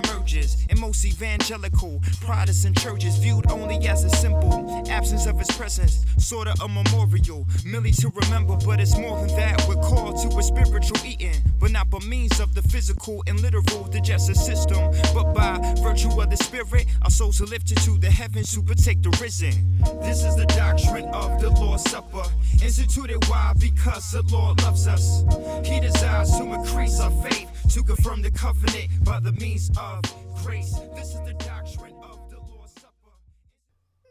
in 0.69 0.79
most 0.79 1.05
evangelical 1.05 2.01
Protestant 2.21 2.77
churches, 2.77 3.17
viewed 3.17 3.49
only 3.51 3.87
as 3.87 4.03
a 4.03 4.09
symbol, 4.09 4.83
absence 4.89 5.25
of 5.25 5.37
his 5.39 5.49
presence, 5.51 6.05
sorta 6.17 6.53
a 6.63 6.67
memorial, 6.67 7.45
merely 7.65 7.91
to 7.91 8.11
remember. 8.23 8.55
But 8.65 8.79
it's 8.79 8.97
more 8.97 9.17
than 9.19 9.35
that. 9.35 9.65
We're 9.67 9.75
called 9.75 10.21
to 10.21 10.37
a 10.37 10.43
spiritual 10.43 10.97
eating, 11.05 11.35
but 11.59 11.71
not 11.71 11.89
by 11.89 11.99
means 11.99 12.39
of 12.39 12.53
the 12.53 12.61
physical 12.61 13.23
and 13.27 13.39
literal 13.41 13.85
digestive 13.85 14.37
system, 14.37 14.91
but 15.13 15.33
by 15.33 15.57
virtue 15.81 16.09
of 16.21 16.29
the 16.29 16.37
spirit, 16.37 16.87
our 17.03 17.09
souls 17.09 17.41
are 17.41 17.45
lifted 17.45 17.77
to 17.79 17.97
the 17.97 18.09
heavens 18.09 18.51
to 18.53 18.61
protect 18.61 19.03
the 19.03 19.09
risen. 19.21 19.53
This 20.01 20.23
is 20.23 20.35
the 20.35 20.45
doctrine 20.45 21.05
of 21.05 21.41
the 21.41 21.49
Lord's 21.49 21.89
Supper, 21.89 22.23
instituted 22.63 23.23
why? 23.27 23.53
Because 23.59 24.11
the 24.11 24.23
Lord 24.23 24.61
loves 24.63 24.87
us. 24.87 25.23
He 25.65 25.79
desires 25.79 26.31
to 26.37 26.43
increase 26.53 26.99
our 26.99 27.11
faith, 27.11 27.49
to 27.73 27.83
confirm 27.83 28.21
the 28.21 28.31
covenant 28.31 28.87
by 29.03 29.19
the 29.19 29.31
means 29.33 29.69
of 29.77 30.01
grace. 30.47 30.79
This 30.95 31.09
is 31.09 31.21
the 31.25 31.33
doctrine 31.33 31.93
of 32.01 32.29
the 32.29 32.39
Lord's 32.39 32.71
Supper. 32.73 33.11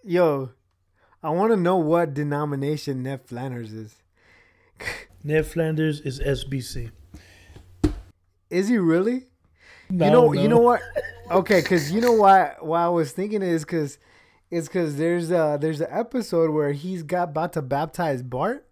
Yo, 0.05 0.51
I 1.23 1.31
want 1.31 1.51
to 1.53 1.57
know 1.57 1.77
what 1.77 2.13
denomination 2.13 3.03
Ned 3.03 3.23
Flanders 3.23 3.73
is. 3.73 4.03
Ned 5.25 5.47
Flanders 5.47 6.01
is 6.01 6.21
SBC. 6.21 6.91
Is 8.51 8.69
he 8.69 8.77
really? 8.77 9.25
No, 9.89 10.05
you 10.05 10.11
know, 10.11 10.27
no. 10.27 10.43
you 10.43 10.49
know 10.49 10.59
what? 10.59 10.83
Okay, 11.31 11.63
because 11.63 11.91
you 11.91 12.03
know 12.03 12.13
why? 12.13 12.55
Why 12.61 12.85
I 12.85 12.89
was 12.89 13.13
thinking 13.13 13.41
is 13.43 13.65
because 13.65 13.99
it's 14.51 14.69
because 14.69 14.97
there's 14.97 15.31
a 15.31 15.57
there's 15.59 15.81
an 15.81 15.89
episode 15.91 16.51
where 16.51 16.73
he's 16.73 17.03
got 17.03 17.31
about 17.31 17.55
to 17.55 17.63
baptize 17.63 18.23
Bart, 18.23 18.69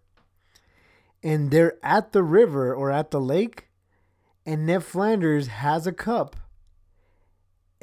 and 1.23 1.51
they're 1.51 1.79
at 1.83 2.12
the 2.12 2.23
river 2.23 2.75
or 2.75 2.91
at 2.91 3.11
the 3.11 3.21
lake, 3.21 3.69
and 4.45 4.67
Ned 4.67 4.85
Flanders 4.85 5.47
has 5.47 5.87
a 5.87 5.93
cup, 5.93 6.37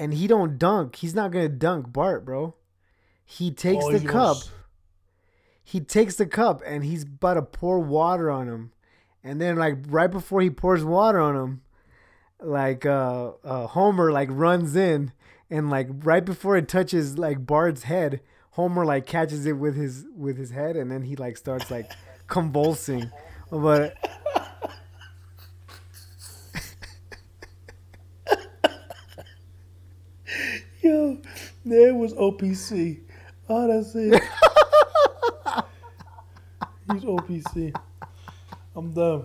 and 0.01 0.13
he 0.15 0.25
don't 0.27 0.57
dunk. 0.57 0.95
He's 0.95 1.13
not 1.13 1.31
gonna 1.31 1.47
dunk 1.47 1.93
Bart, 1.93 2.25
bro. 2.25 2.55
He 3.23 3.51
takes 3.51 3.85
Oh, 3.85 3.91
the 3.91 3.99
he 3.99 4.05
cup. 4.07 4.37
goes- 4.37 4.51
He 5.63 5.79
takes 5.79 6.15
the 6.15 6.25
cup 6.25 6.61
and 6.65 6.83
he's 6.83 7.03
about 7.03 7.35
to 7.35 7.43
pour 7.43 7.79
water 7.79 8.29
on 8.31 8.47
him, 8.47 8.71
and 9.23 9.39
then 9.39 9.55
like 9.57 9.77
right 9.87 10.09
before 10.11 10.41
he 10.41 10.49
pours 10.49 10.83
water 10.83 11.19
on 11.19 11.35
him, 11.35 11.61
like 12.41 12.85
uh, 12.85 13.31
uh 13.43 13.67
Homer 13.67 14.11
like 14.11 14.29
runs 14.31 14.75
in 14.75 15.13
and 15.49 15.69
like 15.69 15.87
right 16.03 16.25
before 16.25 16.57
it 16.57 16.67
touches 16.67 17.17
like 17.19 17.45
Bart's 17.45 17.83
head, 17.83 18.21
Homer 18.51 18.83
like 18.85 19.05
catches 19.05 19.45
it 19.45 19.53
with 19.53 19.75
his 19.75 20.05
with 20.17 20.35
his 20.37 20.49
head 20.49 20.75
and 20.75 20.91
then 20.91 21.03
he 21.03 21.15
like 21.15 21.37
starts 21.37 21.69
like 21.69 21.89
convulsing. 22.27 23.11
But 23.51 23.95
Yo, 30.81 31.17
Ned 31.71 31.95
was 31.95 32.13
OPC. 32.15 32.99
Oh, 33.47 33.63
ah, 33.63 33.67
that's 33.67 33.95
it. 33.95 34.11
He's 36.91 37.03
OPC. 37.03 37.73
I'm 38.75 38.91
done. 38.91 39.23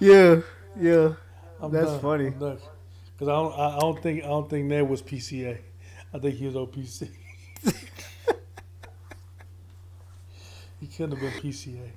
yeah, 0.00 0.40
yeah, 0.80 1.12
I'm 1.60 1.70
that's 1.70 1.90
done. 1.90 2.00
funny. 2.00 2.30
Because 2.30 2.62
I 3.20 3.26
don't, 3.26 3.52
I 3.58 3.76
I 3.76 3.78
don't 3.78 4.02
think, 4.02 4.24
I 4.24 4.28
don't 4.28 4.48
think 4.48 4.64
Ned 4.68 4.88
was 4.88 5.02
PCA. 5.02 5.58
I 6.14 6.18
think 6.18 6.36
he 6.36 6.46
was 6.46 6.54
OPC. 6.54 7.10
he 10.80 10.86
couldn't 10.86 11.18
have 11.18 11.20
been 11.20 11.42
PCA. 11.42 11.90